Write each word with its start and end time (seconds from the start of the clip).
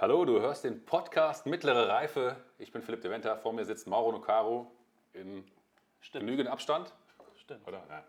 Hallo, 0.00 0.24
du 0.24 0.40
hörst 0.40 0.64
den 0.64 0.82
Podcast 0.86 1.44
Mittlere 1.44 1.86
Reife. 1.86 2.34
Ich 2.56 2.72
bin 2.72 2.80
Philipp 2.80 3.02
de 3.02 3.10
Venter. 3.10 3.36
Vor 3.36 3.52
mir 3.52 3.66
sitzt 3.66 3.86
Mauro 3.86 4.12
Nocaro 4.12 4.72
in 5.12 5.44
Stimmt. 6.00 6.24
genügend 6.24 6.48
Abstand. 6.48 6.90
Stimmt. 7.36 7.68
Oder? 7.68 7.82
Ja. 7.86 8.04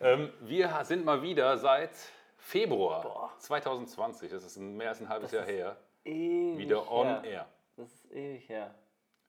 Ähm, 0.00 0.32
wir 0.40 0.76
sind 0.82 1.04
mal 1.04 1.22
wieder 1.22 1.56
seit 1.56 1.92
Februar 2.38 3.02
Boah. 3.02 3.32
2020, 3.38 4.32
das 4.32 4.42
ist 4.42 4.56
mehr 4.56 4.88
als 4.88 5.00
ein 5.00 5.08
halbes 5.08 5.30
Das 5.30 5.38
Jahr 5.38 5.46
her, 5.46 5.76
Ewig 6.04 6.58
wieder 6.58 6.90
on 6.90 7.06
her. 7.06 7.22
air. 7.22 7.48
Das 7.76 7.86
ist 7.88 8.10
ewig 8.10 8.48
her. 8.48 8.74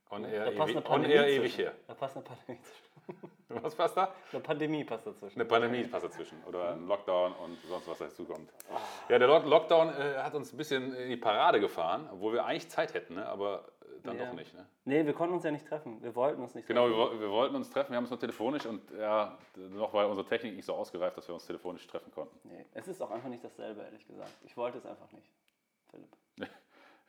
On 0.10 0.24
Da 0.24 0.30
air, 0.30 0.52
passt 0.58 0.72
ewig, 0.74 0.90
on 0.90 1.04
air 1.06 1.28
ewig 1.28 1.58
her. 1.60 1.74
Da 1.86 1.94
passt 1.94 2.16
eine 2.16 2.26
Pandemie 2.26 2.60
zwischen. 2.64 2.89
Was 3.50 3.76
passt 3.76 3.98
da? 3.98 4.14
Eine 4.32 4.42
Pandemie 4.42 4.84
passt 4.84 5.08
dazwischen. 5.08 5.40
Eine 5.40 5.46
Pandemie 5.50 5.84
passt 5.86 6.06
dazwischen 6.06 6.44
oder 6.46 6.74
ein 6.74 6.88
Lockdown 6.88 7.34
und 7.34 7.58
sonst 7.68 7.88
was 7.88 7.98
dazukommt. 7.98 8.52
Ah. 8.72 8.78
Ja, 9.10 9.18
der 9.20 9.28
Lock- 9.28 9.46
Lockdown 9.46 9.90
äh, 9.90 10.18
hat 10.18 10.36
uns 10.36 10.54
ein 10.54 10.58
bisschen 10.58 10.94
in 10.96 11.10
die 11.10 11.18
Parade 11.18 11.60
gefahren, 11.60 12.08
obwohl 12.12 12.34
wir 12.34 12.46
eigentlich 12.46 12.70
Zeit 12.70 12.94
hätten, 12.94 13.16
ne? 13.16 13.26
aber 13.28 13.66
äh, 13.82 13.86
dann 14.04 14.18
Ja. 14.20 14.26
doch 14.28 14.34
nicht. 14.34 14.54
Ne? 14.54 14.66
Nee, 14.86 15.06
wir 15.06 15.14
konnten 15.14 15.34
uns 15.34 15.44
ja 15.44 15.52
nicht 15.52 15.68
treffen. 15.68 16.02
Wir 16.04 16.14
wollten 16.16 16.42
uns 16.42 16.54
nicht 16.54 16.68
Genau, 16.68 16.88
wir, 16.90 16.96
treffen. 17.08 17.20
wir 17.22 17.30
wollten 17.32 17.56
uns 17.56 17.70
treffen, 17.72 17.92
wir 17.92 17.98
haben 17.98 18.04
es 18.04 18.10
nur 18.12 18.20
telefonisch 18.20 18.66
und 18.68 18.82
ja, 18.92 19.38
noch 19.56 19.94
war 19.94 20.08
unsere 20.08 20.28
Technik 20.28 20.56
nicht 20.56 20.66
so 20.66 20.74
ausgereift, 20.76 21.18
dass 21.18 21.28
wir 21.28 21.34
uns 21.34 21.46
telefonisch 21.48 21.86
treffen 21.88 22.12
konnten. 22.12 22.38
Nee, 22.48 22.66
es 22.74 22.88
ist 22.88 23.02
auch 23.02 23.10
einfach 23.12 23.30
nicht 23.30 23.44
dasselbe, 23.44 23.82
ehrlich 23.82 24.06
gesagt. 24.08 24.32
Ich 24.44 24.56
wollte 24.58 24.78
es 24.78 24.86
einfach 24.86 25.12
nicht. 25.12 25.30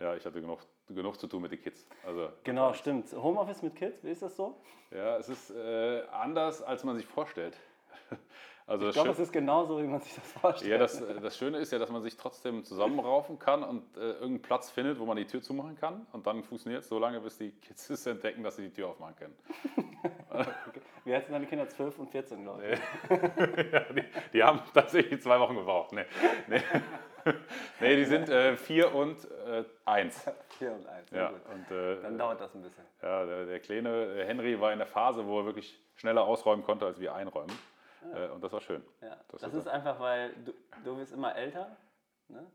Ja, 0.01 0.15
ich 0.17 0.25
hatte 0.25 0.41
genug, 0.41 0.61
genug 0.89 1.21
zu 1.21 1.27
tun 1.27 1.43
mit 1.43 1.53
den 1.53 1.61
Kids. 1.61 1.87
Also, 2.07 2.31
Genau, 2.45 2.73
stimmt. 2.73 3.13
Homeoffice 3.13 3.63
mit 3.63 3.77
Kids, 3.77 4.03
wie 4.03 4.11
ist 4.11 4.23
das 4.23 4.35
so? 4.37 4.57
ja, 4.91 5.19
es 5.19 5.29
ist 5.29 5.51
äh, 5.51 6.03
anders, 6.11 6.63
als 6.63 6.85
man 6.85 6.97
sich 6.97 7.07
vorstellt. 7.07 7.57
Also 8.67 8.87
Ich 8.87 8.93
glaube, 8.95 9.11
es 9.11 9.19
ist 9.19 9.33
genauso, 9.33 9.83
wie 9.83 9.87
man 9.89 10.01
sich 10.01 10.15
das 10.15 10.31
vorstellt. 10.31 10.71
ja, 10.71 10.79
das, 10.79 11.01
äh, 11.01 11.21
das 11.21 11.37
Schöne 11.37 11.59
ist 11.59 11.73
ja, 11.73 11.81
dass 11.81 11.91
man 11.91 12.03
sich 12.03 12.17
trotzdem 12.17 12.63
zusammenraufen 12.63 13.37
kann 13.37 13.65
und 13.65 13.97
äh, 13.97 14.01
irgendeinen 14.01 14.43
Platz 14.43 14.71
findet, 14.71 15.01
wo 15.01 15.07
man 15.07 15.17
die 15.17 15.25
Tür 15.27 15.43
zumachen 15.43 15.75
kann. 15.75 16.07
Und 16.13 16.25
dann 16.29 16.45
funktioniert 16.45 16.85
es 16.85 16.89
so 16.89 17.01
lange, 17.01 17.19
bis 17.21 17.37
die 17.37 17.51
Kids 17.51 17.91
es 17.91 18.07
entdecken, 18.07 18.45
dass 18.45 18.55
sie 18.55 18.69
die 18.69 18.73
Tür 18.73 18.91
aufmachen 18.91 19.17
können. 19.17 19.37
Wie 21.05 21.13
alt 21.13 21.25
sind 21.25 21.33
deine 21.33 21.47
Kinder? 21.47 21.69
12 21.69 21.99
und 21.99 22.11
14, 22.13 22.43
glaube 22.45 22.63
ich. 22.65 22.79
ja, 23.73 23.81
die, 23.93 24.05
die 24.35 24.43
haben 24.45 24.61
tatsächlich 24.73 25.21
zwei 25.21 25.41
Wochen 25.41 25.57
gebraucht. 25.57 25.91
Nee, 25.93 26.05
nee. 26.47 26.61
nee 27.81 27.97
die 27.97 28.05
sind 28.05 28.29
äh, 28.29 28.57
vier 28.57 28.95
und 28.95 29.31
äh, 29.47 29.65
eins. 29.85 30.25
4 30.59 30.73
und 30.73 30.87
1. 30.87 31.11
Ja, 31.11 31.29
Gut. 31.31 31.41
und 31.53 31.71
äh, 31.77 32.03
Dann 32.03 32.19
dauert 32.19 32.41
das 32.41 32.55
ein 32.55 32.63
bisschen. 32.63 32.85
ja, 33.03 33.25
der, 33.25 33.47
der 33.47 33.61
kleine 33.61 33.89
äh, 34.17 34.27
Henry 34.27 34.61
war 34.61 34.73
in 34.73 34.79
der 34.79 34.87
Phase, 34.87 35.27
wo 35.27 35.41
er 35.41 35.47
wirklich 35.47 35.81
schneller 35.97 36.23
ausräumen 36.25 36.65
konnte, 36.65 36.85
als 36.87 37.01
wir 37.01 37.15
einräumen. 37.15 37.57
Äh, 38.15 38.29
und 38.29 38.43
das 38.45 38.53
war 38.53 38.61
schön. 38.61 38.83
Ja. 39.01 39.17
Das 39.29 39.41
Das, 39.43 39.53
ist 39.55 39.61
ist 39.61 39.69
einfach, 39.69 39.99
weil 40.01 40.33
du, 40.45 40.53
du 40.85 40.97
wirst 40.99 41.13
immer 41.13 41.35
älter. 41.35 41.77
Ne? 42.29 42.47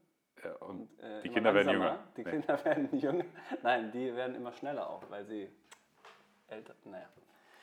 Ja, 0.43 0.51
und 0.57 0.89
Äh, 1.01 1.21
die 1.23 1.29
Kinder 1.29 1.53
werden 1.53 1.71
jünger. 1.71 1.99
Die 2.17 2.23
Nee. 2.23 2.29
Kinder 2.31 2.65
werden 2.65 2.89
jünger. 2.99 3.25
Nein, 3.63 3.91
die 3.91 4.15
werden 4.15 4.35
immer 4.35 4.51
schneller 4.53 4.89
auch, 4.89 5.03
weil 5.09 5.25
sie 5.25 5.49
älter. 6.47 6.73
Naja. 6.85 7.05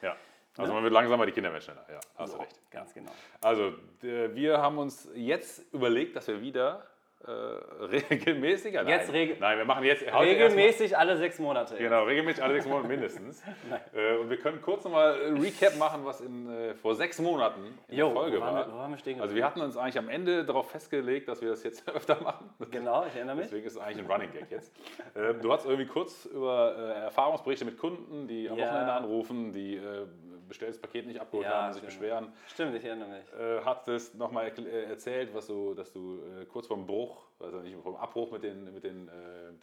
Ja. 0.01 0.17
Also 0.57 0.73
man 0.75 0.83
wird 0.83 0.93
langsamer, 0.93 1.25
die 1.25 1.33
Kinder 1.33 1.51
werden 1.51 1.63
schneller. 1.63 1.87
Ja, 1.91 2.01
hast 2.17 2.33
So, 2.33 2.39
recht. 2.39 2.71
Ganz 2.71 2.93
genau. 2.93 3.13
Also 3.41 3.73
wir 4.01 4.59
haben 4.59 4.77
uns 4.79 5.09
jetzt 5.15 5.73
überlegt, 5.73 6.15
dass 6.17 6.27
wir 6.29 6.41
wieder 6.43 6.87
äh, 7.27 7.31
regelmäßiger. 7.85 8.87
Jetzt 8.89 9.09
nein, 9.09 9.17
regel- 9.17 9.37
nein, 9.41 9.59
wir 9.59 9.65
machen 9.65 9.85
jetzt 9.85 10.03
Regelmäßig 10.03 10.97
alle 10.97 11.17
sechs 11.17 11.39
Monate. 11.39 11.75
erstmal- 11.75 11.89
Genau, 11.91 12.05
regelmäßig 12.05 12.43
alle 12.43 12.55
sechs 12.55 12.67
Monate 12.67 12.89
mindestens. 12.89 13.43
äh, 13.95 14.17
und 14.17 14.31
wir 14.31 14.37
können 14.39 14.61
kurz 14.63 14.85
nochmal 14.85 15.15
Recap 15.41 15.77
machen, 15.79 16.05
was 16.05 16.21
in, 16.21 16.51
äh, 16.51 16.75
vor 16.75 16.95
sechs 16.95 17.19
Monaten 17.21 17.79
in 17.89 17.99
Jo, 17.99 18.07
der 18.07 18.15
Folge 18.15 18.37
wo 18.39 18.41
war. 18.41 18.55
wir, 18.67 18.73
wo 18.73 18.77
waren 18.79 18.91
wir 18.91 18.99
stehen 18.99 19.21
Also 19.21 19.35
wir 19.35 19.45
hatten 19.45 19.61
uns 19.61 19.77
eigentlich 19.77 19.99
am 19.99 20.09
Ende 20.09 20.45
darauf 20.45 20.71
festgelegt, 20.71 21.29
dass 21.29 21.41
wir 21.43 21.51
das 21.51 21.63
jetzt 21.63 21.89
öfter 21.95 22.21
machen. 22.23 22.51
Genau, 22.71 23.05
ich 23.07 23.15
erinnere 23.15 23.37
mich. 23.37 23.45
Deswegen 23.47 23.67
ist 23.67 23.73
es 23.77 23.79
eigentlich 23.79 24.05
ein 24.05 24.11
Running 24.11 24.33
Gag 24.33 24.51
jetzt. 24.51 24.73
Ähm, 25.17 25.41
du 25.41 25.53
hast 25.53 25.65
irgendwie 25.67 25.87
kurz 25.87 26.27
über 26.27 26.75
äh, 26.77 27.01
Erfahrungsberichte 27.05 27.65
mit 27.65 27.79
Kunden, 27.79 28.27
die 28.27 28.49
am 28.49 28.59
Ja. 28.59 28.67
Wochenende 28.67 28.93
anrufen, 28.93 29.53
die 29.53 29.77
äh, 29.77 30.07
bestelltes 30.49 30.81
Paket 30.81 31.07
nicht 31.07 31.21
abgeholt 31.21 31.47
Ja, 31.47 31.53
haben 31.55 31.67
und 31.69 31.73
sich 31.75 31.83
genau. 31.83 31.93
beschweren. 31.93 32.33
Stimmt, 32.49 32.75
ich 32.77 32.85
erinnere 32.85 33.09
mich. 33.09 33.33
Äh, 33.39 33.61
hattest 33.65 34.15
nochmal 34.15 34.47
äh, 34.49 34.85
erzählt, 34.85 35.35
was 35.35 35.47
du, 35.47 35.75
dass 35.75 35.93
du 35.93 36.21
äh, 36.41 36.45
kurz 36.47 36.67
vorm 36.67 36.87
Bruch, 36.87 37.25
also 37.41 37.59
nicht 37.59 37.77
vom 37.83 37.97
Abbruch 37.97 38.31
mit 38.33 38.43
den, 38.43 38.73
mit 38.73 38.85
den 38.85 39.09
äh, 39.09 39.13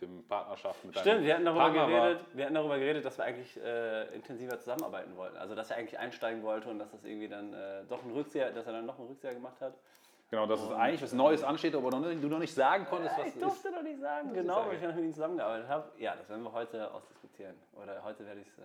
dem 0.01 0.23
Partnerschaft 0.27 0.83
mit 0.85 0.97
Stimmt, 0.97 1.23
wir 1.23 1.33
hatten 1.35 1.45
darüber 1.45 1.63
Partner 1.63 1.81
war. 1.81 1.87
geredet, 1.89 2.25
wir 2.33 2.45
hatten 2.45 2.55
darüber 2.55 2.79
geredet, 2.79 3.05
dass 3.05 3.17
wir 3.17 3.25
eigentlich 3.25 3.59
äh, 3.63 4.13
intensiver 4.15 4.57
zusammenarbeiten 4.59 5.15
wollten. 5.15 5.37
Also 5.37 5.55
dass 5.55 5.71
er 5.71 5.77
eigentlich 5.77 5.97
einsteigen 5.99 6.43
wollte 6.43 6.69
und 6.69 6.79
dass 6.79 6.91
das 6.91 7.03
irgendwie 7.03 7.27
dann 7.27 7.53
äh, 7.53 7.83
doch 7.89 8.03
ein 8.03 8.11
Rückzieher, 8.11 8.51
dass 8.51 8.65
er 8.67 8.73
dann 8.73 8.85
noch 8.85 8.97
einen 8.99 9.07
Rückzieher 9.07 9.33
gemacht 9.33 9.59
hat. 9.61 9.73
Genau, 10.31 10.45
dass 10.45 10.61
es 10.61 10.69
eigentlich 10.71 11.01
was 11.01 11.13
Neues 11.13 11.43
ansteht, 11.43 11.73
aber 11.73 11.89
noch 11.89 12.01
nicht, 12.01 12.23
du 12.23 12.27
noch 12.27 12.37
nicht 12.37 12.53
sagen 12.53 12.85
konntest, 12.87 13.17
Ja, 13.17 13.23
was 13.23 13.29
ich 13.29 13.35
es 13.35 13.41
ist. 13.41 13.43
durfte 13.43 13.71
noch 13.71 13.81
nicht 13.81 13.99
sagen, 13.99 14.27
ich 14.29 14.35
genau, 14.35 14.63
weil 14.67 14.75
ich 14.75 14.81
noch 14.83 14.93
mit 14.93 15.05
ihm 15.05 15.13
zusammengearbeitet 15.13 15.67
habe. 15.67 15.91
Ja, 15.97 16.15
das 16.15 16.29
werden 16.29 16.43
wir 16.43 16.51
heute 16.51 16.93
ausdiskutieren. 16.93 17.55
Oder 17.81 18.03
heute 18.03 18.23
werde 18.27 18.41
ich 18.41 18.47
es 18.47 18.59
äh, 18.59 18.61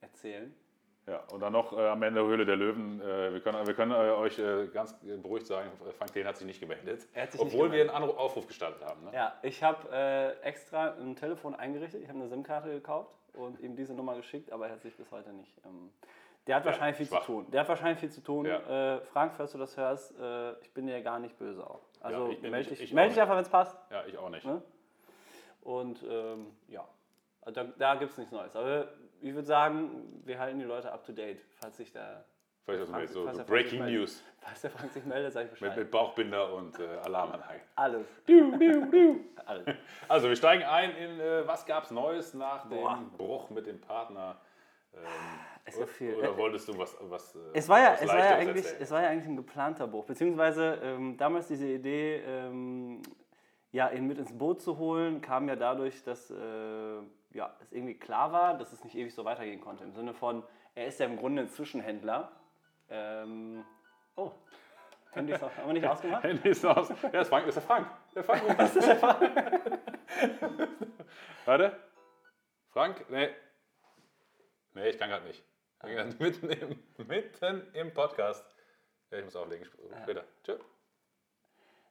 erzählen. 0.00 0.52
Ja, 1.08 1.22
und 1.32 1.40
dann 1.40 1.52
noch 1.54 1.72
äh, 1.72 1.86
am 1.88 2.02
Ende 2.02 2.20
Höhle 2.22 2.44
der 2.44 2.56
Löwen. 2.56 3.00
Äh, 3.00 3.32
wir 3.32 3.40
können, 3.40 3.66
wir 3.66 3.74
können 3.74 3.92
äh, 3.92 3.94
euch 4.12 4.38
äh, 4.38 4.66
ganz 4.66 4.94
beruhigt 5.00 5.46
sagen, 5.46 5.70
Frank 5.96 6.12
Thelen 6.12 6.26
hat 6.26 6.36
sich 6.36 6.46
nicht 6.46 6.60
gemeldet. 6.60 7.02
Sich 7.02 7.14
nicht 7.14 7.34
obwohl 7.40 7.72
wir 7.72 7.80
einen 7.80 7.88
gemeldet. 7.88 7.94
Anruf, 7.94 8.18
Aufruf 8.18 8.46
gestartet 8.46 8.84
haben. 8.84 9.04
Ne? 9.04 9.10
Ja, 9.14 9.34
ich 9.42 9.62
habe 9.62 9.88
äh, 9.90 10.32
extra 10.42 10.92
ein 10.94 11.16
Telefon 11.16 11.54
eingerichtet, 11.54 12.02
ich 12.02 12.08
habe 12.08 12.18
eine 12.18 12.28
SIM-Karte 12.28 12.68
gekauft 12.70 13.14
und 13.34 13.58
ihm 13.60 13.74
diese 13.74 13.94
Nummer 13.94 14.16
geschickt, 14.16 14.52
aber 14.52 14.66
er 14.66 14.72
hat 14.72 14.82
sich 14.82 14.94
bis 14.96 15.10
heute 15.10 15.32
nicht. 15.32 15.56
Ähm, 15.64 15.90
der 16.46 16.56
hat 16.56 16.64
Ja, 16.64 16.72
wahrscheinlich 16.72 16.96
viel 16.98 17.06
schwach. 17.06 17.20
zu 17.20 17.32
tun. 17.32 17.50
Der 17.52 17.60
hat 17.60 17.68
wahrscheinlich 17.68 17.98
viel 18.00 18.10
zu 18.10 18.20
tun. 18.22 18.44
Ja. 18.46 18.96
Äh, 18.96 19.00
Frank, 19.02 19.32
falls 19.36 19.52
du 19.52 19.58
das 19.58 19.76
hörst, 19.76 20.14
ich 20.62 20.72
bin 20.74 20.86
dir 20.86 21.00
gar 21.02 21.18
nicht 21.18 21.38
böse 21.38 21.64
auch. 21.68 21.80
Also 22.00 22.26
Ja, 22.26 22.32
ich 22.32 22.42
melde 22.42 22.58
ich- 22.60 22.68
dich, 22.68 22.80
ich 22.82 22.92
meld 22.92 23.08
auch 23.10 23.14
dich 23.14 23.22
einfach, 23.22 23.34
wenn 23.36 23.42
es 23.42 23.48
passt. 23.50 23.78
Ja, 23.90 24.04
ich 24.06 24.16
auch 24.18 24.30
nicht. 24.30 24.44
Ne? 24.46 24.62
Und 25.62 26.02
ähm, 26.08 26.46
ja, 26.68 26.86
da, 27.52 27.64
da 27.64 27.94
gibt 27.96 28.12
es 28.12 28.18
nichts 28.18 28.32
Neues. 28.32 28.54
Aber 28.56 28.88
ich 29.20 29.34
würde 29.34 29.46
sagen, 29.46 30.20
wir 30.24 30.38
halten 30.38 30.58
die 30.58 30.64
Leute 30.64 30.92
up 30.92 31.04
to 31.04 31.12
date, 31.12 31.40
falls 31.60 31.76
sich 31.76 31.92
da, 31.92 32.24
also 32.66 32.86
Frank- 32.86 33.08
so, 33.08 33.24
falls 33.24 33.38
so 33.38 33.44
Breaking 33.44 33.78
meldet. 33.80 33.98
News 34.00 34.24
falls 34.40 34.60
der 34.62 34.70
Frank 34.70 34.92
sich 34.92 35.04
meldet, 35.04 35.32
sage 35.32 35.46
ich 35.46 35.52
mit, 35.52 35.60
Bescheid. 35.60 35.76
mit 35.78 35.90
Bauchbinder 35.90 36.52
und 36.54 36.78
äh, 36.78 36.86
Alarmanlage. 37.04 37.60
Alles. 37.76 38.06
Alles. 39.46 39.66
Also 40.08 40.28
wir 40.28 40.36
steigen 40.36 40.62
ein 40.64 40.90
in, 40.96 41.20
äh, 41.20 41.46
was 41.46 41.66
gab 41.66 41.84
es 41.84 41.90
Neues 41.90 42.34
nach 42.34 42.62
dem 42.68 42.78
Boah. 42.78 42.98
Bruch 43.16 43.50
mit 43.50 43.66
dem 43.66 43.80
Partner? 43.80 44.36
Ähm, 44.94 45.00
Ist 45.66 45.78
ja 45.78 45.86
viel. 45.86 46.14
Oder 46.14 46.36
wolltest 46.36 46.68
du 46.68 46.78
was, 46.78 46.96
was 47.00 47.34
äh, 47.34 47.38
Es 47.54 47.68
war, 47.68 47.78
ja, 47.80 47.92
was 47.92 48.02
es, 48.02 48.08
war 48.08 48.18
ja 48.18 48.36
eigentlich, 48.36 48.64
erzählen? 48.64 48.82
es 48.82 48.90
war 48.90 49.02
ja 49.02 49.08
eigentlich 49.10 49.28
ein 49.28 49.36
geplanter 49.36 49.86
Bruch, 49.86 50.04
beziehungsweise 50.06 50.78
ähm, 50.82 51.16
damals 51.16 51.48
diese 51.48 51.66
Idee, 51.68 52.22
ähm, 52.26 53.02
ja, 53.72 53.90
ihn 53.90 54.06
mit 54.06 54.18
ins 54.18 54.36
Boot 54.36 54.60
zu 54.60 54.78
holen, 54.78 55.20
kam 55.20 55.48
ja 55.48 55.56
dadurch, 55.56 56.02
dass 56.02 56.30
äh, 56.30 56.98
ja, 57.32 57.54
es 57.60 57.72
irgendwie 57.72 57.98
klar 57.98 58.32
war, 58.32 58.56
dass 58.56 58.72
es 58.72 58.82
nicht 58.84 58.96
ewig 58.96 59.14
so 59.14 59.24
weitergehen 59.24 59.60
konnte. 59.60 59.84
Im 59.84 59.92
Sinne 59.92 60.14
von, 60.14 60.42
er 60.74 60.86
ist 60.86 61.00
ja 61.00 61.06
im 61.06 61.16
Grunde 61.16 61.42
ein 61.42 61.48
Zwischenhändler. 61.48 62.32
Ähm, 62.88 63.64
oh, 64.16 64.32
Handy 65.12 65.32
ist 65.32 65.42
noch, 65.42 65.54
haben 65.56 65.66
wir 65.66 65.74
nicht 65.74 65.86
ausgemacht? 65.86 66.22
Handy 66.22 66.48
ist 66.48 66.64
aus. 66.64 66.88
Ja, 66.88 67.10
das 67.10 67.22
ist 67.22 67.28
Frank. 67.28 67.46
Das 67.46 67.56
ist 67.56 67.56
der 67.56 67.62
Frank. 67.62 67.90
Der 68.14 68.24
Frank. 68.24 68.58
Das 68.58 68.76
ist 68.76 68.88
der 68.88 68.96
Frank. 68.96 69.20
Warte. 71.44 71.76
Frank? 72.70 73.06
Nee. 73.10 73.30
Nee, 74.74 74.88
ich 74.90 74.98
kann 74.98 75.10
gerade 75.10 75.26
nicht. 75.26 75.42
Ich 75.84 76.18
mitten, 76.18 76.50
im, 76.50 77.06
mitten 77.06 77.66
im 77.72 77.94
Podcast. 77.94 78.44
Ja, 79.10 79.18
ich 79.18 79.24
muss 79.24 79.36
auflegen. 79.36 79.66
Später. 80.02 80.24
Tschö. 80.44 80.58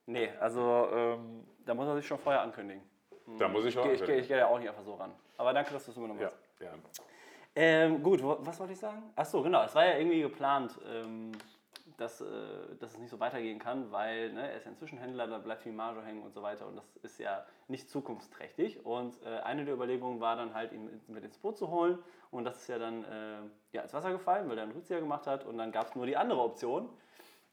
Nee, 0.08 0.30
also 0.40 0.88
ähm, 0.92 1.46
da 1.66 1.74
muss 1.74 1.88
er 1.88 1.96
sich 1.96 2.08
schon 2.08 2.18
vorher 2.18 2.42
ankündigen. 2.42 2.82
Da 3.38 3.48
muss 3.48 3.66
ich 3.66 3.74
schon. 3.74 3.90
Ich, 3.92 4.02
ich, 4.02 4.10
ich, 4.10 4.28
gehe 4.28 4.38
ja 4.38 4.48
auch 4.48 4.58
nicht 4.58 4.70
einfach 4.70 4.84
so 4.84 4.96
ran. 4.96 5.12
Aber 5.38 5.54
danke, 5.54 5.74
dass 5.74 5.86
du 5.86 5.92
es 5.92 5.98
mir 5.98 6.08
noch 6.08 6.16
ja, 6.20 6.28
machst. 6.28 6.38
ja. 6.62 6.70
Ähm, 7.56 8.02
gut, 8.02 8.24
wo, 8.24 8.38
was 8.40 8.60
wollte 8.60 8.74
ich 8.74 8.80
sagen? 8.80 9.04
Ach 9.16 9.26
so, 9.26 9.42
genau. 9.42 9.64
Es 9.64 9.76
war 9.76 9.86
ja 9.86 9.98
irgendwie 9.98 10.22
geplant, 10.22 10.80
ähm, 10.88 11.32
dass, 11.98 12.22
äh, 12.22 12.26
dass 12.80 12.92
es 12.92 13.00
nicht 13.00 13.10
so 13.10 13.20
weitergehen 13.20 13.60
kann, 13.60 13.92
weil 13.92 14.32
ne, 14.32 14.50
er 14.52 14.58
ist 14.58 14.66
ja 14.66 14.72
ein 14.72 14.78
Zwischenhändler, 14.78 15.28
da 15.28 15.40
bleibt 15.40 15.64
viel 15.64 15.74
Marge 15.74 16.02
hängen 16.04 16.22
und 16.22 16.34
so 16.34 16.42
weiter. 16.42 16.68
Und 16.68 16.78
das 16.78 16.96
ist 17.02 17.20
ja 17.20 17.46
nicht 17.68 17.90
zukunftsträchtig. 17.90 18.86
Und 18.86 19.22
äh, 19.24 19.40
eine 19.40 19.66
der 19.66 19.74
Überlegungen 19.74 20.22
war 20.22 20.38
dann 20.38 20.54
halt, 20.54 20.72
ihn 20.72 21.02
mit- 21.08 21.24
ins 21.26 21.38
Boot 21.38 21.58
zu 21.58 21.70
holen. 21.70 22.00
Und 22.32 22.46
das 22.46 22.58
ist 22.62 22.68
ja 22.70 22.80
dann 22.80 23.04
äh, 23.04 23.40
ja, 23.74 23.82
ins 23.82 23.94
Wasser 23.94 24.12
gefallen, 24.12 24.48
weil 24.50 24.58
er 24.58 24.64
einen 24.64 24.72
Rückzieher 24.74 25.00
gemacht 25.02 25.28
hat. 25.28 25.44
Und 25.44 25.58
dann 25.58 25.72
gab 25.74 25.88
es 25.88 25.96
nur 25.96 26.06
die 26.06 26.16
andere 26.16 26.40
Option, 26.40 26.88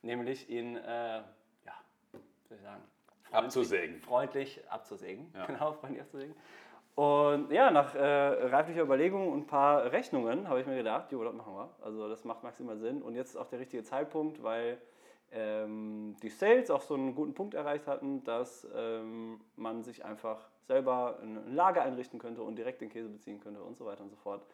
nämlich 0.02 0.48
ihn, 0.50 0.76
äh, 0.76 1.22
soll 2.54 2.60
ich 2.60 2.62
sagen, 2.62 2.82
freundlich- 3.22 3.44
Abzusägen. 3.44 4.00
freundlich 4.00 4.70
abzusägen. 4.70 5.32
Ja. 5.34 5.46
Genau, 5.46 5.72
freundlich 5.72 6.02
abzusägen. 6.02 6.34
Und 6.94 7.50
ja, 7.50 7.72
nach 7.72 7.94
äh, 7.96 8.04
reiflicher 8.46 8.82
Überlegung 8.82 9.32
und 9.32 9.40
ein 9.40 9.46
paar 9.46 9.90
Rechnungen 9.90 10.48
habe 10.48 10.60
ich 10.60 10.66
mir 10.66 10.76
gedacht, 10.76 11.10
jo, 11.10 11.24
das 11.24 11.34
machen 11.34 11.52
wir. 11.54 11.74
Also 11.82 12.08
das 12.08 12.24
macht 12.24 12.44
maximal 12.44 12.78
Sinn. 12.78 13.02
Und 13.02 13.16
jetzt 13.16 13.30
ist 13.30 13.36
auch 13.36 13.48
der 13.48 13.58
richtige 13.58 13.82
Zeitpunkt, 13.82 14.42
weil 14.44 14.78
ähm, 15.32 16.14
die 16.22 16.28
Sales 16.28 16.70
auch 16.70 16.82
so 16.82 16.94
einen 16.94 17.16
guten 17.16 17.34
Punkt 17.34 17.54
erreicht 17.54 17.88
hatten, 17.88 18.22
dass 18.22 18.68
ähm, 18.76 19.40
man 19.56 19.82
sich 19.82 20.04
einfach 20.04 20.48
selber 20.68 21.18
ein 21.20 21.52
Lager 21.52 21.82
einrichten 21.82 22.20
könnte 22.20 22.42
und 22.42 22.54
direkt 22.56 22.80
den 22.80 22.90
Käse 22.90 23.08
beziehen 23.08 23.40
könnte 23.40 23.60
und 23.60 23.76
so 23.76 23.84
weiter 23.86 24.04
und 24.04 24.10
so 24.10 24.16
fort. 24.16 24.46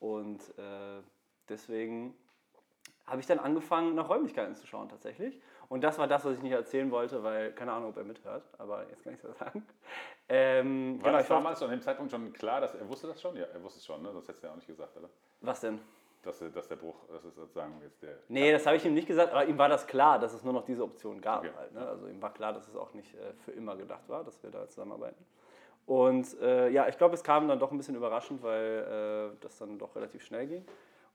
Und 0.00 0.40
äh, 0.58 1.02
deswegen 1.50 2.16
habe 3.06 3.20
ich 3.20 3.26
dann 3.26 3.38
angefangen, 3.38 3.94
nach 3.94 4.08
Räumlichkeiten 4.08 4.54
zu 4.54 4.66
schauen 4.66 4.88
tatsächlich. 4.88 5.38
Und 5.68 5.82
das 5.82 5.98
war 5.98 6.06
das, 6.06 6.24
was 6.24 6.34
ich 6.34 6.42
nicht 6.42 6.52
erzählen 6.52 6.90
wollte, 6.90 7.22
weil 7.22 7.52
keine 7.52 7.72
Ahnung, 7.72 7.90
ob 7.90 7.96
er 7.96 8.04
mithört, 8.04 8.44
aber 8.58 8.88
jetzt 8.88 9.02
kann 9.02 9.14
ich 9.14 9.18
es 9.18 9.24
ja 9.24 9.32
sagen. 9.32 9.66
Ähm, 10.28 10.98
War 11.00 11.04
genau, 11.10 11.18
das 11.18 11.28
damals 11.28 11.62
an 11.62 11.70
dem 11.70 11.80
Zeitpunkt 11.80 12.10
schon 12.12 12.32
klar, 12.32 12.60
dass 12.60 12.74
er 12.74 12.88
wusste 12.88 13.06
das 13.08 13.20
schon? 13.20 13.36
Ja, 13.36 13.44
er 13.52 13.62
wusste 13.62 13.78
es 13.78 13.86
schon, 13.86 14.02
ne? 14.02 14.12
sonst 14.12 14.28
hättest 14.28 14.42
du 14.42 14.46
ja 14.48 14.52
auch 14.52 14.56
nicht 14.56 14.66
gesagt, 14.66 14.96
oder? 14.96 15.08
was 15.40 15.60
denn? 15.60 15.80
Dass, 16.22 16.40
er- 16.40 16.48
dass 16.50 16.66
der 16.66 16.76
Bruch, 16.76 16.96
das 17.12 17.24
ist 17.24 17.36
sozusagen 17.36 17.80
jetzt 17.82 18.02
der. 18.02 18.16
Nee, 18.28 18.50
das 18.50 18.66
habe 18.66 18.76
ich 18.76 18.84
ihm 18.84 18.94
nicht 18.94 19.06
gesagt, 19.06 19.30
aber 19.32 19.44
ihm 19.46 19.56
war 19.58 19.68
das 19.68 19.86
klar, 19.86 20.18
dass 20.18 20.32
es 20.34 20.42
nur 20.42 20.52
noch 20.52 20.64
diese 20.64 20.82
Option 20.82 21.20
gab. 21.20 21.44
Okay. 21.44 21.52
Halt, 21.56 21.72
ne? 21.72 21.86
Also 21.86 22.06
ihm 22.08 22.20
war 22.20 22.32
klar, 22.34 22.52
dass 22.52 22.66
es 22.66 22.74
auch 22.74 22.92
nicht 22.94 23.14
äh, 23.14 23.32
für 23.44 23.52
immer 23.52 23.76
gedacht 23.76 24.08
war, 24.08 24.24
dass 24.24 24.42
wir 24.42 24.50
da 24.50 24.68
zusammenarbeiten. 24.68 25.24
Und 25.86 26.40
äh, 26.40 26.68
ja, 26.70 26.88
ich 26.88 26.98
glaube, 26.98 27.14
es 27.14 27.22
kam 27.22 27.46
dann 27.46 27.60
doch 27.60 27.70
ein 27.70 27.76
bisschen 27.76 27.94
überraschend, 27.94 28.42
weil 28.42 29.32
äh, 29.36 29.36
das 29.40 29.56
dann 29.58 29.78
doch 29.78 29.94
relativ 29.94 30.24
schnell 30.24 30.48
ging. 30.48 30.66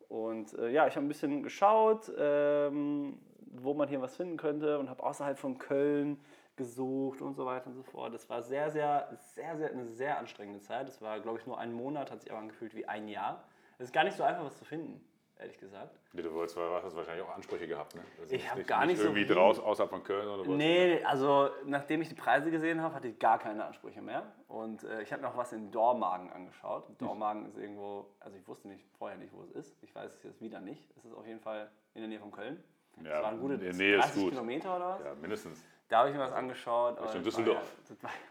Und 0.08 0.54
äh, 0.58 0.70
ja, 0.70 0.88
ich 0.88 0.96
habe 0.96 1.06
ein 1.06 1.10
bisschen 1.10 1.44
geschaut, 1.44 2.10
ähm, 2.18 3.20
wo 3.54 3.74
man 3.74 3.88
hier 3.88 4.02
was 4.02 4.16
finden 4.16 4.38
könnte 4.38 4.80
und 4.80 4.90
habe 4.90 5.04
außerhalb 5.04 5.38
von 5.38 5.58
Köln 5.58 6.20
gesucht 6.56 7.22
und 7.22 7.34
so 7.36 7.46
weiter 7.46 7.68
und 7.68 7.74
so 7.74 7.84
fort. 7.84 8.14
Das 8.14 8.30
war 8.30 8.42
sehr, 8.42 8.70
sehr, 8.70 9.10
sehr, 9.34 9.56
sehr, 9.58 9.72
eine 9.72 9.86
sehr 9.88 10.18
anstrengende 10.20 10.62
Zeit. 10.62 10.88
Das 10.88 11.02
war, 11.02 11.20
glaube 11.20 11.40
ich, 11.40 11.46
nur 11.48 11.58
ein 11.58 11.74
Monat, 11.74 12.12
hat 12.12 12.22
sich 12.22 12.30
aber 12.32 12.40
angefühlt 12.42 12.76
wie 12.76 12.86
ein 12.88 13.08
Jahr. 13.08 13.44
Es 13.78 13.86
ist 13.86 13.94
gar 13.94 14.04
nicht 14.04 14.16
so 14.16 14.24
einfach, 14.24 14.46
was 14.46 14.58
zu 14.58 14.66
finden, 14.66 15.04
ehrlich 15.40 15.58
gesagt. 15.58 15.98
Nee, 16.14 16.22
du 16.22 16.32
wolltest, 16.34 16.58
hast 16.58 16.96
wahrscheinlich 16.96 17.26
auch 17.26 17.34
Ansprüche 17.34 17.68
gehabt, 17.68 17.96
ne? 17.96 18.02
Also 18.20 18.36
Ich 18.36 18.52
hab 18.52 18.68
gar 18.68 18.86
nicht 18.86 18.98
so 18.98 19.06
irgendwie 19.06 19.26
viel- 19.26 19.34
draus, 19.36 19.60
außerhalb 19.60 19.90
von 19.90 20.04
Köln 20.04 20.28
oder 20.28 20.42
was? 20.42 20.48
Nee, 20.56 21.04
also 21.04 21.50
nachdem 21.66 22.02
ich 22.02 22.10
die 22.10 22.16
Preise 22.16 22.52
gesehen 22.52 22.82
habe, 22.82 22.94
hatte 22.94 23.08
ich 23.08 23.18
gar 23.18 23.40
keine 23.40 23.64
Ansprüche 23.66 24.02
mehr. 24.02 24.24
Und 24.48 24.84
äh, 24.84 25.02
ich 25.02 25.12
habe 25.14 25.24
noch 25.24 25.36
was 25.38 25.54
in 25.54 25.72
Dormagen 25.72 26.32
angeschaut. 26.32 26.84
Dormagen 27.00 27.46
ist 27.48 27.58
irgendwo, 27.58 28.06
also 28.20 28.38
ich 28.38 28.48
wusste 28.48 28.68
nicht 28.68 28.86
vorher 29.00 29.18
nicht, 29.18 29.34
wo 29.34 29.42
es 29.42 29.52
ist. 29.52 29.82
Ich 29.82 29.96
weiß 29.96 30.14
es 30.14 30.22
jetzt 30.24 30.42
wieder 30.42 30.60
nicht. 30.60 30.84
Es 30.98 31.06
ist 31.06 31.14
auf 31.16 31.26
jeden 31.26 31.40
Fall 31.40 31.72
in 31.96 32.02
der 32.02 32.10
Nähe 32.10 32.20
von 32.20 32.32
Köln. 32.32 32.62
Ja, 32.98 33.10
das 33.10 33.24
waren 33.24 33.40
gute 33.40 33.54
ist 33.56 33.80
30 33.80 34.16
gut. 34.16 34.30
Kilometer 34.32 34.76
oder 34.76 34.90
was? 34.90 35.06
Ja, 35.06 35.16
mindestens. 35.16 35.64
Da 35.90 36.00
habe 36.00 36.10
ich 36.10 36.16
mir 36.16 36.22
was 36.22 36.32
angeschaut. 36.32 37.02
Richtung 37.02 37.24
das. 37.24 37.38
War 37.38 37.46
ja, 37.54 37.62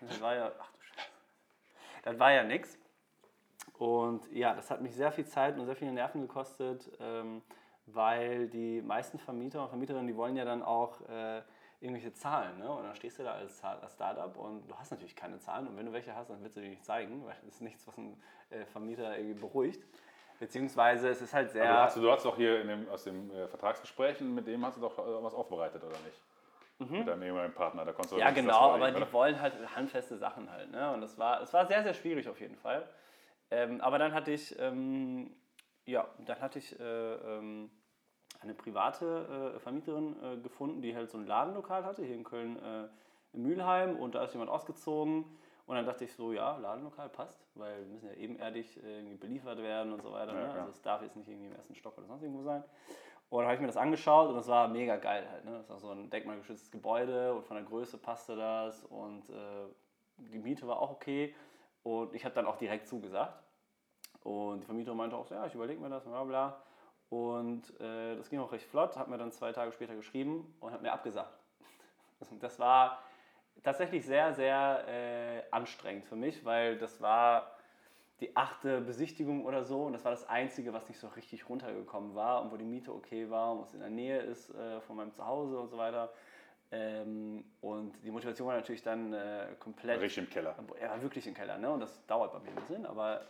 das, 0.00 0.20
war, 0.20 0.34
ja, 0.34 0.52
ach 0.58 0.70
du 0.70 0.80
Scheiße. 0.80 1.10
Das 2.04 2.18
war 2.18 2.32
ja 2.32 2.44
nix. 2.44 2.78
Und 3.78 4.30
ja, 4.32 4.54
das 4.54 4.70
hat 4.70 4.80
mich 4.82 4.94
sehr 4.94 5.12
viel 5.12 5.26
Zeit 5.26 5.58
und 5.58 5.66
sehr 5.66 5.76
viele 5.76 5.92
Nerven 5.92 6.20
gekostet, 6.20 6.90
ähm, 7.00 7.42
weil 7.86 8.48
die 8.48 8.82
meisten 8.82 9.18
Vermieter 9.18 9.62
und 9.62 9.68
Vermieterinnen, 9.68 10.06
die 10.06 10.16
wollen 10.16 10.36
ja 10.36 10.44
dann 10.44 10.62
auch 10.62 11.00
äh, 11.08 11.42
irgendwelche 11.80 12.12
Zahlen. 12.12 12.58
Ne? 12.58 12.70
Und 12.70 12.84
dann 12.84 12.94
stehst 12.94 13.18
du 13.18 13.22
da 13.22 13.32
als, 13.32 13.62
als 13.64 13.94
Startup 13.94 14.36
und 14.36 14.70
du 14.70 14.76
hast 14.76 14.90
natürlich 14.90 15.16
keine 15.16 15.38
Zahlen. 15.38 15.66
Und 15.66 15.76
wenn 15.76 15.86
du 15.86 15.92
welche 15.92 16.14
hast, 16.14 16.28
dann 16.28 16.42
willst 16.42 16.56
du 16.56 16.60
die 16.60 16.68
nicht 16.68 16.84
zeigen, 16.84 17.24
weil 17.24 17.34
das 17.34 17.54
ist 17.54 17.62
nichts, 17.62 17.86
was 17.86 17.96
einen 17.96 18.20
äh, 18.50 18.64
Vermieter 18.66 19.16
irgendwie 19.16 19.40
beruhigt. 19.40 19.82
Beziehungsweise 20.40 21.10
es 21.10 21.20
ist 21.20 21.34
halt 21.34 21.50
sehr. 21.50 21.64
Aber 21.64 21.72
du 21.74 21.84
hast, 21.84 21.96
du 21.96 22.10
hast 22.10 22.24
doch 22.24 22.34
hier 22.36 22.62
in 22.62 22.68
dem, 22.68 22.88
aus 22.88 23.04
den 23.04 23.30
äh, 23.30 23.46
Vertragsgesprächen, 23.46 24.34
mit 24.34 24.46
dem 24.46 24.64
hast 24.64 24.78
du 24.78 24.80
doch 24.80 24.98
äh, 24.98 25.22
was 25.22 25.34
aufbereitet, 25.34 25.84
oder 25.84 25.96
nicht? 25.98 26.90
Mit 26.90 27.06
deinem 27.08 27.22
ehemaligen 27.24 27.52
Partner, 27.54 27.84
da 27.84 27.92
konntest 27.92 28.12
du 28.12 28.16
Mhm. 28.16 28.22
Ja, 28.22 28.30
genau, 28.30 28.58
aber 28.58 28.78
vorlegen, 28.78 28.96
die 28.96 29.02
oder? 29.02 29.12
wollen 29.12 29.38
halt 29.38 29.52
handfeste 29.76 30.16
Sachen 30.16 30.50
halt. 30.50 30.70
Ne? 30.70 30.90
Und 30.94 31.02
es 31.02 31.18
war, 31.18 31.42
es 31.42 31.52
war 31.52 31.66
sehr, 31.66 31.82
sehr 31.82 31.92
schwierig 31.92 32.26
auf 32.26 32.40
jeden 32.40 32.56
Fall. 32.56 32.88
Ähm, 33.50 33.82
aber 33.82 33.98
dann 33.98 34.14
hatte 34.14 34.30
ich, 34.30 34.58
ähm, 34.58 35.30
ja, 35.84 36.08
dann 36.24 36.40
hatte 36.40 36.58
ich 36.58 36.80
äh, 36.80 36.82
ähm, 36.82 37.70
eine 38.40 38.54
private 38.54 39.52
äh, 39.56 39.60
Vermieterin 39.60 40.16
äh, 40.22 40.36
gefunden, 40.38 40.80
die 40.80 40.96
halt 40.96 41.10
so 41.10 41.18
ein 41.18 41.26
Ladenlokal 41.26 41.84
hatte, 41.84 42.02
hier 42.02 42.14
in 42.14 42.24
Köln 42.24 42.56
äh, 42.56 42.88
in 43.34 43.42
Mülheim. 43.42 43.96
Und 43.96 44.14
da 44.14 44.24
ist 44.24 44.32
jemand 44.32 44.50
ausgezogen. 44.50 45.26
Und 45.70 45.76
dann 45.76 45.86
dachte 45.86 46.04
ich 46.04 46.12
so, 46.12 46.32
ja, 46.32 46.56
Ladenlokal 46.56 47.08
passt, 47.08 47.46
weil 47.54 47.78
wir 47.78 47.86
müssen 47.86 48.08
ja 48.08 48.14
ebenerdig 48.14 48.76
äh, 48.82 48.96
irgendwie 48.98 49.14
beliefert 49.14 49.62
werden 49.62 49.92
und 49.92 50.02
so 50.02 50.10
weiter. 50.10 50.34
Ja, 50.34 50.48
ne? 50.48 50.52
Also 50.54 50.70
es 50.70 50.82
darf 50.82 51.00
jetzt 51.00 51.14
nicht 51.14 51.28
irgendwie 51.28 51.46
im 51.46 51.54
ersten 51.54 51.76
Stock 51.76 51.96
oder 51.96 52.08
sonst 52.08 52.24
irgendwo 52.24 52.42
sein. 52.42 52.64
Und 53.28 53.38
dann 53.38 53.44
habe 53.44 53.54
ich 53.54 53.60
mir 53.60 53.68
das 53.68 53.76
angeschaut 53.76 54.30
und 54.30 54.34
das 54.34 54.48
war 54.48 54.66
mega 54.66 54.96
geil 54.96 55.28
halt. 55.30 55.44
Ne? 55.44 55.52
Das 55.52 55.70
war 55.70 55.78
so 55.78 55.90
ein 55.90 56.10
denkmalgeschütztes 56.10 56.72
Gebäude 56.72 57.32
und 57.34 57.44
von 57.44 57.54
der 57.54 57.64
Größe 57.64 57.98
passte 57.98 58.34
das 58.34 58.82
und 58.86 59.30
äh, 59.30 59.68
die 60.16 60.40
Miete 60.40 60.66
war 60.66 60.80
auch 60.82 60.90
okay. 60.90 61.36
Und 61.84 62.16
ich 62.16 62.24
habe 62.24 62.34
dann 62.34 62.46
auch 62.46 62.56
direkt 62.56 62.88
zugesagt. 62.88 63.40
Und 64.24 64.62
die 64.62 64.66
Vermieterin 64.66 64.98
meinte 64.98 65.16
auch 65.16 65.28
so, 65.28 65.36
ja, 65.36 65.46
ich 65.46 65.54
überlege 65.54 65.80
mir 65.80 65.88
das, 65.88 66.02
bla 66.02 66.24
bla. 66.24 66.62
Und 67.10 67.78
äh, 67.78 68.16
das 68.16 68.28
ging 68.28 68.40
auch 68.40 68.50
recht 68.50 68.66
flott, 68.66 68.96
hat 68.96 69.06
mir 69.06 69.18
dann 69.18 69.30
zwei 69.30 69.52
Tage 69.52 69.70
später 69.70 69.94
geschrieben 69.94 70.52
und 70.58 70.72
hat 70.72 70.82
mir 70.82 70.90
abgesagt. 70.90 71.38
Und 72.28 72.42
das 72.42 72.58
war 72.58 73.04
tatsächlich 73.62 74.04
sehr, 74.04 74.32
sehr 74.34 74.84
äh, 74.88 75.42
anstrengend 75.50 76.04
für 76.06 76.16
mich, 76.16 76.44
weil 76.44 76.78
das 76.78 77.00
war 77.00 77.56
die 78.20 78.36
achte 78.36 78.80
Besichtigung 78.80 79.44
oder 79.44 79.64
so 79.64 79.84
und 79.84 79.94
das 79.94 80.04
war 80.04 80.10
das 80.10 80.28
Einzige, 80.28 80.72
was 80.72 80.88
nicht 80.88 81.00
so 81.00 81.08
richtig 81.08 81.48
runtergekommen 81.48 82.14
war 82.14 82.42
und 82.42 82.52
wo 82.52 82.56
die 82.56 82.64
Miete 82.64 82.92
okay 82.92 83.30
war 83.30 83.52
und 83.52 83.62
was 83.62 83.74
in 83.74 83.80
der 83.80 83.88
Nähe 83.88 84.18
ist 84.18 84.50
äh, 84.50 84.80
von 84.82 84.96
meinem 84.96 85.12
Zuhause 85.12 85.58
und 85.58 85.68
so 85.68 85.78
weiter. 85.78 86.12
Ähm, 86.72 87.44
und 87.62 87.94
die 88.04 88.10
Motivation 88.10 88.46
war 88.46 88.56
natürlich 88.56 88.82
dann 88.82 89.12
äh, 89.12 89.46
komplett 89.58 90.00
Richtig 90.00 90.24
im 90.24 90.30
Keller. 90.30 90.54
er 90.78 90.90
war 90.90 91.02
wirklich 91.02 91.26
im 91.26 91.34
Keller, 91.34 91.58
ne? 91.58 91.70
Und 91.70 91.80
das 91.80 92.06
dauert 92.06 92.32
bei 92.32 92.38
mir 92.38 92.50
ein 92.50 92.54
bisschen, 92.54 92.86
aber 92.86 93.26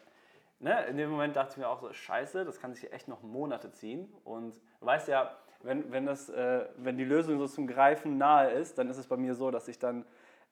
ne, 0.59 0.85
in 0.87 0.97
dem 0.97 1.11
Moment 1.11 1.37
dachte 1.37 1.53
ich 1.53 1.57
mir 1.57 1.69
auch 1.69 1.81
so, 1.81 1.93
scheiße, 1.93 2.45
das 2.45 2.61
kann 2.61 2.73
sich 2.73 2.83
hier 2.83 2.93
echt 2.93 3.09
noch 3.09 3.23
Monate 3.23 3.73
ziehen. 3.73 4.13
Und 4.25 4.61
du 4.81 4.87
weißt 4.87 5.09
ja, 5.09 5.37
wenn, 5.63 5.91
wenn, 5.91 6.07
das, 6.07 6.29
äh, 6.29 6.67
wenn 6.77 6.97
die 6.97 7.05
Lösung 7.05 7.39
so 7.39 7.47
zum 7.47 7.67
Greifen 7.67 8.19
nahe 8.19 8.51
ist, 8.51 8.79
dann 8.79 8.89
ist 8.89 8.99
es 8.99 9.07
bei 9.07 9.17
mir 9.17 9.35
so, 9.35 9.51
dass 9.51 9.69
ich 9.69 9.79
dann, 9.79 10.05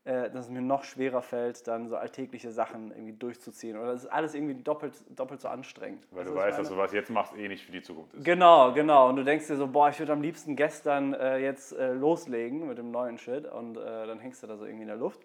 äh, 0.08 0.31
dass 0.31 0.46
es 0.46 0.50
mir 0.50 0.62
noch 0.62 0.84
schwerer 0.84 1.20
fällt, 1.20 1.69
dann 1.69 1.88
so 1.88 1.96
alltägliche 1.96 2.50
Sachen 2.50 2.93
irgendwie 2.93 3.12
durchzuziehen. 3.12 3.76
Oder 3.76 3.93
es 3.93 4.05
ist 4.05 4.08
alles 4.08 4.34
irgendwie 4.34 4.55
doppelt, 4.55 4.94
doppelt 5.10 5.43
so 5.43 5.49
anstrengend. 5.49 6.06
Weil 6.10 6.20
Also 6.20 6.32
du 6.32 6.38
weißt, 6.38 6.58
dass 6.58 6.69
du 6.70 6.78
was 6.78 6.93
jetzt 6.94 7.10
machst, 7.10 7.37
eh 7.37 7.46
nicht 7.46 7.66
für 7.66 7.72
die 7.72 7.82
Zukunft 7.82 8.14
ist. 8.14 8.25
Genau, 8.25 8.72
genau. 8.72 9.10
Und 9.10 9.16
du 9.16 9.25
denkst 9.25 9.49
dir 9.49 9.56
so, 9.56 9.66
boah, 9.66 9.90
ich 9.90 9.99
würde 9.99 10.14
am 10.14 10.22
liebsten 10.22 10.56
gestern 10.56 11.12
äh, 11.12 11.37
jetzt 11.37 11.76
äh, 11.76 11.93
loslegen 11.93 12.66
mit 12.66 12.78
dem 12.78 12.90
neuen 12.90 13.19
Shit 13.19 13.44
und 13.46 13.76
äh, 13.76 14.06
dann 14.06 14.19
hängst 14.19 14.43
du 14.43 14.46
da 14.46 14.56
so 14.56 14.64
irgendwie 14.64 14.84
in 14.84 14.88
der 14.88 14.96
Luft. 14.96 15.20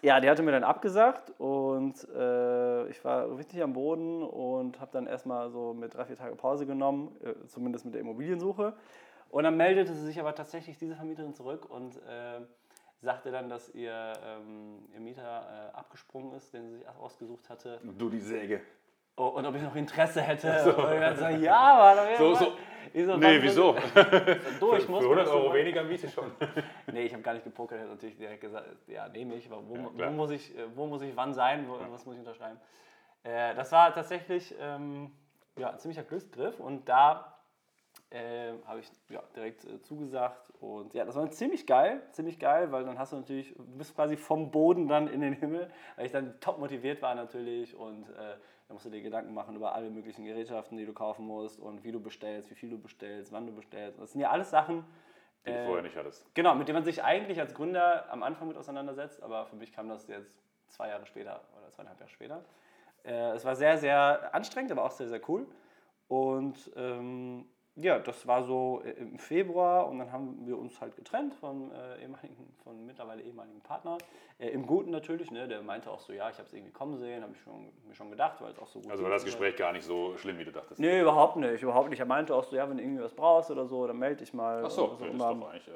Ja, 0.00 0.20
die 0.20 0.30
hatte 0.30 0.44
mir 0.44 0.52
dann 0.52 0.64
abgesagt 0.64 1.32
und 1.38 2.06
äh, 2.14 2.86
ich 2.90 3.04
war 3.04 3.36
richtig 3.36 3.64
am 3.64 3.72
Boden 3.72 4.22
und 4.22 4.80
habe 4.80 4.92
dann 4.92 5.08
erstmal 5.08 5.50
so 5.50 5.74
mit 5.74 5.94
drei, 5.94 6.04
vier 6.04 6.16
Tage 6.16 6.36
Pause 6.36 6.66
genommen, 6.66 7.16
zumindest 7.48 7.84
mit 7.84 7.94
der 7.94 8.02
Immobiliensuche. 8.02 8.74
Und 9.30 9.42
dann 9.42 9.56
meldete 9.56 9.92
sie 9.92 10.06
sich 10.06 10.20
aber 10.20 10.36
tatsächlich 10.36 10.78
diese 10.78 10.94
Vermieterin 10.94 11.34
zurück 11.34 11.68
und 11.68 11.98
sagte 13.04 13.30
dann, 13.30 13.48
dass 13.48 13.68
ihr, 13.74 14.12
ähm, 14.26 14.88
ihr 14.92 15.00
Mieter 15.00 15.70
äh, 15.72 15.76
abgesprungen 15.76 16.34
ist, 16.34 16.52
den 16.52 16.68
sie 16.68 16.78
sich 16.78 16.88
ausgesucht 16.88 17.48
hatte. 17.48 17.78
Und 17.82 18.00
du 18.00 18.08
die 18.08 18.20
Säge. 18.20 18.60
Oh, 19.16 19.26
und 19.28 19.46
ob 19.46 19.54
ich 19.54 19.62
noch 19.62 19.76
Interesse 19.76 20.20
hätte. 20.20 20.48
Und 20.74 20.92
ich 20.92 21.00
dann 21.00 21.16
so, 21.16 21.26
ja, 21.26 21.56
aber 21.56 22.16
So, 22.16 22.34
so. 22.34 22.52
Ich 22.92 23.06
so, 23.06 23.16
Nee, 23.16 23.40
wieso? 23.40 23.72
Durch 24.60 24.88
muss. 24.88 25.00
Für 25.00 25.10
100 25.10 25.18
musst 25.18 25.32
du 25.32 25.38
Euro 25.38 25.54
weniger 25.54 25.82
Miete 25.84 26.08
schon. 26.08 26.32
Nee, 26.92 27.04
ich 27.04 27.12
habe 27.12 27.22
gar 27.22 27.34
nicht 27.34 27.44
gepokert, 27.44 27.78
hätte 27.78 27.90
natürlich 27.90 28.16
direkt 28.16 28.40
gesagt, 28.40 28.66
ja, 28.86 29.08
nehme 29.08 29.34
ich, 29.34 29.50
aber 29.50 29.66
wo, 29.68 29.76
Ja, 29.76 30.08
wo, 30.08 30.10
muss 30.10 30.30
ich, 30.30 30.56
äh, 30.56 30.64
wo 30.74 30.86
muss 30.86 31.02
ich 31.02 31.14
wann 31.16 31.32
sein, 31.32 31.66
wo, 31.68 31.78
was 31.92 32.04
muss 32.06 32.14
ich 32.14 32.20
unterschreiben. 32.20 32.58
Äh, 33.22 33.54
das 33.54 33.72
war 33.72 33.92
tatsächlich 33.92 34.54
ähm, 34.60 35.10
ja, 35.56 35.70
ein 35.70 35.78
ziemlicher 35.78 36.02
Glücksgriff 36.02 36.60
und 36.60 36.88
da 36.88 37.33
äh, 38.14 38.52
habe 38.66 38.80
ich 38.80 38.90
ja, 39.08 39.22
direkt 39.34 39.64
äh, 39.64 39.80
zugesagt 39.82 40.50
und 40.60 40.94
ja, 40.94 41.04
das 41.04 41.16
war 41.16 41.28
ziemlich 41.30 41.66
geil, 41.66 42.00
ziemlich 42.12 42.38
geil, 42.38 42.70
weil 42.70 42.84
dann 42.84 42.98
hast 42.98 43.12
du 43.12 43.16
natürlich, 43.16 43.54
du 43.56 43.76
bist 43.76 43.94
quasi 43.94 44.16
vom 44.16 44.50
Boden 44.50 44.86
dann 44.88 45.08
in 45.08 45.20
den 45.20 45.34
Himmel, 45.34 45.70
weil 45.96 46.06
ich 46.06 46.12
dann 46.12 46.38
top 46.40 46.58
motiviert 46.58 47.02
war 47.02 47.14
natürlich 47.14 47.74
und 47.76 48.08
äh, 48.10 48.36
da 48.68 48.72
musst 48.72 48.86
du 48.86 48.90
dir 48.90 49.02
Gedanken 49.02 49.34
machen 49.34 49.56
über 49.56 49.74
alle 49.74 49.90
möglichen 49.90 50.24
Gerätschaften, 50.24 50.78
die 50.78 50.86
du 50.86 50.92
kaufen 50.92 51.26
musst 51.26 51.58
und 51.60 51.82
wie 51.84 51.92
du 51.92 52.00
bestellst, 52.00 52.50
wie 52.50 52.54
viel 52.54 52.70
du 52.70 52.78
bestellst, 52.80 53.32
wann 53.32 53.46
du 53.46 53.52
bestellst. 53.54 53.98
Das 54.00 54.12
sind 54.12 54.20
ja 54.20 54.30
alles 54.30 54.50
Sachen, 54.50 54.84
Die 55.44 55.52
du 55.52 55.58
Äh, 55.58 55.64
vorher 55.66 55.82
nicht 55.82 55.96
hattest. 55.96 56.32
Genau, 56.34 56.54
mit 56.54 56.68
dem 56.68 56.74
man 56.74 56.84
sich 56.84 57.02
eigentlich 57.02 57.40
als 57.40 57.52
Gründer 57.54 58.10
am 58.12 58.22
Anfang 58.22 58.48
mit 58.48 58.56
auseinandersetzt, 58.56 59.22
aber 59.22 59.46
für 59.46 59.56
mich 59.56 59.72
kam 59.72 59.88
das 59.88 60.06
jetzt 60.08 60.38
zwei 60.68 60.88
Jahre 60.88 61.04
später 61.06 61.42
oder 61.58 61.70
zweieinhalb 61.70 61.98
Jahre 62.00 62.10
später. 62.10 62.44
Äh, 63.04 63.32
es 63.32 63.44
war 63.44 63.56
sehr, 63.56 63.76
sehr 63.76 64.34
anstrengend, 64.34 64.72
aber 64.72 64.84
auch 64.84 64.92
sehr, 64.92 65.08
sehr 65.08 65.20
cool. 65.28 65.46
Und 66.08 66.70
ähm, 66.76 67.46
ja, 67.76 67.98
das 67.98 68.26
war 68.26 68.42
so 68.44 68.82
äh, 68.84 68.90
im 68.92 69.18
Februar 69.18 69.88
und 69.88 69.98
dann 69.98 70.12
haben 70.12 70.46
wir 70.46 70.56
uns 70.56 70.80
halt 70.80 70.94
getrennt 70.96 71.34
vom, 71.34 71.72
äh, 71.72 72.02
ehemaligen, 72.02 72.54
von 72.62 72.86
mittlerweile 72.86 73.22
ehemaligen 73.22 73.60
Partner. 73.60 73.98
Äh, 74.38 74.50
Im 74.50 74.66
Guten 74.66 74.90
natürlich, 74.90 75.30
ne? 75.30 75.48
der 75.48 75.60
meinte 75.62 75.90
auch 75.90 75.98
so, 75.98 76.12
ja, 76.12 76.30
ich 76.30 76.36
habe 76.38 76.46
es 76.46 76.52
irgendwie 76.52 76.72
kommen 76.72 76.96
sehen, 76.98 77.22
habe 77.22 77.32
ich 77.32 77.40
schon, 77.40 77.72
mir 77.86 77.94
schon 77.94 78.10
gedacht, 78.10 78.40
weil 78.40 78.52
es 78.52 78.58
auch 78.58 78.66
so 78.68 78.80
gut 78.80 78.90
Also 78.90 79.02
war 79.02 79.10
das. 79.10 79.24
Gespräch 79.24 79.56
gar 79.56 79.72
nicht 79.72 79.84
so 79.84 80.16
schlimm, 80.16 80.38
wie 80.38 80.44
du 80.44 80.52
dachtest. 80.52 80.78
Nee, 80.80 81.00
überhaupt 81.00 81.36
nicht, 81.36 81.62
überhaupt 81.62 81.90
nicht. 81.90 81.98
Er 82.00 82.06
meinte 82.06 82.34
auch 82.34 82.44
so, 82.44 82.54
ja, 82.54 82.68
wenn 82.68 82.76
du 82.76 82.82
irgendwie 82.82 83.02
was 83.02 83.14
brauchst 83.14 83.50
oder 83.50 83.66
so, 83.66 83.86
dann 83.86 83.98
melde 83.98 84.16
dich 84.16 84.32
mal. 84.32 84.62
Ach 84.64 84.70
so, 84.70 84.96
das 84.98 85.08
ist 85.08 85.20
doch 85.20 85.30
eigentlich. 85.50 85.68
Äh, 85.68 85.72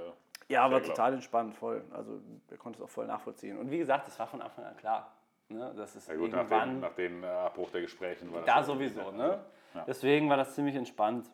Ja, 0.53 0.69
klar. 0.69 0.83
total 0.83 1.15
entspannt, 1.15 1.55
voll. 1.55 1.83
Also 1.91 2.21
wir 2.49 2.59
konnten 2.59 2.79
es 2.81 2.85
auch 2.85 2.91
voll 2.91 3.07
nachvollziehen. 3.07 3.59
Und 3.59 3.71
wie 3.71 3.79
gesagt, 3.79 4.07
das 4.07 4.19
war 4.19 4.27
von 4.29 4.41
Anfang 4.41 4.65
an 4.65 4.77
klar. 4.77 5.13
Ne? 5.49 5.73
Das 5.77 5.97
ist 5.97 6.09
ja 6.09 6.15
gut, 6.15 6.31
nach 6.31 6.39
irgendwann 6.39 6.69
dem, 6.71 6.81
nach 6.81 6.95
dem 6.95 7.25
äh, 7.25 7.27
Abbruch 7.27 7.71
der 7.71 7.81
Gesprächen 7.81 8.31
war 8.33 8.41
das 8.41 8.47
da 8.47 8.57
ja 8.59 8.63
sowieso. 8.63 9.11
Ne? 9.11 9.41
Ja. 9.75 9.85
Deswegen 9.87 10.29
war 10.29 10.37
das 10.37 10.55
ziemlich 10.55 10.77
entspannt. 10.77 11.31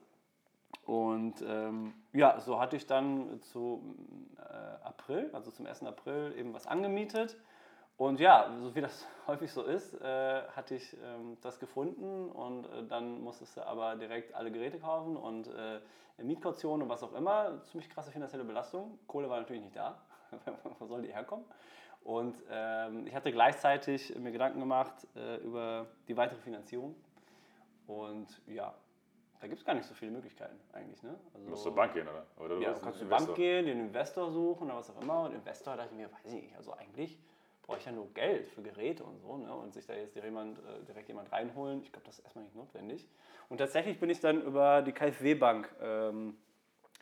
Und 0.87 1.43
ähm, 1.47 1.95
ja, 2.13 2.39
so 2.41 2.61
hatte 2.61 2.77
ich 2.77 2.87
dann 2.87 3.41
zu 3.41 3.97
äh, 4.37 4.85
April, 4.85 5.31
also 5.33 5.51
zum 5.51 5.67
1. 5.67 5.85
April, 5.85 6.35
eben 6.37 6.53
was 6.53 6.67
angemietet. 6.67 7.37
Und 7.97 8.21
ja, 8.21 8.51
so 8.61 8.75
wie 8.75 8.81
das 8.81 9.07
häufig 9.27 9.53
so 9.53 9.63
ist, 9.63 9.95
äh, 9.95 10.43
hatte 10.55 10.75
ich 10.75 10.97
ähm, 11.03 11.39
das 11.41 11.59
gefunden 11.59 12.29
und 12.31 12.67
äh, 12.67 12.87
dann 12.89 13.21
musstest 13.23 13.57
du 13.57 13.67
aber 13.67 13.97
direkt 13.97 14.35
alle 14.35 14.51
Geräte 14.51 14.79
kaufen 14.79 15.17
und 15.17 15.47
äh, 15.49 15.81
Mietkaution 16.23 16.83
und 16.83 16.89
was 16.89 17.03
auch 17.03 17.15
immer. 17.15 17.63
Ziemlich 17.65 17.89
krasse 17.89 18.11
finanzielle 18.11 18.45
Belastung. 18.45 18.99
Kohle 19.07 19.29
war 19.31 19.41
natürlich 19.41 19.63
nicht 19.63 19.77
da. 19.77 19.99
Wo 20.79 20.87
soll 20.87 21.03
die 21.03 21.13
herkommen? 21.13 21.45
Und 22.03 22.37
ähm, 22.51 23.07
ich 23.07 23.15
hatte 23.15 23.33
gleichzeitig 23.33 24.15
mir 24.19 24.31
Gedanken 24.31 24.61
gemacht 24.61 25.07
äh, 25.17 25.37
über 25.37 25.87
die 26.07 26.17
weitere 26.17 26.39
Finanzierung. 26.41 26.95
Und 27.87 28.27
ja, 28.47 28.75
da 29.45 29.49
gibt 29.49 29.61
es 29.61 29.67
gar 29.67 29.75
nicht 29.75 29.87
so 29.87 29.93
viele 29.93 30.11
Möglichkeiten 30.11 30.59
eigentlich. 30.73 31.03
Ne? 31.03 31.15
Also, 31.35 31.45
du 31.45 31.51
musst 31.51 31.63
zur 31.65 31.75
Bank 31.75 31.93
gehen, 31.93 32.09
oder? 32.09 32.25
oder 32.39 32.57
du 32.57 32.63
ja, 32.63 32.73
du 32.73 32.81
kannst 32.81 32.99
zur 32.99 33.09
Bank 33.11 33.35
gehen, 33.35 33.67
den 33.67 33.79
Investor 33.79 34.33
suchen 34.33 34.69
oder 34.69 34.77
was 34.77 34.89
auch 34.89 35.03
immer. 35.03 35.25
Und 35.25 35.35
Investor 35.35 35.77
dachte 35.77 35.91
ich 35.93 35.99
mir, 35.99 36.11
weiß 36.11 36.25
ich 36.25 36.33
nicht, 36.33 36.57
also 36.57 36.73
eigentlich 36.73 37.19
brauche 37.61 37.77
ich 37.77 37.85
ja 37.85 37.93
nur 37.93 38.09
Geld 38.15 38.47
für 38.47 38.63
Geräte 38.63 39.05
und 39.05 39.19
so. 39.19 39.37
Ne? 39.37 39.55
Und 39.55 39.75
sich 39.75 39.85
da 39.85 39.93
jetzt 39.93 40.15
direkt 40.15 40.31
jemand, 40.31 40.59
äh, 40.61 40.83
direkt 40.89 41.09
jemand 41.09 41.31
reinholen, 41.31 41.83
ich 41.83 41.93
glaube, 41.93 42.07
das 42.07 42.19
ist 42.19 42.25
erstmal 42.25 42.45
nicht 42.45 42.57
notwendig. 42.57 43.07
Und 43.51 43.59
tatsächlich 43.59 44.01
bin 44.01 44.09
ich 44.09 44.19
dann 44.19 44.41
über 44.41 44.81
die 44.81 44.93
KfW-Bank, 44.93 45.69
ähm, 45.83 46.39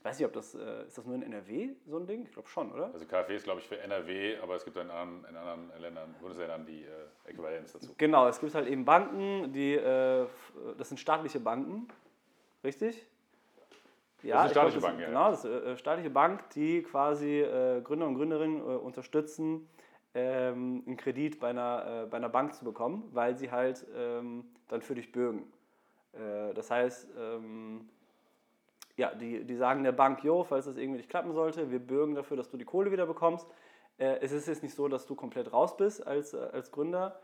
weiß 0.03 0.19
nicht, 0.19 0.27
ob 0.27 0.33
das, 0.33 0.57
äh, 0.57 0.87
ist 0.87 0.99
das 0.99 1.07
nur 1.07 1.15
in 1.15 1.23
NRW 1.23 1.77
so 1.87 1.99
ein 1.99 2.09
Ding? 2.09 2.25
Ich 2.25 2.33
glaube 2.33 2.49
schon, 2.49 2.73
oder? 2.73 2.93
Also 2.93 3.07
KfW 3.07 3.37
ist, 3.37 3.45
glaube 3.45 3.61
ich, 3.61 3.69
für 3.69 3.79
NRW, 3.79 4.39
aber 4.43 4.57
es 4.57 4.65
gibt 4.65 4.77
in 4.77 4.91
anderen, 4.91 5.25
in 5.31 5.37
anderen 5.37 5.81
Ländern, 5.81 6.15
Bundesländern 6.21 6.67
die 6.67 6.83
äh, 6.83 7.31
Äquivalenz 7.31 7.73
dazu. 7.73 7.95
Genau, 7.97 8.27
es 8.27 8.41
gibt 8.41 8.53
halt 8.53 8.67
eben 8.67 8.85
Banken, 8.85 9.53
die, 9.53 9.75
äh, 9.75 10.27
das 10.77 10.89
sind 10.89 10.99
staatliche 10.99 11.39
Banken, 11.39 11.87
richtig? 12.65 13.07
Ja, 14.23 14.45
das 14.45 14.53
ist 14.53 14.59
eine 14.59 14.71
staatliche 14.71 14.79
glaub, 14.79 14.91
Bank, 14.91 15.01
ja. 15.01 15.07
Genau, 15.09 15.31
das 15.31 15.45
ist 15.45 15.51
eine 15.51 15.73
äh, 15.73 15.77
staatliche 15.77 16.11
Bank, 16.11 16.51
die 16.51 16.83
quasi 16.83 17.41
äh, 17.41 17.81
Gründer 17.83 18.07
und 18.07 18.15
Gründerinnen 18.15 18.61
äh, 18.61 18.63
unterstützen, 18.63 19.69
ähm, 20.15 20.83
einen 20.87 20.97
Kredit 20.97 21.41
bei 21.41 21.51
einer, 21.51 22.05
äh, 22.05 22.07
bei 22.07 22.19
einer 22.19 22.29
Bank 22.29 22.55
zu 22.55 22.65
bekommen, 22.65 23.09
weil 23.13 23.37
sie 23.37 23.51
halt 23.51 23.85
ähm, 23.97 24.45
dann 24.69 24.83
für 24.83 24.95
dich 24.95 25.11
bürgen. 25.11 25.51
Äh, 26.13 26.55
das 26.55 26.71
heißt, 26.71 27.09
ähm, 27.19 27.89
ja, 28.97 29.13
die, 29.15 29.45
die 29.45 29.57
sagen 29.57 29.83
der 29.83 29.93
Bank, 29.93 30.23
jo, 30.23 30.45
falls 30.45 30.67
das 30.67 30.77
irgendwie 30.77 30.99
nicht 30.99 31.09
klappen 31.09 31.33
sollte, 31.33 31.71
wir 31.71 31.81
bürgen 31.81 32.15
dafür, 32.15 32.37
dass 32.37 32.51
du 32.51 32.57
die 32.57 32.65
Kohle 32.65 32.93
wieder 32.93 33.07
bekommst. 33.07 33.47
Äh, 33.99 34.19
es 34.21 34.31
ist 34.33 34.47
jetzt 34.47 34.63
nicht 34.63 34.75
so, 34.75 34.87
dass 34.87 35.07
du 35.07 35.17
komplett 35.17 35.53
raus 35.53 35.77
bist 35.77 36.07
als, 36.07 36.35
als 36.35 36.71
Gründer, 36.71 37.19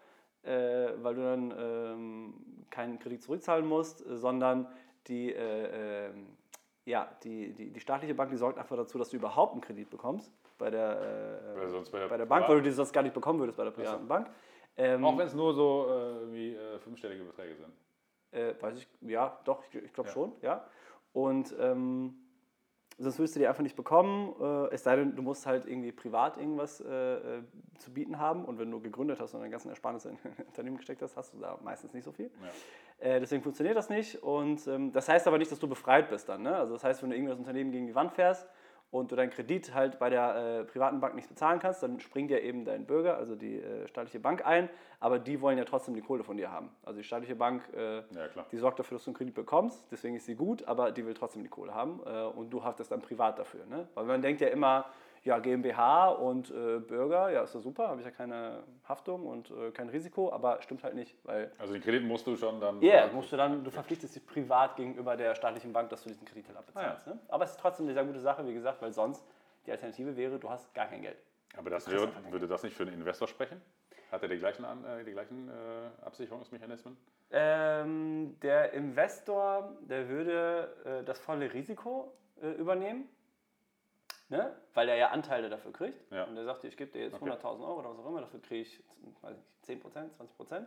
weil 0.45 1.15
du 1.17 1.21
dann 1.21 1.55
ähm, 1.59 2.35
keinen 2.71 2.99
Kredit 3.01 3.23
zurückzahlen 3.23 3.67
musst, 3.67 3.99
sondern 4.09 4.69
die, 5.09 5.33
äh, 5.33 6.07
äh, 6.07 6.11
ja, 6.85 7.09
die, 7.23 7.53
die, 7.53 7.71
die 7.71 7.81
staatliche 7.81 8.15
Bank, 8.15 8.31
die 8.31 8.37
sorgt 8.37 8.59
einfach 8.59 8.77
dazu, 8.77 8.99
dass 8.99 9.11
du 9.11 9.17
überhaupt 9.17 9.53
einen 9.53 9.61
Kredit 9.61 9.91
bekommst 9.91 10.33
bei 10.57 10.71
der, 10.71 11.43
äh, 11.55 11.91
bei 11.93 11.99
der, 11.99 12.09
bei 12.09 12.17
der 12.17 12.27
Bank, 12.27 12.49
weil 12.49 12.57
du 12.57 12.63
die 12.63 12.71
sonst 12.71 12.93
gar 12.93 13.03
nicht 13.03 13.15
bekommen 13.15 13.39
würdest 13.39 13.57
bei 13.57 13.65
der 13.65 13.71
privaten. 13.71 14.07
Bank. 14.07 14.31
Ähm, 14.77 15.05
Auch 15.05 15.19
wenn 15.19 15.27
es 15.27 15.35
nur 15.35 15.53
so 15.55 15.87
äh, 15.89 16.33
wie 16.33 16.55
äh, 16.55 16.79
fünfstellige 16.79 17.25
Beträge 17.25 17.57
sind. 17.57 17.73
Äh, 18.31 18.55
weiß 18.61 18.79
ich, 18.79 18.89
ja, 19.01 19.39
doch, 19.45 19.63
ich, 19.65 19.75
ich 19.75 19.93
glaube 19.93 20.09
ja. 20.09 20.15
schon, 20.15 20.33
ja. 20.43 20.65
Und 21.13 21.55
ähm, 21.59 22.15
sonst 22.99 23.19
würdest 23.19 23.37
du 23.37 23.41
die 23.41 23.47
einfach 23.47 23.63
nicht 23.63 23.77
bekommen, 23.77 24.35
äh, 24.41 24.75
es 24.75 24.83
sei 24.83 24.97
denn, 24.97 25.15
du 25.15 25.23
musst 25.23 25.47
halt 25.47 25.67
irgendwie 25.67 25.93
privat 25.93 26.37
irgendwas 26.37 26.81
äh, 26.81 27.15
äh, 27.39 27.43
zu 27.79 27.93
bieten 27.93 28.19
haben 28.19 28.45
und 28.45 28.59
wenn 28.59 28.71
du 28.71 28.81
gegründet 28.81 29.21
hast 29.21 29.35
und 29.35 29.41
deine 29.41 29.51
ganzen 29.51 29.69
Ersparnisse 29.69 30.11
in 30.11 30.17
ein 30.25 30.47
Unternehmen 30.47 30.77
gesteckt 30.77 31.01
hast, 31.03 31.17
hast 31.17 31.33
du 31.35 31.39
da 31.39 31.59
meistens 31.63 31.93
nicht 31.95 32.05
so 32.05 32.13
viel. 32.13 32.31
Ja. 33.01 33.09
Äh, 33.09 33.21
deswegen 33.21 33.43
funktioniert 33.43 33.77
das 33.77 33.89
nicht 33.89 34.23
und 34.23 34.67
ähm, 34.67 34.93
das 34.93 35.09
heißt 35.09 35.27
aber 35.29 35.39
nicht, 35.39 35.51
dass 35.53 35.61
du 35.61 35.69
befreit 35.69 36.11
bist 36.11 36.29
dann. 36.29 36.43
Ne? 36.43 36.57
Also 36.57 36.75
das 36.75 36.85
heißt, 36.85 37.03
wenn 37.03 37.11
du 37.11 37.17
irgendwie 37.17 37.31
das 37.31 37.39
Unternehmen 37.39 37.71
gegen 37.71 37.87
die 37.87 37.95
Wand 37.95 38.13
fährst, 38.13 38.49
und 38.91 39.13
du 39.13 39.17
deinen 39.17 39.31
Kredit 39.31 39.75
halt 39.75 39.99
bei 39.99 40.09
der 40.09 40.61
äh, 40.61 40.65
privaten 40.65 41.01
Bank 41.01 41.15
nicht 41.15 41.29
bezahlen 41.29 41.59
kannst, 41.59 41.83
dann 41.83 42.01
springt 42.01 42.31
ja 42.31 42.39
eben 42.39 42.65
dein 42.65 42.87
Bürger, 42.87 43.17
also 43.17 43.37
die 43.37 43.61
äh, 43.61 43.87
staatliche 43.87 44.21
Bank 44.21 44.47
ein, 44.47 44.71
aber 44.99 45.19
die 45.19 45.41
wollen 45.41 45.59
ja 45.59 45.65
trotzdem 45.65 45.95
die 45.95 46.01
Kohle 46.01 46.25
von 46.25 46.37
dir 46.37 46.51
haben. 46.51 46.71
Also 46.83 46.99
die 46.99 47.05
staatliche 47.05 47.37
Bank, 47.37 47.63
äh, 47.77 47.99
ja, 47.99 48.05
die 48.51 48.57
sorgt 48.57 48.79
dafür, 48.79 48.97
dass 48.97 49.05
du 49.05 49.11
einen 49.11 49.17
Kredit 49.17 49.35
bekommst, 49.35 49.87
deswegen 49.91 50.17
ist 50.17 50.27
sie 50.27 50.35
gut, 50.35 50.65
aber 50.65 50.91
die 50.91 51.05
will 51.05 51.15
trotzdem 51.15 51.43
die 51.43 51.51
Kohle 51.51 51.75
haben 51.75 52.01
äh, 52.07 52.25
und 52.25 52.51
du 52.51 52.65
haftest 52.65 52.91
dann 52.91 53.03
privat 53.03 53.39
dafür. 53.39 53.67
Ne? 53.67 53.89
Weil 53.95 54.05
man 54.05 54.23
denkt 54.23 54.41
ja 54.41 54.49
immer, 54.49 54.87
ja, 55.25 55.39
GmbH 55.39 56.09
und 56.09 56.51
äh, 56.51 56.79
Bürger, 56.79 57.31
ja, 57.31 57.43
ist 57.43 57.55
ja 57.55 57.61
super, 57.61 57.89
habe 57.89 58.01
ich 58.01 58.07
ja 58.07 58.11
keine 58.11 58.63
Haftung 58.89 59.27
und 59.27 59.51
äh, 59.51 59.71
kein 59.71 59.89
Risiko, 59.89 60.33
aber 60.33 60.61
stimmt 60.63 60.85
halt 60.85 60.95
nicht, 60.95 61.17
weil... 61.25 61.53
Also 61.59 61.73
den 61.73 61.83
Kredit 61.83 62.05
musst 62.05 62.27
du 62.27 62.37
schon 62.37 62.61
dann... 62.61 62.81
Ja, 62.81 63.05
yeah, 63.05 63.13
musst 63.13 63.33
du 63.33 63.37
dann, 63.37 63.65
du 63.65 63.71
verpflichtest 63.71 64.17
dich 64.17 64.27
privat 64.27 64.77
gegenüber 64.77 65.17
der 65.17 65.35
staatlichen 65.35 65.73
Bank, 65.73 65.91
dass 65.91 66.03
du 66.03 66.09
diesen 66.09 66.27
Kredit 66.27 66.49
halt 66.49 66.59
abbezahlst. 66.59 67.07
Ah, 67.07 67.11
ja. 67.11 67.15
ne? 67.17 67.21
Aber 67.29 67.45
es 67.45 67.51
ist 67.53 67.61
trotzdem 67.61 67.87
eine 67.87 67.95
sehr 67.95 68.05
gute 68.05 68.21
Sache, 68.21 68.47
wie 68.47 68.55
gesagt, 68.55 68.81
weil 68.83 68.93
sonst 68.93 69.25
die 69.67 69.73
Alternative 69.73 70.17
wäre, 70.17 70.39
du 70.39 70.49
hast 70.49 70.73
gar 70.75 70.87
kein 70.87 71.03
Geld. 71.03 71.19
Aber 71.57 71.71
das 71.71 71.91
wäre, 71.91 72.09
würde 72.31 72.47
das 72.47 72.63
nicht 72.63 72.77
für 72.77 72.85
einen 72.85 72.95
Investor 72.95 73.29
sprechen? 73.29 73.61
Hat 74.11 74.23
er 74.23 74.29
die 74.29 74.39
gleichen, 74.39 74.65
äh, 74.65 75.05
die 75.05 75.13
gleichen 75.13 75.49
äh, 75.49 76.05
Absicherungsmechanismen? 76.05 76.97
Ähm, 77.31 78.37
der 78.41 78.73
Investor, 78.73 79.77
der 79.83 80.09
würde 80.09 80.75
äh, 80.85 81.05
das 81.05 81.19
volle 81.19 81.53
Risiko 81.53 82.13
äh, 82.41 82.53
übernehmen 82.53 83.07
ne? 84.29 84.57
weil 84.75 84.89
er 84.89 84.97
ja 84.97 85.09
Anteile 85.11 85.49
dafür 85.49 85.73
kriegt. 85.73 86.11
Ja. 86.13 86.25
Und 86.25 86.37
er 86.37 86.45
sagt, 86.45 86.65
ich 86.65 86.77
gebe 86.77 86.91
dir 86.91 87.03
jetzt 87.03 87.21
okay. 87.21 87.31
100.000 87.31 87.45
Euro 87.61 87.81
oder 87.81 87.91
was 87.91 87.99
auch 87.99 88.07
immer, 88.07 88.21
dafür 88.21 88.41
kriege 88.41 88.63
ich 88.63 88.83
weiß 89.23 89.37
nicht, 89.67 89.85
10%, 89.85 90.11
20%. 90.39 90.67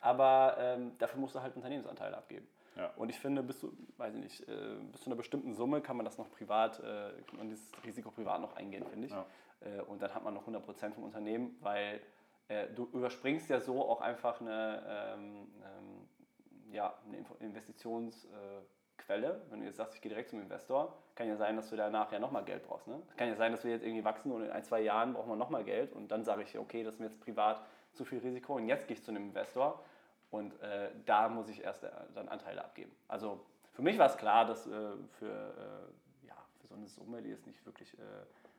Aber 0.00 0.56
ähm, 0.58 0.96
dafür 0.98 1.20
musst 1.20 1.34
du 1.34 1.42
halt 1.42 1.56
Unternehmensanteile 1.56 2.16
abgeben. 2.16 2.46
Ja. 2.76 2.92
Und 2.96 3.08
ich 3.08 3.18
finde, 3.18 3.42
bis 3.42 3.58
zu, 3.58 3.76
weiß 3.96 4.14
ich 4.14 4.20
nicht, 4.20 4.48
äh, 4.48 4.76
bis 4.92 5.00
zu 5.00 5.06
einer 5.06 5.16
bestimmten 5.16 5.52
Summe 5.54 5.80
kann 5.80 5.96
man 5.96 6.04
das 6.04 6.18
noch 6.18 6.30
privat, 6.30 6.78
äh, 6.80 7.10
man 7.36 7.48
dieses 7.48 7.72
Risiko 7.84 8.10
privat 8.10 8.40
noch 8.40 8.54
eingehen, 8.54 8.86
finde 8.86 9.06
ich. 9.08 9.12
Ja. 9.12 9.26
Äh, 9.60 9.80
und 9.82 10.00
dann 10.00 10.14
hat 10.14 10.22
man 10.22 10.34
noch 10.34 10.46
100% 10.46 10.92
vom 10.92 11.02
Unternehmen, 11.02 11.56
weil 11.60 12.00
äh, 12.46 12.68
du 12.68 12.84
überspringst 12.92 13.50
ja 13.50 13.60
so 13.60 13.82
auch 13.82 14.00
einfach 14.00 14.40
eine, 14.40 15.16
ähm, 15.16 15.48
ähm, 15.64 16.72
ja, 16.72 16.94
eine 17.04 17.18
Investitions- 17.40 18.26
äh, 18.26 18.62
Quelle. 18.98 19.40
Wenn 19.50 19.60
du 19.60 19.66
jetzt 19.66 19.76
sagst, 19.76 19.94
ich 19.94 20.00
gehe 20.00 20.10
direkt 20.10 20.30
zum 20.30 20.40
Investor, 20.40 20.94
kann 21.14 21.28
ja 21.28 21.36
sein, 21.36 21.56
dass 21.56 21.70
du 21.70 21.76
danach 21.76 22.12
ja 22.12 22.18
nochmal 22.18 22.44
Geld 22.44 22.62
brauchst. 22.66 22.86
Ne? 22.86 23.00
Kann 23.16 23.28
ja 23.28 23.34
sein, 23.36 23.52
dass 23.52 23.64
wir 23.64 23.70
jetzt 23.70 23.82
irgendwie 23.82 24.04
wachsen 24.04 24.30
und 24.30 24.42
in 24.42 24.50
ein, 24.50 24.64
zwei 24.64 24.80
Jahren 24.80 25.14
brauchen 25.14 25.30
wir 25.30 25.36
nochmal 25.36 25.64
Geld 25.64 25.92
und 25.92 26.08
dann 26.08 26.24
sage 26.24 26.42
ich, 26.42 26.58
okay, 26.58 26.84
das 26.84 26.94
ist 26.94 27.00
mir 27.00 27.06
jetzt 27.06 27.20
privat 27.20 27.62
zu 27.94 28.04
viel 28.04 28.18
Risiko 28.18 28.56
und 28.56 28.66
jetzt 28.66 28.86
gehe 28.86 28.96
ich 28.96 29.02
zu 29.02 29.10
einem 29.10 29.24
Investor 29.28 29.82
und 30.30 30.60
äh, 30.62 30.90
da 31.06 31.28
muss 31.28 31.48
ich 31.48 31.64
erst 31.64 31.84
äh, 31.84 31.90
dann 32.14 32.28
Anteile 32.28 32.64
abgeben. 32.64 32.94
Also 33.08 33.44
für 33.72 33.82
mich 33.82 33.98
war 33.98 34.06
es 34.06 34.16
klar, 34.16 34.44
dass 34.44 34.66
äh, 34.66 34.70
für, 35.18 35.26
äh, 35.26 36.26
ja, 36.26 36.34
für 36.60 36.66
so 36.66 36.74
eine 36.74 36.88
Summe, 36.88 37.22
die 37.22 37.30
jetzt 37.30 37.46
nicht 37.46 37.64
wirklich 37.64 37.94
äh, 37.94 38.02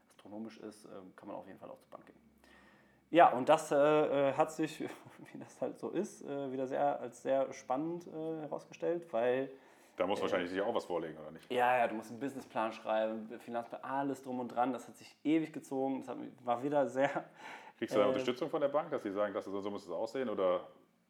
astronomisch 0.09 0.57
ist, 0.59 0.85
äh, 0.85 0.89
kann 1.15 1.27
man 1.27 1.35
auf 1.35 1.47
jeden 1.47 1.59
Fall 1.59 1.69
auch 1.69 1.79
zur 1.79 1.91
Bank 1.91 2.05
gehen. 2.05 2.15
Ja, 3.11 3.29
und 3.31 3.49
das 3.49 3.71
hat 3.71 4.51
sich, 4.51 4.81
wie 5.31 5.39
das 5.39 5.59
halt 5.59 5.79
so 5.79 5.89
ist, 5.89 6.23
wieder 6.23 6.67
sehr, 6.67 6.99
als 6.99 7.23
sehr 7.23 7.51
spannend 7.53 8.05
herausgestellt, 8.05 9.11
weil 9.11 9.49
da 9.99 10.07
muss 10.07 10.21
wahrscheinlich 10.21 10.49
sich 10.49 10.61
auch 10.61 10.73
was 10.73 10.85
vorlegen, 10.85 11.17
oder 11.19 11.31
nicht? 11.31 11.51
Ja, 11.51 11.77
ja, 11.77 11.87
du 11.87 11.95
musst 11.95 12.09
einen 12.09 12.21
Businessplan 12.21 12.71
schreiben, 12.71 13.29
Finanzplan, 13.39 13.83
alles 13.83 14.23
drum 14.23 14.39
und 14.39 14.47
dran. 14.47 14.71
Das 14.71 14.87
hat 14.87 14.95
sich 14.95 15.13
ewig 15.25 15.51
gezogen. 15.51 15.99
Das 15.99 16.07
hat, 16.07 16.17
war 16.45 16.63
wieder 16.63 16.87
sehr. 16.87 17.25
Kriegst 17.77 17.95
du 17.95 17.99
da 17.99 18.05
äh, 18.05 18.07
Unterstützung 18.07 18.49
von 18.49 18.61
der 18.61 18.69
Bank, 18.69 18.89
dass 18.91 19.03
sie 19.03 19.11
sagen, 19.11 19.33
dass 19.33 19.43
so 19.43 19.69
muss 19.69 19.83
es 19.83 19.91
aussehen? 19.91 20.29
Oder 20.29 20.61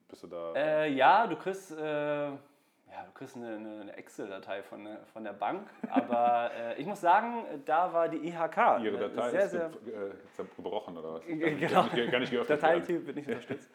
bist 0.08 0.24
du 0.24 0.28
da. 0.28 0.54
Äh, 0.56 0.92
ja, 0.92 1.28
du 1.28 1.36
kriegst. 1.36 1.72
Äh, 1.78 2.30
ja, 2.92 3.04
du 3.06 3.12
kriegst 3.14 3.36
eine, 3.36 3.82
eine 3.82 3.96
Excel-Datei 3.96 4.64
von, 4.64 4.88
von 5.14 5.24
der 5.24 5.34
Bank, 5.34 5.70
aber 5.92 6.50
äh, 6.52 6.82
ich 6.82 6.88
muss 6.88 7.00
sagen, 7.00 7.46
da 7.64 7.94
war 7.94 8.10
die 8.10 8.18
IHK. 8.18 8.58
Ihre 8.82 8.98
Datei 8.98 9.30
sehr, 9.30 9.44
ist 9.44 9.52
sehr, 9.52 9.66
äh, 9.68 10.44
gebrochen 10.56 10.98
oder 10.98 11.14
was? 11.14 11.26
Genau. 11.28 11.84
Gar 11.84 11.94
nicht, 11.94 12.12
gar 12.12 12.20
nicht 12.20 12.32
geöffnet 12.32 12.64
Dateityp 12.64 13.06
wird 13.06 13.16
nicht 13.16 13.28
unterstützt. 13.28 13.70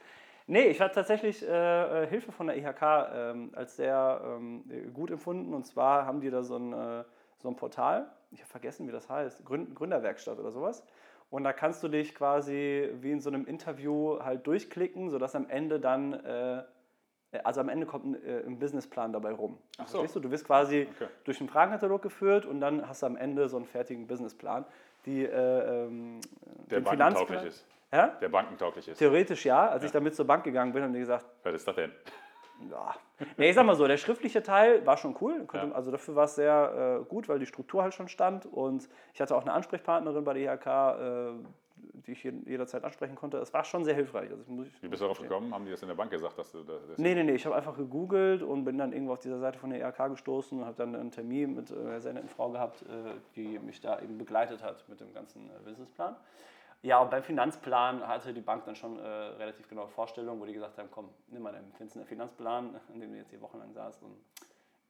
Nee, 0.46 0.66
ich 0.66 0.80
hatte 0.80 0.96
tatsächlich 0.96 1.42
äh, 1.42 2.02
äh 2.02 2.06
Hilfe 2.06 2.30
von 2.30 2.48
der 2.48 2.56
IHK 2.58 2.82
ähm, 3.14 3.50
als 3.54 3.76
sehr 3.76 4.20
ähm, 4.24 4.64
gut 4.92 5.10
empfunden. 5.10 5.54
Und 5.54 5.64
zwar 5.66 6.04
haben 6.04 6.20
die 6.20 6.30
da 6.30 6.42
so 6.42 6.56
ein, 6.56 6.72
äh, 6.72 7.04
so 7.38 7.48
ein 7.48 7.56
Portal, 7.56 8.10
ich 8.30 8.40
habe 8.40 8.50
vergessen, 8.50 8.86
wie 8.86 8.92
das 8.92 9.08
heißt, 9.08 9.44
Gründerwerkstatt 9.44 10.38
oder 10.38 10.50
sowas. 10.50 10.84
Und 11.30 11.44
da 11.44 11.52
kannst 11.52 11.82
du 11.82 11.88
dich 11.88 12.14
quasi 12.14 12.90
wie 13.00 13.12
in 13.12 13.20
so 13.20 13.30
einem 13.30 13.46
Interview 13.46 14.20
halt 14.20 14.46
durchklicken, 14.46 15.10
sodass 15.10 15.34
am 15.34 15.48
Ende 15.48 15.80
dann, 15.80 16.12
äh, 16.12 16.62
also 17.42 17.60
am 17.60 17.68
Ende 17.68 17.86
kommt 17.86 18.04
ein, 18.04 18.14
äh, 18.24 18.42
ein, 18.46 18.58
Businessplan 18.58 19.12
dabei 19.12 19.32
rum. 19.32 19.58
Ach 19.78 19.88
so. 19.88 20.06
du? 20.06 20.20
Du 20.20 20.30
wirst 20.30 20.46
quasi 20.46 20.86
okay. 20.94 21.08
durch 21.24 21.40
einen 21.40 21.48
Fragenkatalog 21.48 22.02
geführt 22.02 22.46
und 22.46 22.60
dann 22.60 22.86
hast 22.88 23.02
du 23.02 23.06
am 23.06 23.16
Ende 23.16 23.48
so 23.48 23.56
einen 23.56 23.66
fertigen 23.66 24.06
Businessplan. 24.06 24.64
Die, 25.06 25.24
äh, 25.24 25.84
ähm, 25.86 26.20
Der 26.70 26.80
bankentauglich 26.80 27.44
ist. 27.44 27.66
Ja? 27.92 28.08
Der 28.20 28.28
bankentauglich 28.28 28.88
ist. 28.88 28.98
Theoretisch 28.98 29.44
ja. 29.44 29.68
Als 29.68 29.82
ja. 29.82 29.86
ich 29.86 29.92
damit 29.92 30.14
zur 30.14 30.26
Bank 30.26 30.44
gegangen 30.44 30.72
bin, 30.72 30.82
haben 30.82 30.92
die 30.92 31.00
gesagt. 31.00 31.26
Was 31.42 31.54
ist 31.54 31.68
das 31.68 31.76
denn? 31.76 31.92
Ja. 32.70 32.94
Nee, 33.36 33.50
ich 33.50 33.54
sag 33.54 33.66
mal 33.66 33.74
so, 33.74 33.86
der 33.86 33.96
schriftliche 33.96 34.42
Teil 34.42 34.84
war 34.86 34.96
schon 34.96 35.16
cool. 35.20 35.46
Ja. 35.52 35.70
Also 35.72 35.90
dafür 35.90 36.14
war 36.14 36.24
es 36.24 36.34
sehr 36.34 37.00
äh, 37.02 37.04
gut, 37.04 37.28
weil 37.28 37.38
die 37.38 37.46
Struktur 37.46 37.82
halt 37.82 37.94
schon 37.94 38.08
stand. 38.08 38.46
Und 38.46 38.88
ich 39.12 39.20
hatte 39.20 39.36
auch 39.36 39.42
eine 39.42 39.52
Ansprechpartnerin 39.52 40.24
bei 40.24 40.34
der 40.34 40.54
IHK, 40.54 40.66
äh, 40.66 41.32
die 42.06 42.12
ich 42.12 42.22
jederzeit 42.22 42.84
ansprechen 42.84 43.14
konnte. 43.14 43.38
Es 43.38 43.52
war 43.52 43.64
schon 43.64 43.84
sehr 43.84 43.94
hilfreich. 43.94 44.30
Also 44.30 44.44
Wie 44.46 44.88
bist 44.88 45.00
du 45.00 45.06
darauf 45.06 45.20
gekommen? 45.20 45.52
Haben 45.52 45.64
die 45.64 45.70
das 45.70 45.82
in 45.82 45.88
der 45.88 45.94
Bank 45.94 46.10
gesagt, 46.10 46.38
dass 46.38 46.52
du 46.52 46.62
das. 46.62 46.98
Nee, 46.98 47.14
nee, 47.14 47.22
nee. 47.22 47.32
Ich 47.32 47.46
habe 47.46 47.56
einfach 47.56 47.76
gegoogelt 47.76 48.42
und 48.42 48.64
bin 48.64 48.78
dann 48.78 48.92
irgendwo 48.92 49.14
auf 49.14 49.20
dieser 49.20 49.38
Seite 49.38 49.58
von 49.58 49.70
der 49.70 49.80
IHK 49.80 50.10
gestoßen 50.10 50.58
und 50.58 50.64
habe 50.64 50.76
dann 50.76 50.94
einen 50.94 51.10
Termin 51.10 51.54
mit 51.54 51.72
einer 51.72 52.00
sehr 52.00 52.12
netten 52.12 52.28
Frau 52.28 52.50
gehabt, 52.50 52.82
äh, 52.82 53.14
die 53.36 53.58
mich 53.58 53.80
da 53.80 54.00
eben 54.00 54.18
begleitet 54.18 54.62
hat 54.62 54.88
mit 54.88 55.00
dem 55.00 55.12
ganzen 55.12 55.48
äh, 55.50 55.58
Businessplan. 55.64 56.16
Ja, 56.82 56.98
und 56.98 57.10
beim 57.10 57.22
Finanzplan 57.22 58.06
hatte 58.06 58.34
die 58.34 58.42
Bank 58.42 58.66
dann 58.66 58.76
schon 58.76 58.98
äh, 58.98 59.02
relativ 59.02 59.66
genaue 59.70 59.88
Vorstellungen, 59.88 60.38
wo 60.38 60.44
die 60.44 60.52
gesagt 60.52 60.76
haben, 60.76 60.90
komm, 60.90 61.08
nimm 61.28 61.40
mal 61.40 61.52
deinen 61.52 61.72
Finanzplan, 62.04 62.78
an 62.92 63.00
dem 63.00 63.10
du 63.10 63.16
jetzt 63.16 63.30
hier 63.30 63.40
wochenlang 63.40 63.72
saßt 63.72 64.02
und 64.02 64.14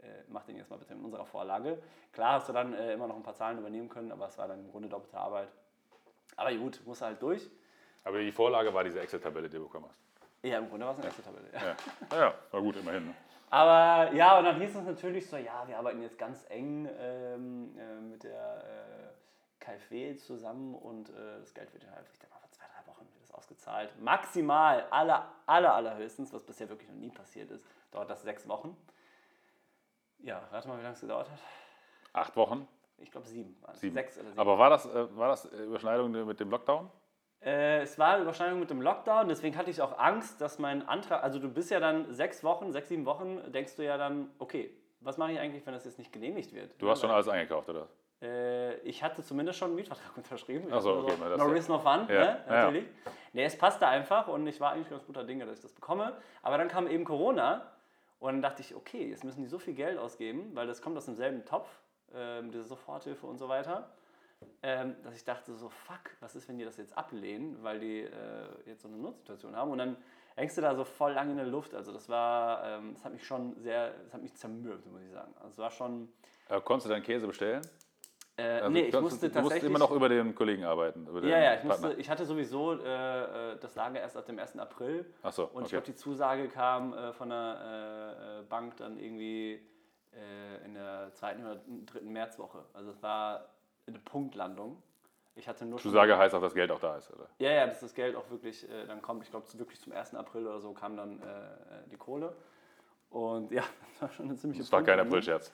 äh, 0.04 0.24
mach 0.28 0.42
den 0.44 0.56
jetzt 0.56 0.70
mal 0.70 0.78
bitte 0.78 0.94
in 0.94 1.04
unserer 1.04 1.24
Vorlage. 1.24 1.78
Klar 2.12 2.34
hast 2.34 2.48
du 2.48 2.52
dann 2.52 2.74
äh, 2.74 2.94
immer 2.94 3.06
noch 3.06 3.14
ein 3.14 3.22
paar 3.22 3.34
Zahlen 3.34 3.58
übernehmen 3.58 3.88
können, 3.88 4.10
aber 4.10 4.26
es 4.26 4.36
war 4.36 4.48
dann 4.48 4.58
im 4.60 4.70
Grunde 4.72 4.88
doppelte 4.88 5.16
Arbeit. 5.16 5.48
Aber 6.36 6.54
gut, 6.54 6.80
muss 6.84 7.00
halt 7.00 7.20
durch. 7.22 7.50
Aber 8.04 8.18
die 8.18 8.32
Vorlage 8.32 8.72
war 8.72 8.84
diese 8.84 9.00
Excel-Tabelle, 9.00 9.48
die 9.48 9.56
du 9.56 9.64
bekommen 9.64 9.86
hast. 9.88 10.00
Ja, 10.42 10.58
im 10.58 10.68
Grunde 10.68 10.86
war 10.86 10.92
es 10.92 10.98
eine 10.98 11.08
Excel-Tabelle. 11.08 11.48
Ja. 11.52 11.60
Ja. 11.68 11.76
Naja, 12.10 12.34
war 12.50 12.60
gut, 12.60 12.76
immerhin. 12.76 13.06
Ne? 13.06 13.14
Aber 13.50 14.12
ja, 14.12 14.38
und 14.38 14.44
dann 14.44 14.60
hieß 14.60 14.74
es 14.74 14.84
natürlich 14.84 15.28
so, 15.28 15.36
ja, 15.36 15.66
wir 15.66 15.78
arbeiten 15.78 16.02
jetzt 16.02 16.18
ganz 16.18 16.44
eng 16.48 16.88
ähm, 16.98 17.78
äh, 17.78 18.00
mit 18.00 18.24
der 18.24 18.64
äh, 18.64 19.64
KfW 19.64 20.16
zusammen 20.16 20.74
und 20.74 21.08
äh, 21.10 21.38
das 21.38 21.54
Geld 21.54 21.72
wird 21.72 21.84
innerhalb, 21.84 22.06
ich 22.12 22.18
denke 22.18 22.34
mal, 22.34 22.40
vor 22.40 22.50
zwei, 22.50 22.64
drei 22.66 22.86
Wochen 22.90 23.06
wird 23.06 23.22
das 23.22 23.32
ausgezahlt. 23.32 23.90
Maximal, 24.00 24.86
aller, 24.90 25.30
aller, 25.46 25.74
allerhöchstens, 25.74 26.32
was 26.32 26.42
bisher 26.42 26.68
wirklich 26.68 26.88
noch 26.88 26.96
nie 26.96 27.10
passiert 27.10 27.50
ist, 27.50 27.64
dauert 27.92 28.10
das 28.10 28.22
sechs 28.22 28.48
Wochen. 28.48 28.76
Ja, 30.18 30.40
rate 30.50 30.68
mal, 30.68 30.78
wie 30.78 30.82
lange 30.82 30.94
es 30.94 31.00
gedauert 31.00 31.30
hat. 31.30 31.38
Acht 32.12 32.36
Wochen? 32.36 32.66
Ich 32.98 33.10
glaube 33.10 33.26
sieben. 33.26 33.56
waren 33.62 33.74
es. 33.74 33.80
Sieben. 33.80 33.94
Sechs 33.94 34.16
oder 34.18 34.28
sieben. 34.28 34.38
Aber 34.38 34.58
war 34.58 34.70
das, 34.70 34.86
äh, 34.86 35.16
war 35.16 35.28
das 35.28 35.44
äh, 35.46 35.62
Überschneidung 35.64 36.10
mit 36.26 36.40
dem 36.40 36.50
Lockdown? 36.50 36.90
Äh, 37.42 37.82
es 37.82 37.98
war 37.98 38.14
eine 38.14 38.22
Überschneidung 38.22 38.58
mit 38.60 38.70
dem 38.70 38.80
Lockdown, 38.80 39.28
deswegen 39.28 39.56
hatte 39.58 39.70
ich 39.70 39.82
auch 39.82 39.98
Angst, 39.98 40.40
dass 40.40 40.58
mein 40.58 40.88
Antrag, 40.88 41.22
also 41.22 41.38
du 41.38 41.48
bist 41.50 41.70
ja 41.70 41.78
dann 41.78 42.10
sechs 42.12 42.42
Wochen, 42.42 42.72
sechs, 42.72 42.88
sieben 42.88 43.04
Wochen, 43.04 43.52
denkst 43.52 43.76
du 43.76 43.84
ja 43.84 43.98
dann, 43.98 44.30
okay, 44.38 44.70
was 45.00 45.18
mache 45.18 45.32
ich 45.32 45.38
eigentlich, 45.38 45.66
wenn 45.66 45.74
das 45.74 45.84
jetzt 45.84 45.98
nicht 45.98 46.10
genehmigt 46.10 46.54
wird? 46.54 46.80
Du 46.80 46.88
hast 46.88 47.02
schon 47.02 47.10
alles 47.10 47.28
eingekauft, 47.28 47.68
oder? 47.68 47.86
Äh, 48.22 48.76
ich 48.78 49.02
hatte 49.02 49.22
zumindest 49.22 49.58
schon 49.58 49.68
einen 49.68 49.76
Mietvertrag 49.76 50.10
unterschrieben. 50.16 50.68
Ach 50.72 50.80
so, 50.80 51.00
Ich 51.06 51.12
hatte 51.12 51.22
okay, 51.22 51.30
das 51.30 51.38
no 51.38 51.46
ja. 51.48 51.52
risk, 51.52 51.68
no 51.68 51.78
fun, 51.78 51.84
Ja, 51.84 52.06
ne? 52.06 52.44
ja. 52.48 52.52
natürlich. 52.64 52.86
Nee, 53.34 53.44
es 53.44 53.58
passte 53.58 53.86
einfach 53.86 54.28
und 54.28 54.46
ich 54.46 54.58
war 54.60 54.72
eigentlich 54.72 54.88
ganz 54.88 55.04
guter 55.04 55.24
Dinge, 55.24 55.44
dass 55.44 55.56
ich 55.56 55.62
das 55.62 55.72
bekomme. 55.72 56.16
Aber 56.40 56.56
dann 56.56 56.68
kam 56.68 56.86
eben 56.86 57.04
Corona 57.04 57.70
und 58.20 58.32
dann 58.32 58.42
dachte 58.42 58.62
ich, 58.62 58.74
okay, 58.74 59.10
jetzt 59.10 59.24
müssen 59.24 59.42
die 59.42 59.48
so 59.48 59.58
viel 59.58 59.74
Geld 59.74 59.98
ausgeben, 59.98 60.52
weil 60.54 60.66
das 60.66 60.80
kommt 60.80 60.96
aus 60.96 61.04
demselben 61.04 61.44
Topf, 61.44 61.68
ähm, 62.14 62.50
diese 62.50 62.64
Soforthilfe 62.64 63.26
und 63.26 63.38
so 63.38 63.48
weiter, 63.48 63.90
ähm, 64.62 64.96
dass 65.02 65.14
ich 65.14 65.24
dachte 65.24 65.52
so, 65.54 65.68
fuck, 65.68 66.10
was 66.20 66.34
ist, 66.36 66.48
wenn 66.48 66.58
die 66.58 66.64
das 66.64 66.76
jetzt 66.76 66.96
ablehnen, 66.96 67.56
weil 67.62 67.78
die 67.80 68.00
äh, 68.02 68.10
jetzt 68.66 68.82
so 68.82 68.88
eine 68.88 68.96
Notsituation 68.98 69.56
haben 69.56 69.70
und 69.70 69.78
dann 69.78 69.96
hängst 70.36 70.56
du 70.58 70.62
da 70.62 70.74
so 70.74 70.84
voll 70.84 71.12
lang 71.12 71.30
in 71.30 71.36
der 71.36 71.46
Luft. 71.46 71.74
Also 71.74 71.92
das 71.92 72.08
war, 72.08 72.64
ähm, 72.64 72.94
das 72.94 73.04
hat 73.04 73.12
mich 73.12 73.24
schon 73.26 73.54
sehr, 73.60 73.92
das 74.04 74.12
hat 74.14 74.22
mich 74.22 74.34
zermürbt, 74.34 74.86
muss 74.90 75.00
ich 75.02 75.12
sagen. 75.12 75.32
Also 75.36 75.48
es 75.50 75.58
war 75.58 75.70
schon, 75.70 76.08
Äh, 76.48 76.60
konntest 76.60 76.86
du 76.86 76.90
deinen 76.90 77.02
Käse 77.04 77.26
bestellen? 77.26 77.62
äh, 78.36 78.42
Also, 78.42 78.70
nee, 78.70 78.80
ich 78.82 78.90
du, 78.90 79.00
musste 79.00 79.28
du 79.28 79.34
musst 79.34 79.34
tatsächlich... 79.52 79.70
immer 79.70 79.78
noch 79.78 79.92
über 79.92 80.08
den 80.08 80.34
Kollegen 80.34 80.64
arbeiten. 80.64 81.06
Über 81.06 81.20
den 81.20 81.30
Ja, 81.30 81.38
ja, 81.38 81.54
ich, 81.54 81.60
Partner. 81.66 81.86
musste, 81.86 82.00
ich 82.00 82.10
hatte 82.10 82.26
sowieso 82.26 82.72
äh, 82.80 83.52
äh, 83.52 83.58
das 83.60 83.76
Lager 83.76 84.00
erst 84.00 84.16
ab 84.16 84.26
dem 84.26 84.38
1. 84.38 84.58
April. 84.58 85.06
Ach 85.22 85.32
so, 85.32 85.44
Und 85.44 85.50
ich 85.52 85.58
okay. 85.66 85.70
glaube, 85.70 85.86
die 85.86 85.94
Zusage 85.94 86.48
kam 86.48 86.92
äh, 86.92 87.12
von 87.12 87.28
der 87.30 87.58
äh, 87.64 88.40
äh, 88.40 88.42
Bank 88.42 88.76
dann 88.78 88.98
irgendwie 88.98 89.64
äh, 90.16 90.64
in 90.64 90.74
der 90.74 91.10
zweiten 91.12 91.42
oder 91.44 91.60
dritten 91.86 92.12
Märzwoche. 92.12 92.64
Also 92.72 92.90
es 92.90 93.02
war 93.02 93.48
eine 93.86 93.98
Punktlandung. 93.98 94.82
Ich 95.36 95.48
hatte 95.48 95.64
nur 95.66 95.78
Zusage 95.80 96.16
heißt 96.16 96.34
auch, 96.34 96.40
dass 96.40 96.54
Geld 96.54 96.70
auch 96.70 96.78
da 96.80 96.96
ist, 96.96 97.10
oder? 97.12 97.28
Ja, 97.38 97.50
ja, 97.50 97.66
dass 97.66 97.80
das 97.80 97.92
Geld 97.94 98.14
auch 98.14 98.30
wirklich 98.30 98.68
äh, 98.70 98.86
dann 98.86 99.02
kommt. 99.02 99.24
Ich 99.24 99.30
glaube, 99.30 99.46
wirklich 99.58 99.80
zum 99.80 99.92
1. 99.92 100.14
April 100.14 100.46
oder 100.46 100.60
so 100.60 100.72
kam 100.72 100.96
dann 100.96 101.20
äh, 101.20 101.24
äh, 101.24 101.88
die 101.90 101.96
Kohle. 101.96 102.34
Und 103.10 103.50
ja, 103.52 103.62
das 103.92 104.02
war 104.02 104.10
schon 104.10 104.26
eine 104.26 104.36
ziemliche 104.36 104.62
Das 104.62 104.70
war 104.72 104.82
kein. 104.82 104.98
Aprilscherz. 105.00 105.52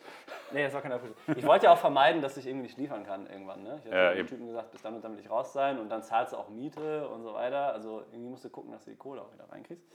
Nee, 0.52 0.64
das 0.64 0.74
war 0.74 0.82
kein 0.82 0.92
April. 0.92 1.14
Ich 1.34 1.46
wollte 1.46 1.66
ja 1.66 1.72
auch 1.72 1.78
vermeiden, 1.78 2.20
dass 2.20 2.36
ich 2.36 2.46
irgendwie 2.46 2.64
nicht 2.64 2.78
liefern 2.78 3.04
kann 3.04 3.26
irgendwann. 3.26 3.62
Ne? 3.62 3.76
Ich 3.78 3.84
hatte 3.86 3.96
Ja, 3.96 4.14
dem. 4.14 4.26
Typen 4.26 4.46
gesagt, 4.46 4.70
bis 4.70 4.82
dann 4.82 4.94
und 4.94 5.02
dann 5.04 5.12
will 5.14 5.20
ich 5.20 5.30
raus 5.30 5.52
sein 5.52 5.78
und 5.78 5.88
dann 5.88 6.02
zahlst 6.02 6.32
du 6.34 6.36
auch 6.36 6.48
Miete 6.50 7.08
und 7.08 7.22
so 7.22 7.32
weiter. 7.34 7.72
Also 7.72 8.02
irgendwie 8.12 8.30
musst 8.30 8.44
du 8.44 8.50
gucken, 8.50 8.72
dass 8.72 8.84
du 8.84 8.90
die 8.90 8.96
Kohle 8.96 9.22
auch 9.22 9.32
wieder 9.32 9.50
reinkriegst. 9.50 9.86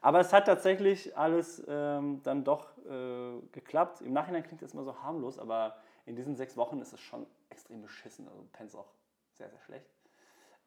Aber 0.00 0.20
es 0.20 0.32
hat 0.32 0.46
tatsächlich 0.46 1.16
alles 1.16 1.62
ähm, 1.68 2.20
dann 2.22 2.44
doch 2.44 2.68
äh, 2.86 3.40
geklappt. 3.52 4.00
Im 4.02 4.12
Nachhinein 4.12 4.42
klingt 4.42 4.62
das 4.62 4.72
immer 4.74 4.84
so 4.84 4.94
harmlos, 5.02 5.38
aber 5.38 5.76
in 6.04 6.14
diesen 6.16 6.36
sechs 6.36 6.56
Wochen 6.56 6.80
ist 6.80 6.92
es 6.92 7.00
schon 7.00 7.26
extrem 7.50 7.82
beschissen. 7.82 8.26
Also 8.28 8.40
du 8.42 8.48
pennst 8.52 8.76
auch 8.76 8.92
sehr, 9.32 9.48
sehr 9.50 9.60
schlecht. 9.60 9.90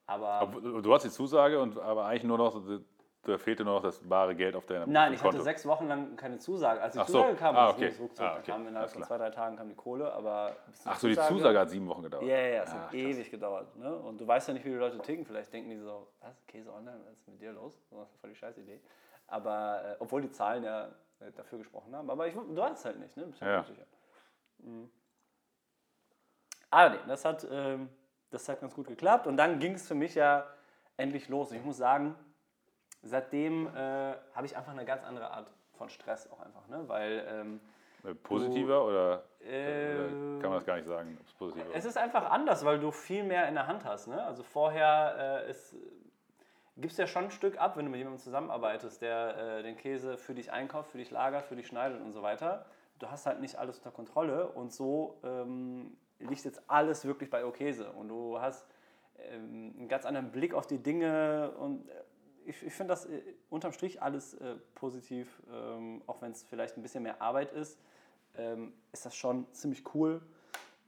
Aber 0.07 0.27
Aber 0.27 0.81
Du 0.81 0.93
hast 0.93 1.03
die 1.03 1.09
Zusage, 1.09 1.59
und, 1.61 1.77
aber 1.79 2.05
eigentlich 2.05 2.23
nur 2.23 2.37
noch, 2.37 2.61
da 3.23 3.37
fehlte 3.37 3.63
nur 3.63 3.75
noch 3.75 3.83
das 3.83 3.99
bare 3.99 4.33
Geld 4.35 4.55
auf 4.55 4.65
deinem 4.65 4.91
Nein, 4.91 5.13
ich 5.13 5.19
Konto. 5.21 5.35
hatte 5.35 5.43
sechs 5.43 5.65
Wochen 5.65 5.87
lang 5.87 6.15
keine 6.15 6.39
Zusage. 6.39 6.81
Als 6.81 6.93
die 6.93 6.99
Ach 6.99 7.07
so. 7.07 7.19
Zusage 7.19 7.35
kam, 7.35 7.55
Ah, 7.55 7.67
das 7.67 7.75
okay. 7.75 7.85
es 7.87 7.99
ruckzuck. 7.99 8.25
Ah, 8.25 8.37
okay. 8.39 8.51
kam 8.51 8.67
innerhalb 8.67 8.89
von 8.89 9.03
zwei, 9.03 9.17
drei 9.17 9.29
Tagen 9.29 9.55
kam 9.57 9.69
die 9.69 9.75
Kohle, 9.75 10.11
aber 10.13 10.55
Ach 10.85 10.97
so, 10.97 11.07
die 11.07 11.15
Zusage 11.15 11.59
hat 11.59 11.69
sieben 11.69 11.87
Wochen 11.87 12.01
gedauert. 12.03 12.23
Ja, 12.23 12.37
ja, 12.37 12.47
ja, 12.47 12.63
es 12.63 12.69
Ah, 12.69 12.73
hat 12.73 12.81
krass. 12.85 12.93
ewig 12.93 13.29
gedauert. 13.29 13.75
Ne? 13.75 13.95
Und 13.95 14.19
du 14.19 14.25
weißt 14.27 14.47
ja 14.47 14.53
nicht, 14.55 14.65
wie 14.65 14.69
die 14.69 14.75
Leute 14.75 14.97
ticken. 14.99 15.25
Vielleicht 15.25 15.53
denken 15.53 15.69
die 15.69 15.77
so, 15.77 16.07
was, 16.21 16.43
Käse 16.47 16.73
online, 16.73 16.97
was 17.05 17.13
ist 17.19 17.27
mit 17.27 17.41
dir 17.41 17.51
los? 17.51 17.73
Das 17.91 18.09
ist 18.09 18.19
voll 18.19 18.29
die 18.31 18.35
scheiß 18.35 18.57
Idee. 18.57 18.79
Aber, 19.29 19.81
äh, 19.85 19.95
obwohl 19.99 20.21
die 20.21 20.31
Zahlen 20.31 20.63
ja 20.63 20.85
äh, 21.19 21.31
dafür 21.35 21.59
gesprochen 21.59 21.95
haben. 21.95 22.09
Aber 22.09 22.27
ich, 22.27 22.33
du 22.33 22.55
weißt 22.55 22.77
es 22.79 22.85
halt 22.85 22.99
nicht, 22.99 23.15
ne? 23.17 23.23
Bist 23.27 23.41
Ja. 23.41 23.57
nicht 23.59 23.67
sicher. 23.67 23.85
Mhm. 24.59 24.89
Aber 26.69 26.89
nee, 26.95 26.99
das 27.07 27.25
hat, 27.25 27.47
ähm, 27.49 27.89
das 28.29 28.47
hat 28.47 28.61
ganz 28.61 28.75
gut 28.75 28.87
geklappt. 28.87 29.27
Und 29.27 29.37
dann 29.37 29.59
ging 29.59 29.73
es 29.73 29.87
für 29.87 29.95
mich 29.95 30.15
ja 30.15 30.45
endlich 30.97 31.29
los. 31.29 31.51
Und 31.51 31.57
ich 31.57 31.63
muss 31.63 31.77
sagen, 31.77 32.15
seitdem 33.01 33.67
äh, 33.67 34.15
habe 34.33 34.45
ich 34.45 34.55
einfach 34.55 34.71
eine 34.71 34.85
ganz 34.85 35.03
andere 35.03 35.31
Art 35.31 35.51
von 35.73 35.89
Stress 35.89 36.29
auch 36.31 36.39
einfach. 36.41 36.67
Ne? 36.67 36.83
Weil 36.87 37.25
ähm, 37.27 37.59
Äh, 38.03 38.13
Positiver 38.15 38.85
oder, 38.85 39.23
äh, 39.41 39.95
oder 39.95 40.07
kann 40.41 40.49
man 40.49 40.53
das 40.53 40.65
gar 40.65 40.75
nicht 40.75 40.87
sagen, 40.87 41.17
ob 41.19 41.25
es 41.27 41.33
positiver 41.33 41.69
Es 41.73 41.85
ist? 41.85 41.91
ist 41.91 41.97
einfach 41.97 42.29
anders, 42.29 42.63
weil 42.65 42.79
du 42.79 42.91
viel 42.91 43.23
mehr 43.23 43.47
in 43.47 43.55
der 43.55 43.67
Hand 43.67 43.83
hast. 43.85 44.07
Ne? 44.07 44.23
Also 44.23 44.43
vorher 44.43 45.43
äh, 45.45 45.49
ist, 45.49 45.75
gibst 46.81 46.97
ja 46.97 47.07
schon 47.07 47.25
ein 47.25 47.31
Stück 47.31 47.59
ab, 47.59 47.77
wenn 47.77 47.85
du 47.85 47.91
mit 47.91 47.99
jemandem 47.99 48.21
zusammenarbeitest, 48.21 49.01
der 49.01 49.37
äh, 49.37 49.63
den 49.63 49.75
Käse 49.75 50.17
für 50.17 50.33
dich 50.33 50.51
einkauft, 50.51 50.91
für 50.91 50.97
dich 50.97 51.11
lagert, 51.11 51.45
für 51.45 51.55
dich 51.55 51.67
schneidet 51.67 52.01
und 52.01 52.13
so 52.13 52.21
weiter. 52.21 52.65
Du 52.99 53.09
hast 53.09 53.25
halt 53.25 53.39
nicht 53.39 53.55
alles 53.55 53.77
unter 53.77 53.91
Kontrolle 53.91 54.47
und 54.47 54.73
so 54.73 55.19
ähm, 55.23 55.97
liegt 56.19 56.43
jetzt 56.43 56.61
alles 56.69 57.05
wirklich 57.05 57.29
bei 57.29 57.45
Okäse. 57.45 57.91
Und 57.91 58.09
du 58.09 58.39
hast 58.39 58.65
ähm, 59.17 59.73
einen 59.77 59.87
ganz 59.87 60.05
anderen 60.05 60.31
Blick 60.31 60.53
auf 60.53 60.67
die 60.67 60.81
Dinge 60.81 61.51
und 61.57 61.87
äh, 61.89 61.93
ich, 62.45 62.63
ich 62.63 62.73
finde 62.73 62.93
das 62.93 63.05
äh, 63.05 63.21
unterm 63.49 63.71
Strich 63.71 64.01
alles 64.01 64.33
äh, 64.35 64.55
positiv, 64.75 65.41
ähm, 65.51 66.01
auch 66.07 66.21
wenn 66.21 66.31
es 66.31 66.43
vielleicht 66.43 66.77
ein 66.77 66.81
bisschen 66.81 67.03
mehr 67.03 67.21
Arbeit 67.21 67.51
ist, 67.51 67.79
ähm, 68.37 68.73
ist 68.91 69.05
das 69.05 69.15
schon 69.15 69.51
ziemlich 69.53 69.83
cool, 69.93 70.21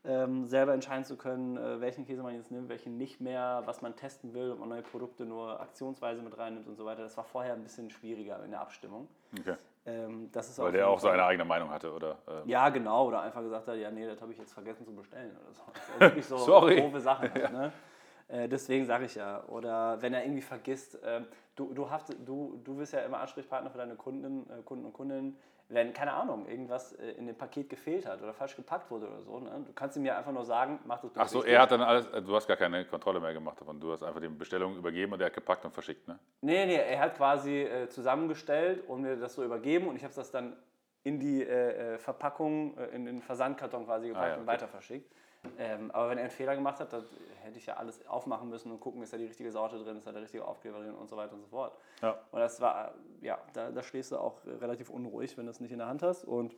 ähm, 0.03 0.45
selber 0.47 0.73
entscheiden 0.73 1.05
zu 1.05 1.15
können, 1.15 1.57
äh, 1.57 1.79
welchen 1.79 2.05
Käse 2.05 2.23
man 2.23 2.33
jetzt 2.35 2.51
nimmt, 2.51 2.69
welchen 2.69 2.97
nicht 2.97 3.21
mehr, 3.21 3.61
was 3.65 3.81
man 3.81 3.95
testen 3.95 4.33
will, 4.33 4.51
ob 4.51 4.59
man 4.59 4.69
neue 4.69 4.81
Produkte 4.81 5.25
nur 5.25 5.59
aktionsweise 5.59 6.21
mit 6.21 6.37
reinnimmt 6.37 6.67
und 6.67 6.75
so 6.75 6.85
weiter. 6.85 7.03
Das 7.03 7.17
war 7.17 7.23
vorher 7.23 7.53
ein 7.53 7.63
bisschen 7.63 7.89
schwieriger 7.89 8.43
in 8.43 8.51
der 8.51 8.61
Abstimmung. 8.61 9.07
Okay. 9.39 9.55
Ähm, 9.85 10.29
das 10.31 10.49
ist 10.49 10.59
Weil 10.59 10.71
der 10.71 10.87
auch 10.87 10.99
seine 10.99 11.23
eigene 11.23 11.45
Meinung 11.45 11.69
hatte, 11.69 11.91
oder? 11.91 12.17
ähm, 12.27 12.47
ja, 12.47 12.69
genau. 12.69 13.07
Oder 13.07 13.21
einfach 13.21 13.41
gesagt 13.41 13.67
hat, 13.67 13.77
ja, 13.77 13.89
nee, 13.89 14.05
das 14.05 14.21
habe 14.21 14.31
ich 14.31 14.37
jetzt 14.37 14.53
vergessen 14.53 14.85
zu 14.85 14.93
bestellen 14.95 15.35
oder 15.43 15.53
so. 15.53 15.63
Ist 15.73 15.99
wirklich 15.99 16.25
so 16.25 16.37
Sorry. 16.37 16.81
doofe 16.81 16.99
Sachen. 16.99 17.33
Halt, 17.33 17.51
ne? 17.51 17.71
äh, 18.31 18.47
deswegen 18.47 18.85
sage 18.85 19.05
ich 19.05 19.15
ja. 19.15 19.43
Oder 19.47 20.01
wenn 20.01 20.13
er 20.13 20.23
irgendwie 20.23 20.41
vergisst, 20.41 20.97
ähm, 21.05 21.25
du, 21.55 21.73
du, 21.73 21.89
hast, 21.89 22.15
du, 22.25 22.59
du 22.63 22.75
bist 22.75 22.93
ja 22.93 23.01
immer 23.01 23.19
Ansprechpartner 23.19 23.69
für 23.69 23.77
deine 23.77 23.95
Kunden, 23.95 24.49
äh, 24.49 24.61
Kunden 24.63 24.85
und 24.85 24.93
Kundinnen, 24.93 25.37
wenn, 25.69 25.93
keine 25.93 26.11
Ahnung, 26.13 26.47
irgendwas 26.47 26.91
äh, 26.93 27.11
in 27.11 27.27
dem 27.27 27.35
Paket 27.37 27.69
gefehlt 27.69 28.05
hat 28.05 28.21
oder 28.21 28.33
falsch 28.33 28.55
gepackt 28.57 28.91
wurde 28.91 29.07
oder 29.07 29.21
so. 29.21 29.39
Ne? 29.39 29.49
Du 29.65 29.71
kannst 29.73 29.95
ihm 29.95 30.05
ja 30.05 30.17
einfach 30.17 30.33
nur 30.33 30.43
sagen, 30.43 30.79
mach 30.85 30.99
das 30.99 31.11
bitte 31.11 31.21
Ach 31.21 31.27
so, 31.29 31.37
richtig. 31.39 31.53
er 31.53 31.61
hat 31.61 31.71
dann 31.71 31.81
alles, 31.81 32.07
äh, 32.07 32.21
du 32.21 32.35
hast 32.35 32.47
gar 32.47 32.57
keine 32.57 32.83
Kontrolle 32.85 33.19
mehr 33.19 33.33
gemacht 33.33 33.59
davon. 33.61 33.79
Du 33.79 33.91
hast 33.91 34.03
einfach 34.03 34.19
die 34.19 34.27
Bestellung 34.27 34.75
übergeben 34.75 35.13
und 35.13 35.21
er 35.21 35.27
hat 35.27 35.33
gepackt 35.33 35.63
und 35.63 35.71
verschickt, 35.71 36.07
ne? 36.07 36.19
Nee, 36.41 36.65
nee, 36.65 36.75
er 36.75 36.99
hat 36.99 37.15
quasi 37.15 37.61
äh, 37.61 37.87
zusammengestellt 37.87 38.83
und 38.87 39.01
mir 39.01 39.15
das 39.15 39.33
so 39.35 39.43
übergeben 39.43 39.87
und 39.87 39.95
ich 39.95 40.03
habe 40.03 40.13
das 40.13 40.29
dann 40.31 40.57
in 41.03 41.19
die 41.19 41.41
äh, 41.41 41.95
äh, 41.95 41.97
Verpackung, 41.97 42.77
äh, 42.77 42.87
in 42.87 43.05
den 43.05 43.21
Versandkarton 43.21 43.85
quasi 43.85 44.09
gepackt 44.09 44.25
Ah, 44.25 44.27
ja, 44.29 44.35
und 44.35 44.41
okay. 44.41 44.51
weiter 44.51 44.67
verschickt. 44.67 45.11
Ähm, 45.57 45.91
aber 45.91 46.09
wenn 46.09 46.17
er 46.17 46.25
einen 46.25 46.31
Fehler 46.31 46.55
gemacht 46.55 46.79
hat, 46.79 46.93
dann 46.93 47.05
hätte 47.41 47.57
ich 47.57 47.65
ja 47.65 47.75
alles 47.75 48.05
aufmachen 48.07 48.49
müssen 48.49 48.71
und 48.71 48.79
gucken, 48.79 49.01
ist 49.01 49.11
da 49.11 49.17
die 49.17 49.25
richtige 49.25 49.51
Sorte 49.51 49.77
drin, 49.83 49.97
ist 49.97 50.05
da 50.05 50.11
der 50.11 50.21
richtige 50.21 50.45
Aufkleber 50.45 50.79
drin 50.79 50.93
und 50.93 51.09
so 51.09 51.17
weiter 51.17 51.33
und 51.33 51.41
so 51.41 51.47
fort. 51.47 51.75
Ja. 52.01 52.19
Und 52.31 52.39
das 52.39 52.61
war, 52.61 52.93
ja, 53.21 53.39
da, 53.53 53.71
da 53.71 53.81
stehst 53.81 54.11
du 54.11 54.17
auch 54.17 54.45
relativ 54.45 54.89
unruhig, 54.89 55.37
wenn 55.37 55.45
du 55.45 55.51
es 55.51 55.59
nicht 55.59 55.71
in 55.71 55.79
der 55.79 55.87
Hand 55.87 56.03
hast. 56.03 56.25
Und 56.25 56.55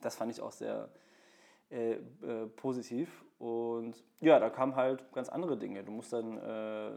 das 0.00 0.16
fand 0.16 0.30
ich 0.30 0.40
auch 0.40 0.52
sehr 0.52 0.88
äh, 1.70 1.94
äh, 1.94 2.46
positiv. 2.56 3.24
Und 3.38 4.02
ja, 4.20 4.38
da 4.38 4.48
kamen 4.50 4.76
halt 4.76 5.12
ganz 5.12 5.28
andere 5.28 5.56
Dinge. 5.56 5.82
Du 5.84 5.92
musst 5.92 6.12
dann 6.12 6.38
äh, 6.38 6.92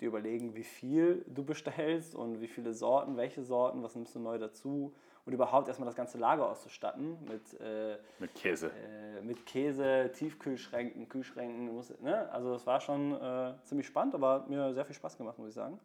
dir 0.00 0.08
überlegen, 0.08 0.54
wie 0.54 0.64
viel 0.64 1.24
du 1.28 1.44
bestellst 1.44 2.14
und 2.14 2.40
wie 2.40 2.48
viele 2.48 2.72
Sorten, 2.72 3.16
welche 3.16 3.42
Sorten, 3.42 3.82
was 3.82 3.94
nimmst 3.94 4.14
du 4.14 4.20
neu 4.20 4.38
dazu. 4.38 4.94
Und 5.26 5.32
überhaupt 5.34 5.68
erstmal 5.68 5.86
das 5.86 5.94
ganze 5.94 6.16
Lager 6.18 6.48
auszustatten 6.48 7.18
mit, 7.26 7.60
äh, 7.60 7.98
Mit 8.18 8.34
Käse. 8.34 8.68
äh, 8.70 9.20
mit 9.22 9.44
Käse, 9.46 10.10
Tiefkühlschränken, 10.14 11.08
Kühlschränken. 11.08 11.66
du 11.66 11.72
musst- 11.74 12.00
Ne? 12.00 12.28
Also 12.32 12.52
das 12.52 12.66
war 12.66 12.80
schon 12.80 13.12
äh, 13.20 13.52
ziemlich 13.64 13.86
spannend, 13.86 14.14
aber 14.14 14.30
hat 14.34 14.48
mir 14.50 14.72
sehr 14.72 14.84
viel 14.84 14.94
Spaß 14.94 15.18
gemacht, 15.18 15.38
muss 15.38 15.48
ich 15.48 15.54
sagen. 15.54 15.78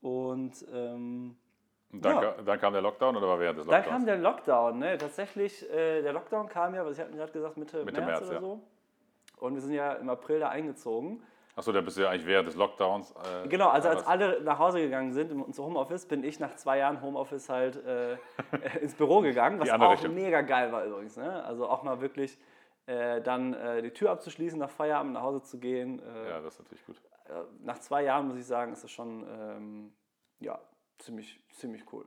Und 0.00 0.64
ähm, 0.72 1.36
Und 1.92 2.04
dann, 2.04 2.14
ja. 2.22 2.32
ka- 2.32 2.42
dann 2.42 2.60
kam 2.60 2.72
der 2.72 2.82
Lockdown 2.82 3.16
oder 3.16 3.26
war 3.28 3.40
während 3.40 3.58
des 3.58 3.66
dann 3.66 3.74
Lockdowns? 3.80 3.96
kam 3.96 4.06
der 4.06 4.16
Lockdown. 4.18 4.78
Ne? 4.78 4.96
Tatsächlich, 4.98 5.68
äh, 5.70 6.00
der 6.02 6.12
Lockdown 6.12 6.48
kam 6.48 6.74
ja, 6.74 6.84
was 6.86 6.96
ich 6.96 7.00
hatten 7.02 7.16
gerade 7.16 7.32
gesagt, 7.32 7.56
Mitte, 7.56 7.84
Mitte 7.84 8.00
März, 8.00 8.20
März, 8.20 8.22
oder 8.30 8.34
ja. 8.34 8.40
so. 8.40 8.60
Und 9.38 9.54
wir 9.54 9.60
sind 9.62 9.72
ja 9.74 9.94
im 9.94 10.08
April 10.08 10.38
da 10.40 10.48
eingezogen. 10.50 11.22
Achso, 11.56 11.72
da 11.72 11.80
bist 11.80 11.96
du 11.96 12.02
ja 12.02 12.10
eigentlich 12.10 12.26
während 12.26 12.48
des 12.48 12.54
Lockdowns. 12.56 13.12
Äh, 13.44 13.48
Genau, 13.48 13.68
also 13.68 13.88
als 13.88 14.06
alle 14.06 14.40
nach 14.42 14.58
Hause 14.58 14.80
gegangen 14.80 15.12
sind 15.12 15.30
ins 15.30 15.58
Homeoffice, 15.58 16.06
bin 16.06 16.22
ich 16.24 16.38
nach 16.40 16.54
zwei 16.56 16.78
Jahren 16.78 17.02
Homeoffice 17.02 17.48
halt 17.48 17.76
äh, 17.84 18.16
ins 18.80 18.94
Büro 18.94 19.20
gegangen, 19.20 19.58
was 19.60 19.68
auch 19.70 19.92
Richtung. 19.92 20.14
mega 20.14 20.40
geil 20.42 20.72
war 20.72 20.84
übrigens. 20.84 21.16
Ne? 21.16 21.44
Also 21.44 21.68
auch 21.68 21.82
mal 21.82 22.00
wirklich 22.00 22.38
äh, 22.86 23.20
dann 23.20 23.54
äh, 23.54 23.82
die 23.82 23.90
Tür 23.90 24.10
abzuschließen, 24.12 24.58
nach 24.58 24.70
Feierabend 24.70 25.12
nach 25.14 25.22
Hause 25.22 25.42
zu 25.42 25.58
gehen. 25.58 26.00
Äh, 26.00 26.28
Ja, 26.30 26.40
das 26.40 26.54
ist 26.54 26.60
natürlich 26.60 26.86
gut. 26.86 26.96
nach 27.62 27.78
zwei 27.80 28.02
Jahren 28.04 28.28
muss 28.28 28.36
ich 28.38 28.46
sagen, 28.46 28.72
ist 28.72 28.84
das 28.84 28.90
schon 28.90 29.26
ähm, 29.28 29.92
ja, 30.38 30.58
ziemlich, 30.98 31.40
ziemlich 31.50 31.84
cool. 31.92 32.06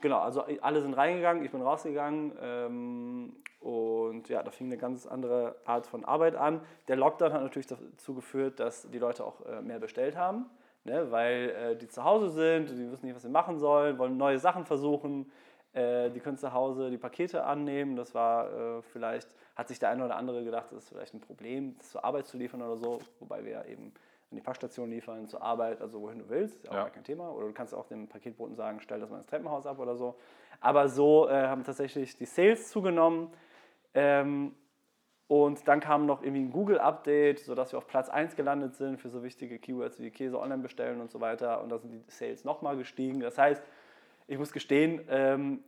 Genau, 0.00 0.18
also 0.20 0.44
alle 0.60 0.82
sind 0.82 0.94
reingegangen, 0.94 1.42
ich 1.44 1.50
bin 1.50 1.62
rausgegangen 1.62 2.32
ähm, 2.40 3.36
und 3.66 4.28
ja, 4.28 4.44
da 4.44 4.52
fing 4.52 4.68
eine 4.68 4.78
ganz 4.78 5.08
andere 5.08 5.56
Art 5.64 5.88
von 5.88 6.04
Arbeit 6.04 6.36
an. 6.36 6.60
Der 6.86 6.94
Lockdown 6.94 7.32
hat 7.32 7.42
natürlich 7.42 7.66
dazu 7.66 8.14
geführt, 8.14 8.60
dass 8.60 8.88
die 8.88 8.98
Leute 9.00 9.24
auch 9.24 9.44
äh, 9.44 9.60
mehr 9.60 9.80
bestellt 9.80 10.16
haben, 10.16 10.46
ne, 10.84 11.10
weil 11.10 11.50
äh, 11.50 11.76
die 11.76 11.88
zu 11.88 12.04
Hause 12.04 12.28
sind, 12.30 12.70
die 12.70 12.92
wissen 12.92 13.06
nicht, 13.06 13.16
was 13.16 13.22
sie 13.22 13.28
machen 13.28 13.58
sollen, 13.58 13.98
wollen 13.98 14.16
neue 14.16 14.38
Sachen 14.38 14.64
versuchen, 14.66 15.32
äh, 15.72 16.10
die 16.10 16.20
können 16.20 16.36
zu 16.36 16.52
Hause 16.52 16.90
die 16.90 16.96
Pakete 16.96 17.42
annehmen. 17.42 17.96
Das 17.96 18.14
war 18.14 18.52
äh, 18.52 18.82
vielleicht, 18.82 19.34
hat 19.56 19.66
sich 19.66 19.80
der 19.80 19.88
eine 19.88 20.04
oder 20.04 20.14
andere 20.14 20.44
gedacht, 20.44 20.66
das 20.70 20.84
ist 20.84 20.88
vielleicht 20.90 21.14
ein 21.14 21.20
Problem, 21.20 21.76
das 21.78 21.90
zur 21.90 22.04
Arbeit 22.04 22.28
zu 22.28 22.36
liefern 22.36 22.62
oder 22.62 22.76
so, 22.76 23.00
wobei 23.18 23.44
wir 23.44 23.50
ja 23.50 23.64
eben 23.64 23.92
an 24.30 24.36
die 24.36 24.42
Packstation 24.42 24.90
liefern, 24.90 25.26
zur 25.26 25.42
Arbeit, 25.42 25.80
also 25.80 26.00
wohin 26.00 26.20
du 26.20 26.28
willst, 26.28 26.62
ist 26.62 26.70
auch 26.70 26.74
ja. 26.74 26.88
kein 26.88 27.02
Thema. 27.02 27.32
Oder 27.32 27.48
du 27.48 27.52
kannst 27.52 27.74
auch 27.74 27.86
dem 27.86 28.06
Paketboten 28.06 28.54
sagen, 28.54 28.78
stell 28.80 29.00
das 29.00 29.10
mal 29.10 29.16
ins 29.16 29.26
Treppenhaus 29.26 29.66
ab 29.66 29.80
oder 29.80 29.96
so. 29.96 30.14
Aber 30.60 30.88
so 30.88 31.28
äh, 31.28 31.48
haben 31.48 31.64
tatsächlich 31.64 32.16
die 32.16 32.26
Sales 32.26 32.70
zugenommen. 32.70 33.30
Ähm, 33.96 34.54
und 35.28 35.66
dann 35.66 35.80
kam 35.80 36.06
noch 36.06 36.22
irgendwie 36.22 36.42
ein 36.42 36.52
Google-Update, 36.52 37.40
sodass 37.40 37.72
wir 37.72 37.78
auf 37.78 37.88
Platz 37.88 38.08
1 38.08 38.36
gelandet 38.36 38.76
sind 38.76 39.00
für 39.00 39.08
so 39.08 39.24
wichtige 39.24 39.58
Keywords 39.58 39.98
wie 39.98 40.10
Käse 40.10 40.38
online 40.38 40.62
bestellen 40.62 41.00
und 41.00 41.10
so 41.10 41.20
weiter. 41.20 41.62
Und 41.62 41.70
da 41.70 41.78
sind 41.78 41.90
die 41.90 42.04
Sales 42.06 42.44
nochmal 42.44 42.76
gestiegen. 42.76 43.18
Das 43.20 43.36
heißt, 43.36 43.60
ich 44.28 44.38
muss 44.38 44.52
gestehen, 44.52 45.00
ähm, 45.08 45.64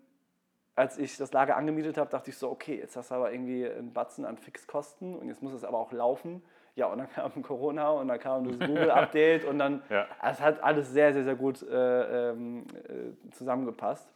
als 0.77 0.97
ich 0.97 1.17
das 1.17 1.33
Lager 1.33 1.57
angemietet 1.57 1.99
habe, 1.99 2.09
dachte 2.09 2.31
ich 2.31 2.39
so, 2.39 2.51
okay, 2.51 2.79
jetzt 2.79 2.97
hast 2.97 3.11
du 3.11 3.17
aber 3.17 3.33
irgendwie 3.33 3.69
einen 3.69 3.93
Batzen 3.93 4.25
an 4.25 4.37
Fixkosten 4.37 5.17
und 5.17 5.27
jetzt 5.27 5.43
muss 5.43 5.53
es 5.53 5.65
aber 5.65 5.79
auch 5.79 5.91
laufen. 5.91 6.41
Ja, 6.77 6.87
und 6.87 6.99
dann 6.99 7.11
kam 7.15 7.43
Corona 7.43 7.91
und 7.91 8.07
dann 8.07 8.21
kam 8.21 8.47
das 8.47 8.61
Google-Update 8.61 9.45
und 9.45 9.59
dann, 9.59 9.83
ja. 9.91 10.07
es 10.23 10.41
hat 10.41 10.63
alles 10.63 10.93
sehr, 10.93 11.13
sehr, 11.13 11.25
sehr 11.25 11.35
gut 11.35 11.63
äh, 11.65 12.31
ähm, 12.31 12.65
äh, 12.89 13.31
zusammengepasst. 13.33 14.09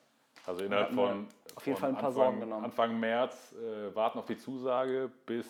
Also 0.46 0.64
innerhalb 0.64 0.92
von, 0.92 1.28
auf 1.54 1.66
jeden 1.66 1.78
von 1.78 1.80
Fall 1.80 1.90
ein 1.90 1.94
paar 1.94 2.04
Anfang, 2.04 2.12
Sorgen 2.12 2.40
genommen. 2.40 2.64
Anfang 2.64 2.98
März 2.98 3.54
äh, 3.54 3.94
warten 3.94 4.18
auf 4.18 4.26
die 4.26 4.36
Zusage 4.36 5.10
bis 5.26 5.46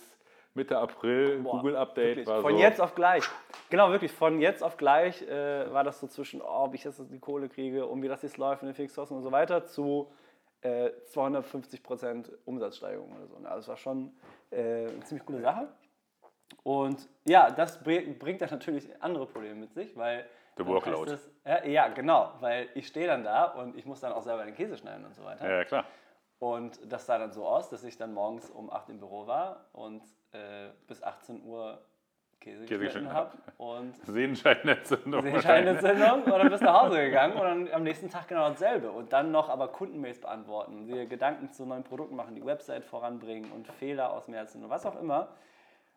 Mitte 0.55 0.79
April 0.79 1.41
Google-Update. 1.43 2.25
Von 2.27 2.43
so 2.43 2.49
jetzt 2.51 2.81
auf 2.81 2.95
gleich. 2.95 3.25
Genau, 3.71 3.91
wirklich, 3.91 4.13
von 4.13 4.39
jetzt 4.41 4.63
auf 4.63 4.77
gleich 4.77 5.23
äh, 5.23 5.73
war 5.73 5.83
das 5.83 6.01
so 6.01 6.07
zwischen, 6.07 6.43
oh, 6.43 6.65
ob 6.65 6.75
ich 6.75 6.85
jetzt 6.85 7.01
die 7.11 7.19
Kohle 7.19 7.49
kriege 7.49 7.87
und 7.87 8.03
wie 8.03 8.09
das 8.09 8.23
jetzt 8.23 8.37
läuft 8.37 8.63
in 8.63 8.69
den 8.69 8.75
Fixkosten 8.75 9.17
und 9.17 9.23
so 9.23 9.33
weiter, 9.33 9.65
zu 9.65 10.13
250 10.63 11.81
äh, 11.81 11.83
Prozent 11.83 12.33
Umsatzsteigerung 12.45 13.11
oder 13.17 13.27
so. 13.27 13.37
Also 13.45 13.59
es 13.59 13.69
war 13.69 13.77
schon 13.77 14.13
äh, 14.51 14.87
eine 14.87 15.01
ziemlich 15.05 15.27
coole 15.27 15.41
Sache. 15.41 15.69
Und 16.63 17.09
ja, 17.25 17.51
das 17.51 17.83
bringt 17.83 18.41
dann 18.43 18.51
natürlich 18.51 18.89
andere 19.01 19.27
Probleme 19.27 19.57
mit 19.57 19.73
sich, 19.75 19.97
weil. 19.97 20.27
The 20.57 20.67
Workload. 20.67 21.11
Das, 21.11 21.31
ja, 21.45 21.65
ja, 21.65 21.89
genau, 21.89 22.33
weil 22.41 22.69
ich 22.75 22.87
stehe 22.87 23.07
dann 23.07 23.25
da 23.25 23.45
und 23.45 23.77
ich 23.77 23.87
muss 23.87 24.01
dann 24.01 24.13
auch 24.13 24.23
selber 24.23 24.45
den 24.45 24.55
Käse 24.55 24.77
schneiden 24.77 25.05
und 25.05 25.15
so 25.15 25.25
weiter. 25.25 25.49
Ja, 25.49 25.65
klar. 25.65 25.85
Und 26.39 26.81
das 26.93 27.07
sah 27.07 27.19
dann 27.19 27.33
so 27.33 27.47
aus, 27.47 27.71
dass 27.71 27.85
ich 27.85 27.97
dann 27.97 28.13
morgens 28.13 28.51
um 28.51 28.71
8 28.71 28.91
im 28.91 28.99
Büro 28.99 29.27
war 29.27 29.67
und 29.73 30.03
äh, 30.33 30.71
bis 30.89 31.03
18 31.03 31.45
Uhr 31.45 31.79
Käse, 32.41 32.67
Käse 32.67 32.85
geschnitten 32.85 33.13
habe. 33.13 33.31
Und 33.57 33.97
Sehenscheinentzündung. 34.07 35.23
Sehenscheinentzündung 35.23 36.25
und 36.25 36.31
dann 36.31 36.51
bist 36.51 36.63
du 36.63 36.67
nach 36.67 36.83
Hause 36.83 36.97
gegangen 37.05 37.35
und 37.35 37.43
dann 37.43 37.69
am 37.73 37.85
nächsten 37.85 38.11
Tag 38.11 38.29
genau 38.29 38.49
dasselbe. 38.49 38.91
Und 38.91 39.13
dann 39.13 39.31
noch 39.31 39.49
aber 39.49 39.69
Kundenmails 39.69 40.21
beantworten, 40.21 40.87
dir 40.87 41.07
Gedanken 41.07 41.53
zu 41.53 41.65
neuen 41.65 41.85
Produkten 41.85 42.17
machen, 42.17 42.35
die 42.35 42.45
Website 42.45 42.85
voranbringen 42.85 43.53
und 43.53 43.69
Fehler 43.69 44.13
ausmerzen 44.13 44.65
und 44.65 44.71
was 44.71 44.85
auch 44.85 45.01
immer. 45.01 45.29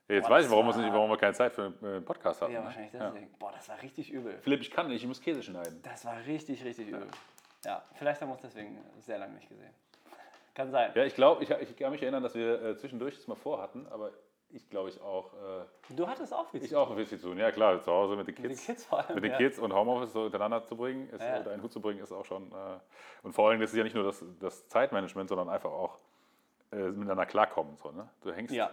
Jetzt 0.08 0.28
Boah, 0.28 0.36
weiß 0.36 0.46
ich, 0.46 0.52
warum, 0.52 0.68
war, 0.68 0.78
nicht, 0.78 0.94
warum, 0.94 1.10
wir 1.10 1.18
keine 1.18 1.34
Zeit 1.34 1.54
für 1.54 1.74
einen 1.82 2.06
Podcast 2.06 2.42
hatten. 2.42 2.54
Ja, 2.54 2.60
ne? 2.60 2.66
wahrscheinlich 2.66 2.92
deswegen. 2.92 3.26
Ja. 3.26 3.38
Boah, 3.40 3.52
das 3.52 3.68
war 3.70 3.82
richtig 3.82 4.12
übel. 4.12 4.38
Philipp, 4.40 4.62
ich 4.62 4.70
kann 4.70 4.88
nicht, 4.88 5.02
ich 5.02 5.08
muss 5.08 5.20
Käse 5.20 5.42
schneiden. 5.42 5.82
Das 5.82 6.06
war 6.06 6.18
richtig, 6.28 6.64
richtig 6.64 6.90
übel. 6.90 7.08
Ja, 7.64 7.84
vielleicht 7.96 8.22
haben 8.22 8.30
wir 8.30 8.34
uns 8.34 8.44
deswegen 8.44 8.78
sehr 9.00 9.18
lange 9.18 9.34
nicht 9.34 9.50
gesehen. 9.50 9.74
Kann 10.54 10.70
sein. 10.70 10.92
Ja, 10.94 11.04
ich 11.04 11.16
glaube, 11.16 11.44
ich, 11.44 11.50
ich, 11.50 11.76
kann 11.76 11.92
mich 11.92 12.04
erinnern, 12.04 12.22
dass 12.22 12.36
wir 12.36 12.62
äh, 12.62 12.78
zwischendurch 12.78 13.16
das 13.16 13.28
mal 13.28 13.36
vorhatten, 13.36 13.88
aber 13.88 14.12
ich 14.52 14.70
glaube 14.70 14.90
ich 14.90 15.02
auch. 15.02 15.34
Äh, 15.34 15.96
du 15.96 16.08
hattest 16.08 16.34
auch 16.34 16.48
viel 16.50 16.62
zu 16.62 16.68
tun. 16.68 16.76
Ich 16.76 16.76
auch 16.78 16.96
viel 16.96 17.08
zu 17.08 17.18
tun, 17.18 17.38
ja 17.40 17.52
klar, 17.52 17.82
zu 17.82 17.92
Hause 17.92 18.16
mit 18.16 18.28
den 18.28 18.36
Kids. 18.36 18.48
Mit 18.48 18.58
den 18.60 18.66
Kids, 18.66 18.86
vor 18.86 19.00
allem, 19.00 19.16
mit 19.16 19.24
den 19.24 19.32
ja. 19.32 19.38
Kids 19.38 19.58
und 19.58 19.74
Homeoffice 19.74 20.14
so 20.14 20.24
hintereinander 20.24 20.64
zu 20.64 20.78
bringen, 20.78 21.10
ist, 21.10 21.22
ja. 21.22 21.42
oder 21.42 21.52
einen 21.52 21.64
Hut 21.64 21.74
zu 21.74 21.82
bringen, 21.82 22.00
ist 22.00 22.12
auch 22.12 22.26
schon. 22.26 22.52
Äh, 22.52 22.56
und 23.24 23.34
vor 23.34 23.50
allem, 23.50 23.60
das 23.60 23.72
ist 23.72 23.78
ja 23.78 23.84
nicht 23.84 23.96
nur 23.96 24.04
das, 24.04 24.24
das 24.40 24.68
Zeitmanagement, 24.70 25.28
sondern 25.28 25.50
einfach 25.50 25.72
auch 25.72 25.98
äh, 26.72 26.76
miteinander 26.76 27.26
klarkommen. 27.26 27.76
So, 27.78 27.92
ne? 27.92 28.08
Du 28.22 28.32
hängst. 28.32 28.54
Ja. 28.54 28.70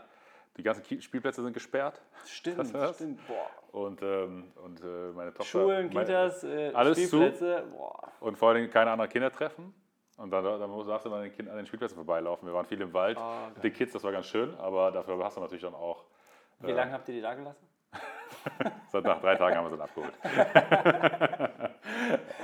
Die 0.57 0.63
ganzen 0.63 1.01
Spielplätze 1.01 1.43
sind 1.43 1.55
gesperrt. 1.55 2.03
Stimmt, 2.27 2.69
stimmt. 2.95 3.21
Boah. 3.27 3.81
Und, 3.81 4.03
ähm, 4.03 4.53
und 4.63 4.81
äh, 4.83 5.13
meine 5.15 5.33
Tochter. 5.33 5.45
Schulen, 5.45 5.89
Kitas, 5.89 6.45
äh, 6.45 6.73
alles 6.75 6.99
Spielplätze. 6.99 7.65
Zu. 7.65 7.77
Boah. 7.77 8.13
Und 8.21 8.37
vor 8.37 8.51
allem 8.51 8.69
keine 8.69 8.91
anderen 8.91 9.11
Kinder 9.11 9.33
treffen. 9.33 9.75
Und 10.19 10.31
dann, 10.31 10.45
dann 10.45 10.87
darfst 10.87 11.07
du 11.07 11.11
mal 11.11 11.23
an 11.23 11.33
den, 11.37 11.49
an 11.49 11.57
den 11.57 11.67
Spielplätzen 11.67 11.97
vorbeilaufen. 11.97 12.47
Wir 12.47 12.55
waren 12.55 12.67
viel 12.67 12.81
im 12.81 12.93
Wald 12.93 13.17
oh, 13.19 13.49
mit 13.55 13.65
den 13.65 13.73
Kids, 13.73 13.95
das 13.95 14.05
war 14.05 14.13
ganz 14.13 14.27
schön, 14.27 14.55
aber 14.57 14.93
dafür 14.93 15.19
hast 15.25 15.39
du 15.39 15.41
natürlich 15.41 15.63
dann 15.63 15.75
auch. 15.75 16.05
Wie 16.61 16.71
äh, 16.71 16.75
lange 16.75 16.93
habt 16.93 17.09
ihr 17.09 17.15
die 17.15 17.23
da 17.23 17.35
gelassen? 17.35 17.67
Seit 18.89 19.05
nach 19.05 19.21
drei 19.21 19.37
Tagen 19.37 19.57
haben 19.57 19.67
wir 19.67 19.71
sie 19.71 19.77
dann 19.77 19.89
abgeholt. 19.89 20.15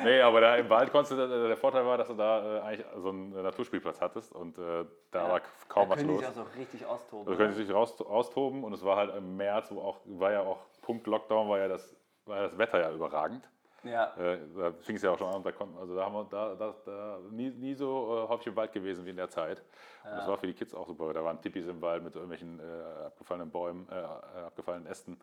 nee, 0.04 0.20
aber 0.20 0.40
da 0.40 0.56
im 0.56 0.70
Wald 0.70 0.92
konntest 0.92 1.12
du, 1.12 1.48
der 1.48 1.56
Vorteil 1.56 1.84
war, 1.84 1.98
dass 1.98 2.08
du 2.08 2.14
da 2.14 2.58
äh, 2.58 2.60
eigentlich 2.60 2.86
so 2.96 3.08
einen 3.08 3.42
Naturspielplatz 3.42 4.00
hattest 4.00 4.32
und 4.32 4.58
äh, 4.58 4.84
da 5.10 5.26
ja, 5.26 5.32
war 5.32 5.40
kaum 5.68 5.88
da 5.88 5.96
was 5.96 6.04
los. 6.04 6.20
Da 6.20 6.26
können 6.26 6.34
sich 6.34 6.42
auch 6.42 6.56
richtig 6.56 6.86
austoben. 6.86 7.32
Da 7.32 7.36
können 7.36 7.52
sich 7.52 7.72
raus, 7.72 8.00
austoben 8.00 8.64
und 8.64 8.72
es 8.72 8.84
war 8.84 8.96
halt 8.96 9.14
im 9.14 9.36
März, 9.36 9.70
wo 9.70 9.80
auch, 9.80 9.98
war 10.04 10.32
ja 10.32 10.40
auch 10.40 10.58
Punkt 10.82 11.06
Lockdown, 11.06 11.48
war 11.48 11.58
ja 11.58 11.68
das, 11.68 11.96
war 12.26 12.42
das 12.42 12.56
Wetter 12.56 12.80
ja 12.80 12.92
überragend. 12.92 13.48
Ja. 13.84 14.14
Äh, 14.16 14.38
da 14.56 14.72
fing 14.72 14.96
es 14.96 15.02
ja 15.02 15.10
auch 15.10 15.18
schon 15.18 15.32
an, 15.32 15.42
da 15.42 15.52
konnten, 15.52 15.78
also 15.78 15.94
da 15.94 16.04
haben 16.04 16.14
wir 16.14 16.24
da, 16.24 16.54
da, 16.54 16.74
da 16.84 17.18
nie, 17.30 17.50
nie 17.50 17.74
so 17.74 18.24
äh, 18.24 18.28
häufig 18.28 18.48
im 18.48 18.56
Wald 18.56 18.72
gewesen 18.72 19.04
wie 19.06 19.10
in 19.10 19.16
der 19.16 19.28
Zeit. 19.28 19.62
Und 20.04 20.10
ja. 20.10 20.16
das 20.16 20.28
war 20.28 20.36
für 20.36 20.46
die 20.46 20.54
Kids 20.54 20.74
auch 20.74 20.86
super. 20.86 21.12
Da 21.12 21.22
waren 21.22 21.40
Tippis 21.40 21.66
im 21.66 21.80
Wald 21.80 22.02
mit 22.02 22.14
irgendwelchen 22.14 22.58
äh, 22.58 23.06
abgefallenen 23.06 23.50
Bäumen, 23.50 23.88
äh, 23.90 24.00
äh, 24.00 24.44
abgefallenen 24.46 24.86
Ästen, 24.86 25.14
äh, 25.14 25.16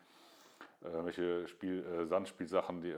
irgendwelche 0.92 1.48
Spiel, 1.48 1.84
Sandspielsachen, 2.06 2.80
die, 2.80 2.94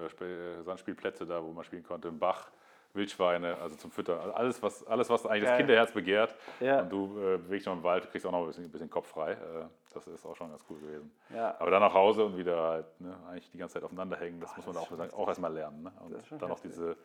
Sandspielplätze 0.64 1.27
da, 1.27 1.42
wo 1.42 1.53
man 1.53 1.64
spielen 1.64 1.83
konnte, 1.83 2.09
im 2.09 2.18
Bach. 2.18 2.51
Wildschweine, 2.94 3.57
also 3.59 3.77
zum 3.77 3.90
Füttern. 3.90 4.18
Also 4.18 4.33
alles, 4.33 4.62
was, 4.62 4.87
alles, 4.87 5.11
was 5.11 5.27
eigentlich 5.27 5.44
Geil. 5.44 5.51
das 5.51 5.59
Kinderherz 5.59 5.92
begehrt. 5.92 6.35
Ja. 6.59 6.81
Und 6.81 6.90
du 6.90 7.18
äh, 7.18 7.38
bewegst 7.38 7.66
noch 7.66 7.74
im 7.74 7.83
Wald, 7.83 8.11
kriegst 8.11 8.27
auch 8.27 8.33
noch 8.33 8.40
ein 8.40 8.46
bisschen, 8.46 8.64
ein 8.64 8.70
bisschen 8.70 8.90
Kopf 8.90 9.09
frei. 9.09 9.33
Äh, 9.33 9.37
das 9.92 10.07
ist 10.07 10.24
auch 10.24 10.35
schon 10.35 10.51
ganz 10.51 10.64
cool 10.70 10.79
gewesen. 10.79 11.11
Ja. 11.35 11.55
Aber 11.59 11.70
dann 11.70 11.83
nach 11.83 11.94
Hause 11.94 12.24
und 12.24 12.37
wieder 12.37 12.61
halt, 12.61 13.01
ne, 13.01 13.14
eigentlich 13.29 13.51
die 13.51 13.59
ganze 13.59 13.74
Zeit 13.74 13.85
aufeinander 13.85 14.16
hängen, 14.16 14.40
das 14.40 14.51
oh, 14.53 14.57
muss 14.57 14.66
man 14.66 14.74
das 14.98 15.12
auch, 15.12 15.18
auch 15.18 15.29
erstmal 15.29 15.53
lernen. 15.53 15.83
Ne? 15.83 15.92
Und 16.01 16.42
dann 16.42 16.48
noch 16.48 16.61
diese 16.61 16.96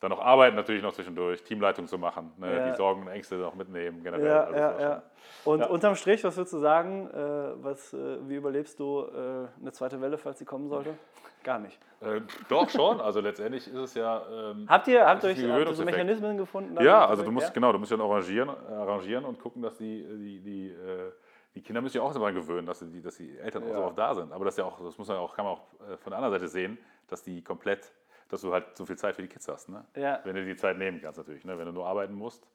dann 0.00 0.10
noch 0.10 0.20
arbeiten 0.20 0.56
natürlich 0.56 0.82
noch 0.82 0.92
zwischendurch, 0.92 1.42
Teamleitung 1.42 1.86
zu 1.86 1.98
machen, 1.98 2.32
ne, 2.38 2.56
ja. 2.56 2.70
die 2.70 2.76
Sorgen 2.76 3.02
und 3.02 3.08
Ängste 3.08 3.36
noch 3.36 3.54
mitnehmen 3.54 4.02
generell. 4.02 4.26
Ja, 4.26 4.44
also 4.44 4.58
ja, 4.58 4.80
ja. 4.80 5.02
Und 5.44 5.60
ja. 5.60 5.66
unterm 5.66 5.94
Strich, 5.94 6.24
was 6.24 6.36
würdest 6.36 6.54
du 6.54 6.58
sagen, 6.58 7.10
äh, 7.10 7.62
was, 7.62 7.92
äh, 7.92 8.16
wie 8.26 8.36
überlebst 8.36 8.80
du 8.80 9.02
äh, 9.02 9.60
eine 9.60 9.72
zweite 9.72 10.00
Welle, 10.00 10.16
falls 10.16 10.38
sie 10.38 10.46
kommen 10.46 10.68
sollte? 10.68 10.94
Gar 11.44 11.58
nicht. 11.58 11.78
Äh, 12.00 12.20
doch 12.48 12.68
schon, 12.68 13.00
also 13.00 13.20
letztendlich 13.20 13.66
ist 13.66 13.74
es 13.74 13.94
ja. 13.94 14.22
Ähm, 14.30 14.66
habt 14.68 14.88
ihr, 14.88 15.06
habt 15.06 15.24
euch, 15.24 15.42
habt 15.42 15.74
so 15.74 15.84
Mechanismen 15.84 16.36
gefunden? 16.36 16.82
Ja, 16.82 17.06
also 17.06 17.22
du 17.22 17.30
musst 17.30 17.54
genau, 17.54 17.72
du 17.72 17.78
musst 17.78 17.90
ja 17.90 17.98
arrangieren, 17.98 18.50
arrangieren 18.50 19.24
und 19.24 19.38
gucken, 19.38 19.62
dass 19.62 19.76
die, 19.78 20.04
die, 20.04 20.40
die 20.40 20.68
äh, 20.68 21.12
die 21.54 21.62
Kinder 21.62 21.80
müssen 21.80 21.94
sich 21.94 22.00
auch 22.00 22.12
daran 22.12 22.34
gewöhnen, 22.34 22.66
dass 22.66 22.78
die, 22.78 23.02
dass 23.02 23.16
die 23.16 23.36
Eltern 23.38 23.64
ja. 23.64 23.70
auch 23.70 23.76
so 23.76 23.84
oft 23.84 23.98
da 23.98 24.14
sind. 24.14 24.32
Aber 24.32 24.44
das, 24.44 24.56
ja 24.56 24.64
auch, 24.64 24.80
das 24.80 24.96
muss 24.98 25.08
man 25.08 25.16
auch, 25.16 25.34
kann 25.34 25.44
man 25.44 25.54
auch 25.54 25.62
äh, 25.80 25.96
von 25.96 26.10
der 26.10 26.18
anderen 26.18 26.34
Seite 26.34 26.48
sehen, 26.48 26.78
dass 27.08 27.22
die 27.22 27.42
komplett 27.42 27.92
dass 28.30 28.40
du 28.42 28.52
halt 28.52 28.76
so 28.76 28.86
viel 28.86 28.96
Zeit 28.96 29.16
für 29.16 29.22
die 29.22 29.28
Kids 29.28 29.48
hast. 29.48 29.68
Ne? 29.68 29.84
Ja. 29.94 30.20
Wenn 30.24 30.34
du 30.34 30.44
die 30.44 30.56
Zeit 30.56 30.78
nehmen 30.78 31.00
kannst 31.00 31.18
natürlich. 31.18 31.44
Ne? 31.44 31.58
Wenn 31.58 31.66
du 31.66 31.72
nur 31.72 31.86
arbeiten 31.86 32.14
musst, 32.14 32.46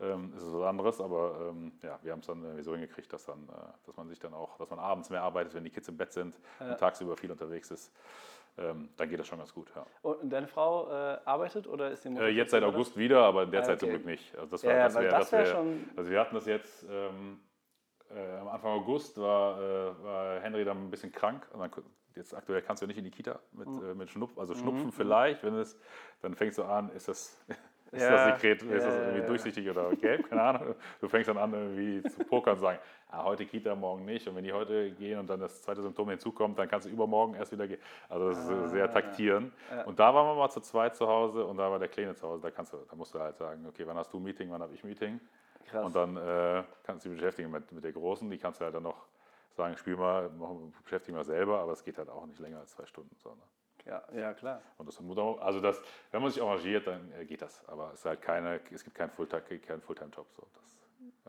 ähm, 0.00 0.32
ist 0.36 0.42
es 0.42 0.52
was 0.52 0.62
anderes. 0.62 1.00
Aber 1.00 1.50
ähm, 1.50 1.72
ja, 1.82 1.98
wir 2.02 2.12
haben 2.12 2.20
es 2.20 2.26
dann 2.26 2.42
irgendwie 2.42 2.62
so 2.62 2.72
hingekriegt, 2.72 3.12
dass, 3.12 3.26
dann, 3.26 3.48
äh, 3.48 3.86
dass 3.86 3.96
man 3.96 4.08
sich 4.08 4.18
dann 4.18 4.34
auch, 4.34 4.56
dass 4.58 4.70
man 4.70 4.78
abends 4.78 5.10
mehr 5.10 5.22
arbeitet, 5.22 5.54
wenn 5.54 5.64
die 5.64 5.70
Kids 5.70 5.88
im 5.88 5.96
Bett 5.96 6.12
sind 6.12 6.38
ja. 6.60 6.70
und 6.70 6.78
tagsüber 6.78 7.16
viel 7.16 7.30
unterwegs 7.30 7.70
ist. 7.70 7.92
Ähm, 8.58 8.90
dann 8.96 9.08
geht 9.08 9.18
das 9.18 9.26
schon 9.26 9.38
ganz 9.38 9.54
gut. 9.54 9.72
Ja. 9.74 9.86
Und 10.02 10.30
deine 10.30 10.48
Frau 10.48 10.90
äh, 10.90 11.18
arbeitet 11.24 11.66
oder 11.66 11.90
ist 11.90 12.04
die 12.04 12.10
Mutter? 12.10 12.26
Äh, 12.26 12.30
jetzt 12.30 12.50
seit 12.50 12.62
August 12.62 12.96
wieder, 12.96 13.22
aber 13.22 13.46
derzeit 13.46 13.70
ah, 13.70 13.72
okay. 13.74 13.80
zum 13.80 13.88
Glück 13.90 14.04
nicht. 14.04 14.34
Also 14.36 14.50
das 14.50 14.64
war, 14.64 14.72
ja, 14.72 14.84
das 14.84 14.94
wär, 14.96 15.10
das 15.10 15.32
wär, 15.32 15.46
schon. 15.46 15.90
Also 15.96 16.10
wir 16.10 16.20
hatten 16.20 16.34
das 16.34 16.46
jetzt. 16.46 16.86
Ähm, 16.90 17.40
äh, 18.14 18.38
am 18.38 18.48
Anfang 18.48 18.72
August 18.72 19.18
war, 19.20 19.60
äh, 19.60 20.02
war 20.02 20.40
Henry 20.40 20.64
dann 20.64 20.86
ein 20.86 20.90
bisschen 20.90 21.12
krank 21.12 21.46
und 21.52 21.60
dann 21.60 21.70
jetzt 22.16 22.34
aktuell 22.34 22.62
kannst 22.62 22.82
du 22.82 22.86
nicht 22.86 22.98
in 22.98 23.04
die 23.04 23.10
Kita 23.10 23.38
mit, 23.52 23.68
mhm. 23.68 23.90
äh, 23.90 23.94
mit 23.94 24.10
Schnupfen, 24.10 24.38
also 24.38 24.54
Schnupfen 24.54 24.86
mhm. 24.86 24.92
vielleicht, 24.92 25.42
wenn 25.42 25.54
es, 25.54 25.78
dann 26.22 26.34
fängst 26.34 26.58
du 26.58 26.64
an, 26.64 26.90
ist 26.90 27.08
das, 27.08 27.38
ist 27.92 28.02
ja, 28.02 28.10
das 28.10 28.24
Sekret, 28.24 28.62
ist 28.62 28.84
das 28.84 28.94
irgendwie 28.96 29.20
ja, 29.20 29.26
durchsichtig 29.26 29.70
oder 29.70 29.90
gelb, 29.96 30.28
keine 30.28 30.42
Ahnung. 30.42 30.74
Du 31.00 31.08
fängst 31.08 31.28
dann 31.28 31.38
an, 31.38 31.52
irgendwie 31.52 32.08
zu 32.08 32.24
pokern 32.24 32.54
und 32.54 32.60
sagen, 32.60 32.78
ah, 33.08 33.24
heute 33.24 33.44
Kita, 33.46 33.74
morgen 33.74 34.04
nicht. 34.04 34.28
Und 34.28 34.36
wenn 34.36 34.44
die 34.44 34.52
heute 34.52 34.92
gehen 34.92 35.18
und 35.18 35.28
dann 35.28 35.40
das 35.40 35.62
zweite 35.62 35.82
Symptom 35.82 36.08
hinzukommt, 36.10 36.58
dann 36.58 36.68
kannst 36.68 36.86
du 36.86 36.90
übermorgen 36.90 37.34
erst 37.34 37.52
wieder 37.52 37.66
gehen. 37.66 37.80
Also 38.08 38.28
das 38.30 38.38
ist 38.38 38.50
ah, 38.50 38.68
sehr 38.68 38.90
taktieren. 38.90 39.52
Und 39.86 39.98
da 39.98 40.14
waren 40.14 40.26
wir 40.26 40.34
mal 40.34 40.50
zu 40.50 40.60
zweit 40.60 40.94
zu 40.94 41.06
Hause 41.06 41.44
und 41.44 41.56
da 41.56 41.70
war 41.70 41.78
der 41.78 41.88
Kleine 41.88 42.14
zu 42.14 42.28
Hause. 42.28 42.42
Da, 42.42 42.50
kannst 42.50 42.72
du, 42.72 42.78
da 42.88 42.96
musst 42.96 43.14
du 43.14 43.18
halt 43.18 43.36
sagen, 43.36 43.66
okay, 43.66 43.86
wann 43.86 43.96
hast 43.96 44.12
du 44.12 44.20
Meeting, 44.20 44.50
wann 44.50 44.62
habe 44.62 44.74
ich 44.74 44.84
Meeting? 44.84 45.20
Krass. 45.66 45.84
Und 45.84 45.94
dann 45.94 46.16
äh, 46.16 46.62
kannst 46.84 47.04
du 47.04 47.10
dich 47.10 47.18
beschäftigen 47.18 47.50
mit, 47.50 47.70
mit 47.72 47.84
der 47.84 47.92
Großen, 47.92 48.28
die 48.30 48.38
kannst 48.38 48.60
du 48.60 48.64
halt 48.64 48.74
dann 48.74 48.82
noch 48.82 49.06
sagen, 49.60 49.76
spiel 49.76 49.96
mal, 49.96 50.30
beschäftige 50.82 51.16
mal 51.16 51.24
selber, 51.24 51.60
aber 51.60 51.72
es 51.72 51.84
geht 51.84 51.98
halt 51.98 52.08
auch 52.08 52.24
nicht 52.26 52.40
länger 52.40 52.60
als 52.60 52.70
zwei 52.72 52.86
Stunden. 52.86 53.14
So, 53.22 53.30
ne? 53.30 53.42
Ja, 53.86 54.02
ja, 54.14 54.32
klar. 54.34 54.60
Und 54.78 54.88
das 54.88 54.98
also 55.40 55.60
das, 55.60 55.80
wenn 56.10 56.22
man 56.22 56.30
sich 56.30 56.42
arrangiert, 56.42 56.86
dann 56.86 57.12
äh, 57.12 57.24
geht 57.24 57.42
das. 57.42 57.66
Aber 57.68 57.90
es 57.92 58.00
ist 58.00 58.06
halt 58.06 58.22
keine, 58.22 58.60
es 58.70 58.84
gibt 58.84 58.96
keinen 58.96 59.10
Fulltime, 59.10 59.42
keinen 59.58 59.82
Fulltime-Job. 59.82 60.26
So. 60.32 60.46
Das, 60.54 60.76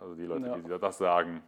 also 0.02 0.16
die 0.16 0.26
Leute, 0.26 0.48
Ja. 0.48 0.58
die 0.58 0.80
das 0.80 0.98
sagen, 0.98 1.44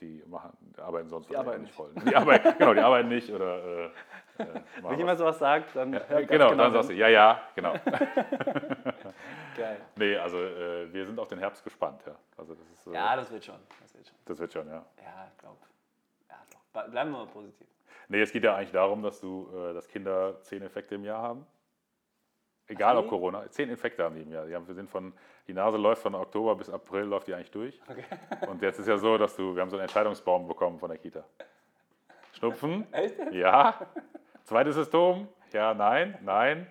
die 0.00 0.22
machen, 0.26 0.56
die 0.60 0.80
arbeiten 0.80 1.08
sonst 1.08 1.28
Die 1.28 1.36
arbeiten 1.36 1.62
nicht 1.62 1.74
voll. 1.74 1.92
Die 2.06 2.14
arbeiten, 2.14 2.56
genau, 2.58 2.74
die 2.74 2.80
arbeiten 2.80 3.08
nicht 3.08 3.30
oder 3.32 3.64
äh, 3.64 3.84
äh, 3.86 3.90
Wenn 4.82 4.98
jemand 4.98 5.18
sowas 5.18 5.38
sagt, 5.38 5.74
dann 5.74 5.92
ja, 5.92 5.98
ganz 5.98 6.28
genau, 6.28 6.54
dann 6.54 6.72
sagst 6.72 6.90
du, 6.90 6.94
ja, 6.94 7.08
ja, 7.08 7.40
genau. 7.54 7.72
Geil. 9.56 9.80
nee, 9.96 10.16
also 10.16 10.38
äh, 10.38 10.92
wir 10.92 11.04
sind 11.06 11.18
auf 11.18 11.28
den 11.28 11.38
Herbst 11.40 11.64
gespannt, 11.64 12.02
ja. 12.06 12.14
Also 12.36 12.54
das 12.54 12.70
ist, 12.70 12.86
äh, 12.86 12.92
Ja, 12.94 13.16
das 13.16 13.30
wird 13.30 13.44
schon. 13.44 13.58
Das 13.82 13.94
wird 13.94 14.06
schon. 14.06 14.16
das 14.24 14.38
wird 14.38 14.52
schon, 14.52 14.68
ja. 14.68 14.84
Ja, 15.02 15.28
ich 15.32 15.38
glaube. 15.38 15.56
Bleiben 16.86 17.10
wir 17.10 17.18
mal 17.18 17.26
positiv. 17.26 17.66
Nee, 18.08 18.22
es 18.22 18.32
geht 18.32 18.44
ja 18.44 18.56
eigentlich 18.56 18.72
darum, 18.72 19.02
dass 19.02 19.20
du, 19.20 19.48
äh, 19.54 19.74
dass 19.74 19.88
Kinder 19.88 20.40
zehn 20.42 20.62
Infekte 20.62 20.94
im 20.94 21.04
Jahr 21.04 21.20
haben. 21.20 21.46
Egal 22.66 22.96
Ach, 22.96 23.00
ob. 23.00 23.08
Corona, 23.08 23.50
zehn 23.50 23.70
Infekte 23.70 24.04
haben 24.04 24.14
die 24.14 24.22
im 24.22 24.32
Jahr. 24.32 24.46
Die, 24.46 24.54
haben, 24.54 24.66
wir 24.66 24.74
sind 24.74 24.90
von, 24.90 25.12
die 25.46 25.54
Nase 25.54 25.78
läuft 25.78 26.02
von 26.02 26.14
Oktober 26.14 26.54
bis 26.54 26.68
April, 26.68 27.04
läuft 27.04 27.26
die 27.26 27.34
eigentlich 27.34 27.50
durch. 27.50 27.80
Okay. 27.88 28.04
Und 28.48 28.62
jetzt 28.62 28.78
ist 28.78 28.86
ja 28.86 28.98
so, 28.98 29.16
dass 29.16 29.34
du, 29.36 29.54
wir 29.54 29.62
haben 29.62 29.70
so 29.70 29.76
einen 29.76 29.84
Entscheidungsbaum 29.84 30.46
bekommen 30.46 30.78
von 30.78 30.90
der 30.90 30.98
Kita. 30.98 31.24
Schnupfen? 32.32 32.86
Echt? 32.92 33.16
Ja. 33.32 33.74
Zweites 34.44 34.74
Symptom? 34.74 35.28
Ja, 35.52 35.72
nein, 35.74 36.18
nein. 36.22 36.66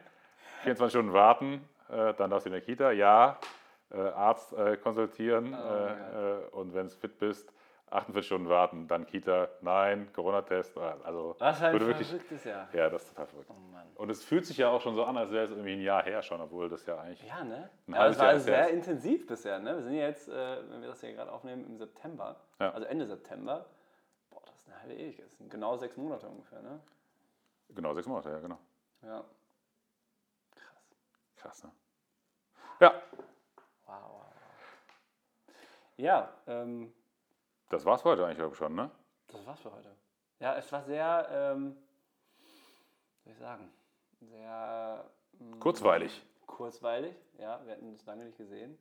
24 0.64 0.92
Stunden 0.92 1.14
warten, 1.14 1.68
äh, 1.90 2.14
dann 2.14 2.30
darfst 2.30 2.46
du 2.46 2.50
in 2.50 2.54
der 2.54 2.62
Kita. 2.62 2.92
Ja. 2.92 3.40
Äh, 3.90 4.00
Arzt 4.00 4.54
äh, 4.54 4.78
konsultieren. 4.78 5.54
Oh 5.54 5.58
äh, 5.58 6.42
äh, 6.42 6.50
und 6.52 6.74
wenn 6.74 6.88
du 6.88 6.94
fit 6.94 7.18
bist, 7.18 7.54
48 7.90 8.26
Stunden 8.26 8.50
warten, 8.50 8.88
dann 8.88 9.06
Kita. 9.06 9.48
Nein, 9.62 10.12
Corona-Test. 10.14 10.76
äh, 10.78 10.80
Also, 11.04 11.36
Was 11.40 11.62
ein 11.62 11.74
würde 11.74 11.88
wirklich, 11.88 12.08
verrücktes 12.10 12.44
Jahr. 12.44 12.68
ja, 12.74 12.90
das 12.90 13.04
ist 13.04 13.10
total 13.10 13.28
verrückt. 13.28 13.50
Oh. 13.50 14.02
Und 14.02 14.10
es 14.10 14.24
fühlt 14.24 14.46
sich 14.46 14.58
ja 14.58 14.70
auch 14.70 14.82
schon 14.82 14.96
so 14.96 15.06
an, 15.06 15.18
als 15.18 15.32
wäre 15.32 15.46
es 15.46 15.52
irgendwie 15.52 15.74
ein 15.74 15.82
Jahr 15.82 16.04
her 16.04 16.22
schon, 16.22 16.42
obwohl 16.42 16.68
das 16.70 16.86
ja 16.86 17.00
eigentlich. 17.00 17.24
Ja, 17.28 17.44
ne? 17.44 17.70
Ein 17.88 17.94
Ja, 17.94 18.00
halbes 18.00 18.16
es 18.18 18.20
war 18.20 18.26
Jahr 18.28 18.36
ist 18.36 18.44
sehr 18.44 18.70
intensiv 18.70 19.26
bisher, 19.26 19.60
ne? 19.60 19.76
Wir 19.76 19.84
sind 19.84 19.94
ja 19.94 20.02
jetzt, 20.08 20.28
äh, 20.28 20.70
wenn 20.70 20.82
wir 20.82 20.90
das 20.90 21.00
hier 21.00 21.14
gerade 21.14 21.32
aufnehmen, 21.32 21.66
im 21.66 21.78
September. 21.78 22.36
Ja. 22.60 22.72
Also 22.74 22.86
Ende 22.88 23.06
September. 23.08 23.66
Boah, 24.30 24.42
das 24.46 24.56
ist 24.58 24.68
eine 24.68 24.80
halbe 24.82 24.94
Ewigkeit. 24.96 25.26
Das 25.26 25.38
sind 25.38 25.50
genau 25.50 25.78
sechs 25.78 25.96
Monate 25.98 26.28
ungefähr, 26.28 26.62
ne? 26.62 26.80
Genau, 27.70 27.94
sechs 27.94 28.08
Monate, 28.08 28.30
ja, 28.30 28.40
genau. 28.40 28.58
Ja. 29.04 29.24
Krass. 30.56 30.84
Krass, 31.38 31.64
ne? 31.64 31.72
Ja, 32.82 32.94
Wow, 33.86 33.96
wow, 33.96 34.12
wow. 34.12 34.34
Ja, 35.96 36.30
ähm, 36.48 36.94
das 37.70 37.86
war's 37.86 38.02
für 38.02 38.10
heute 38.10 38.26
eigentlich 38.26 38.38
glaube 38.38 38.54
ich, 38.54 38.58
schon, 38.58 38.76
ne? 38.76 38.90
das 39.28 39.46
war's 39.46 39.60
für 39.60 39.72
heute. 39.72 39.90
Ja, 40.40 40.56
es 40.56 40.72
war 40.72 40.84
sehr, 40.84 41.28
ähm, 41.32 41.76
wie 43.24 43.30
soll 43.30 43.34
ich 43.34 43.40
sagen, 43.40 43.72
sehr 44.22 45.06
mm, 45.40 45.60
Kurzweilig. 45.60 46.26
Kurzweilig, 46.46 47.16
ja, 47.40 47.60
wir 47.66 47.74
hatten 47.74 47.88
uns 47.90 48.06
lange 48.06 48.26
nicht 48.26 48.38
gesehen. 48.38 48.78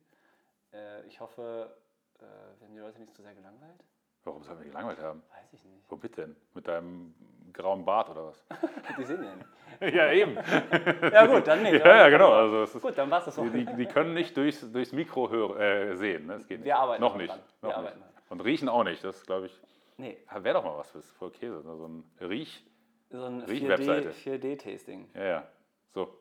Äh, 0.73 1.05
ich 1.07 1.19
hoffe, 1.19 1.75
äh, 2.19 2.21
wir 2.59 2.67
haben 2.67 2.73
die 2.73 2.79
Leute 2.79 2.99
nicht 2.99 3.13
zu 3.13 3.21
sehr 3.21 3.33
gelangweilt. 3.33 3.83
Warum 4.23 4.43
sollen 4.43 4.59
wir 4.59 4.65
gelangweilt 4.65 4.99
haben? 4.99 5.23
Weiß 5.31 5.53
ich 5.53 5.63
nicht. 5.63 5.89
Womit 5.89 6.17
denn? 6.17 6.35
Mit 6.53 6.67
deinem 6.67 7.13
grauen 7.53 7.85
Bart 7.85 8.09
oder 8.09 8.27
was? 8.27 8.43
Die 8.97 9.03
sehen 9.03 9.21
nicht. 9.21 9.45
ja, 9.95 10.11
eben. 10.11 10.37
Ja 11.13 11.25
gut, 11.27 11.47
dann 11.47 11.63
nicht. 11.63 11.83
Ja, 11.85 11.95
ja, 11.97 12.09
genau. 12.09 12.33
Also 12.33 12.63
ist, 12.63 12.81
Gut, 12.81 12.97
dann 12.97 13.09
war's 13.09 13.25
das 13.25 13.37
auch. 13.39 13.43
die, 13.43 13.65
die 13.65 13.85
können 13.85 14.13
nicht 14.13 14.35
durchs, 14.35 14.69
durchs 14.71 14.91
Mikro 14.91 15.29
hör, 15.29 15.57
äh, 15.59 15.95
sehen. 15.95 16.25
Ne? 16.25 16.33
Das 16.33 16.47
geht 16.47 16.59
nicht. 16.59 16.65
Wir 16.65 16.77
arbeiten 16.77 17.01
noch 17.01 17.15
nicht. 17.15 17.29
dran. 17.29 17.39
Noch 17.61 17.69
Wir 17.69 17.77
nicht. 17.77 17.77
arbeiten. 17.77 18.03
Und 18.29 18.41
riechen 18.41 18.69
auch 18.69 18.83
nicht. 18.83 19.03
Das 19.03 19.25
glaube 19.25 19.47
ich. 19.47 19.61
Nee, 19.97 20.17
Wäre 20.31 20.53
doch 20.55 20.63
mal 20.63 20.77
was 20.77 20.91
fürs 20.91 21.09
für 21.11 21.31
Käse. 21.31 21.63
ne? 21.65 21.75
So 21.77 21.85
ein 21.87 22.03
Riech. 22.21 22.63
so 23.09 23.23
ein 23.23 23.41
Riech-Webseite. 23.41 24.11
4D 24.11 24.41
4D-Tasting. 24.61 25.09
Ja, 25.15 25.23
ja. 25.25 25.47
So. 25.93 26.15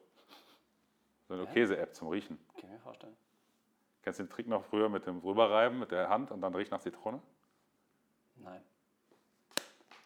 So 1.28 1.34
eine 1.34 1.46
Käse-App 1.46 1.94
zum 1.94 2.08
Riechen. 2.08 2.38
Kann 2.54 2.64
ich 2.64 2.70
mir 2.70 2.78
vorstellen. 2.78 3.16
Kennst 4.02 4.20
du 4.20 4.24
den 4.24 4.30
Trick 4.30 4.46
noch 4.46 4.64
früher 4.64 4.88
mit 4.88 5.06
dem 5.06 5.18
Rüberreiben 5.18 5.78
mit 5.78 5.90
der 5.90 6.08
Hand 6.08 6.30
und 6.30 6.40
dann 6.40 6.54
riecht 6.54 6.70
nach 6.70 6.80
Zitrone? 6.80 7.20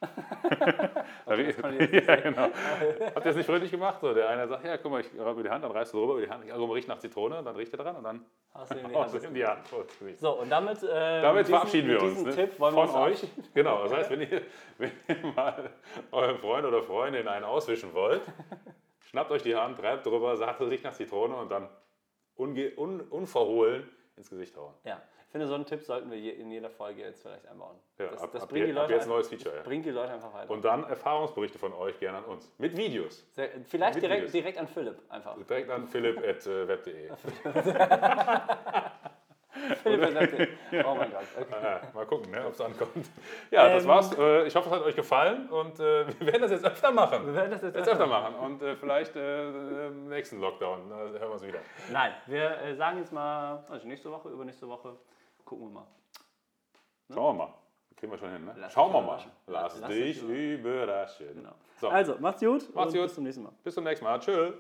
Das 1.27 1.39
jetzt 1.39 1.59
ja, 2.09 2.17
genau. 2.17 2.43
Habt 3.15 3.25
ihr 3.25 3.31
es 3.31 3.37
nicht 3.37 3.47
fröhlich 3.47 3.71
gemacht? 3.71 4.01
So, 4.01 4.13
der 4.13 4.29
eine 4.29 4.49
sagt, 4.49 4.65
ja, 4.65 4.77
guck 4.79 4.91
mal, 4.91 5.01
ich 5.01 5.09
reibe 5.19 5.43
die 5.43 5.51
Hand, 5.51 5.63
dann 5.63 5.71
reißt 5.71 5.93
du 5.93 6.03
rüber 6.03 6.15
über 6.15 6.27
die 6.27 6.31
Hand, 6.31 6.45
ich 6.45 6.53
also, 6.53 6.65
riecht 6.67 6.89
nach 6.89 6.99
Zitrone, 6.99 7.43
dann 7.43 7.55
riecht 7.55 7.73
er 7.73 7.79
dran 7.79 7.97
und 7.97 8.05
dann 8.05 8.25
Hast 8.53 8.73
du 8.73 8.79
in 8.79 8.89
die 8.89 8.95
haust 8.95 9.15
Hand 9.15 9.23
du 9.23 9.29
in 9.29 9.35
die 9.35 9.47
Hand. 9.47 9.61
Das 9.71 10.07
riecht. 10.07 10.19
So, 10.21 10.41
und 10.41 10.51
damit, 10.51 10.83
äh, 10.83 11.23
Damit 11.23 11.35
mit 11.35 11.47
diesem- 11.47 11.55
verabschieden 11.55 11.89
wir 11.89 12.03
uns 12.03 12.23
ne? 12.25 12.35
Tipp 12.35 12.59
wollen 12.59 12.75
wir 12.75 12.89
von 12.89 13.03
uns 13.11 13.23
euch. 13.23 13.31
Genau, 13.55 13.83
das 13.85 13.93
heißt, 13.93 14.11
wenn 14.11 14.23
ihr, 14.23 14.43
wenn 14.79 14.91
ihr 15.07 15.33
mal 15.37 15.71
eurem 16.11 16.39
Freund 16.39 16.67
oder 16.67 16.83
Freundin 16.83 17.29
einen 17.29 17.45
auswischen 17.45 17.95
wollt, 17.95 18.23
schnappt 19.09 19.31
euch 19.31 19.43
die 19.43 19.55
Hand, 19.55 19.81
reibt 19.83 20.07
drüber, 20.07 20.37
sagt, 20.37 20.61
es 20.61 20.71
riecht 20.71 20.85
nach 20.85 20.95
Zitrone 20.95 21.37
und 21.37 21.51
dann 21.51 21.69
unverhohlen 22.35 23.89
ins 24.17 24.31
Gesicht 24.31 24.57
hauen. 24.57 24.75
Ja, 24.85 25.01
ich 25.31 25.33
finde, 25.33 25.47
so 25.47 25.55
einen 25.55 25.65
Tipp 25.65 25.81
sollten 25.85 26.11
wir 26.11 26.19
in 26.37 26.51
jeder 26.51 26.69
Folge 26.71 27.03
jetzt 27.03 27.23
vielleicht 27.23 27.47
einbauen. 27.47 27.77
Ja, 28.01 28.09
das 28.09 28.21
ab, 28.21 28.31
das 28.33 28.43
ab, 28.43 28.49
bringt, 28.49 28.67
die 28.67 28.73
Leute 28.73 28.95
jetzt 28.95 29.03
ein 29.05 29.11
ein- 29.11 29.15
neues 29.15 29.29
Feature. 29.29 29.55
Ja. 29.59 29.63
bringt 29.63 29.87
die 29.87 29.91
Leute 29.91 30.13
einfach 30.13 30.35
weiter. 30.35 30.51
Und 30.51 30.65
dann 30.65 30.83
Erfahrungsberichte 30.83 31.57
von 31.57 31.73
euch 31.73 32.01
gerne 32.01 32.19
an 32.19 32.25
uns. 32.25 32.53
Mit 32.59 32.77
Videos. 32.77 33.25
Sehr, 33.31 33.49
vielleicht 33.65 33.95
mit 33.95 34.03
direkt, 34.03 34.19
Videos. 34.23 34.33
direkt 34.33 34.59
an 34.59 34.67
Philipp 34.67 34.99
einfach. 35.09 35.37
Direkt 35.49 35.71
an 35.71 35.87
philipp.web.de. 35.87 37.11
Philipp 39.83 40.13
sagt, 40.13 40.33
oh 40.85 40.95
mein 40.95 41.11
Gott. 41.11 41.23
Okay. 41.41 41.55
Ja, 41.63 41.81
mal 41.95 42.07
gucken, 42.07 42.31
ne, 42.33 42.47
ob 42.47 42.53
es 42.53 42.61
ankommt. 42.61 42.91
Ja, 43.51 43.69
das 43.69 43.83
Ähm. 43.85 43.89
war's. 43.89 44.17
Äh, 44.19 44.47
Ich 44.47 44.57
hoffe, 44.57 44.69
es 44.69 44.75
hat 44.75 44.83
euch 44.83 44.97
gefallen 44.97 45.49
und 45.49 45.79
äh, 45.79 46.07
wir 46.19 46.27
werden 46.27 46.43
das 46.43 46.51
jetzt 46.51 46.65
öfter 46.65 46.91
machen. 46.91 47.27
Wir 47.27 47.35
werden 47.35 47.51
das 47.53 47.63
jetzt 47.63 47.77
Jetzt 47.77 47.89
öfter 47.89 48.07
machen 48.07 48.35
und 48.37 48.63
äh, 48.63 48.75
vielleicht 48.75 49.15
äh, 49.17 49.87
im 49.89 50.09
nächsten 50.09 50.41
Lockdown 50.41 50.91
äh, 50.91 50.95
hören 50.95 51.21
wir 51.21 51.31
uns 51.33 51.47
wieder. 51.47 51.59
Nein, 51.93 52.13
wir 52.27 52.59
äh, 52.63 52.75
sagen 52.75 52.99
jetzt 52.99 53.13
mal, 53.13 53.65
also 53.69 53.87
nächste 53.87 54.11
Woche, 54.11 54.29
übernächste 54.31 54.67
Woche, 54.69 54.97
gucken 55.51 55.67
wir 55.67 55.81
mal. 55.81 55.87
Schauen 57.13 57.37
wir 57.37 57.45
mal. 57.45 57.55
Kriegen 57.97 58.13
wir 58.13 58.19
schon 58.19 58.31
hin, 58.31 58.45
ne? 58.45 58.55
Lass 58.57 58.73
Schauen 58.73 58.93
wir 58.93 59.03
mal. 59.03 59.21
Lass, 59.49 59.81
Lass 59.81 59.91
dich 59.91 60.23
überraschen. 60.23 61.35
Genau. 61.35 61.55
So, 61.81 61.89
Also, 61.89 62.17
macht's 62.21 62.41
gut. 62.41 62.73
Macht's 62.75 62.95
gut. 62.95 63.03
Bis 63.03 63.15
zum 63.15 63.25
nächsten 63.25 63.43
Mal. 63.43 63.53
bis 63.65 63.75
zum 63.75 63.85
nächsten 63.85 64.05
Mal. 64.05 64.21
Tschüss. 64.21 64.55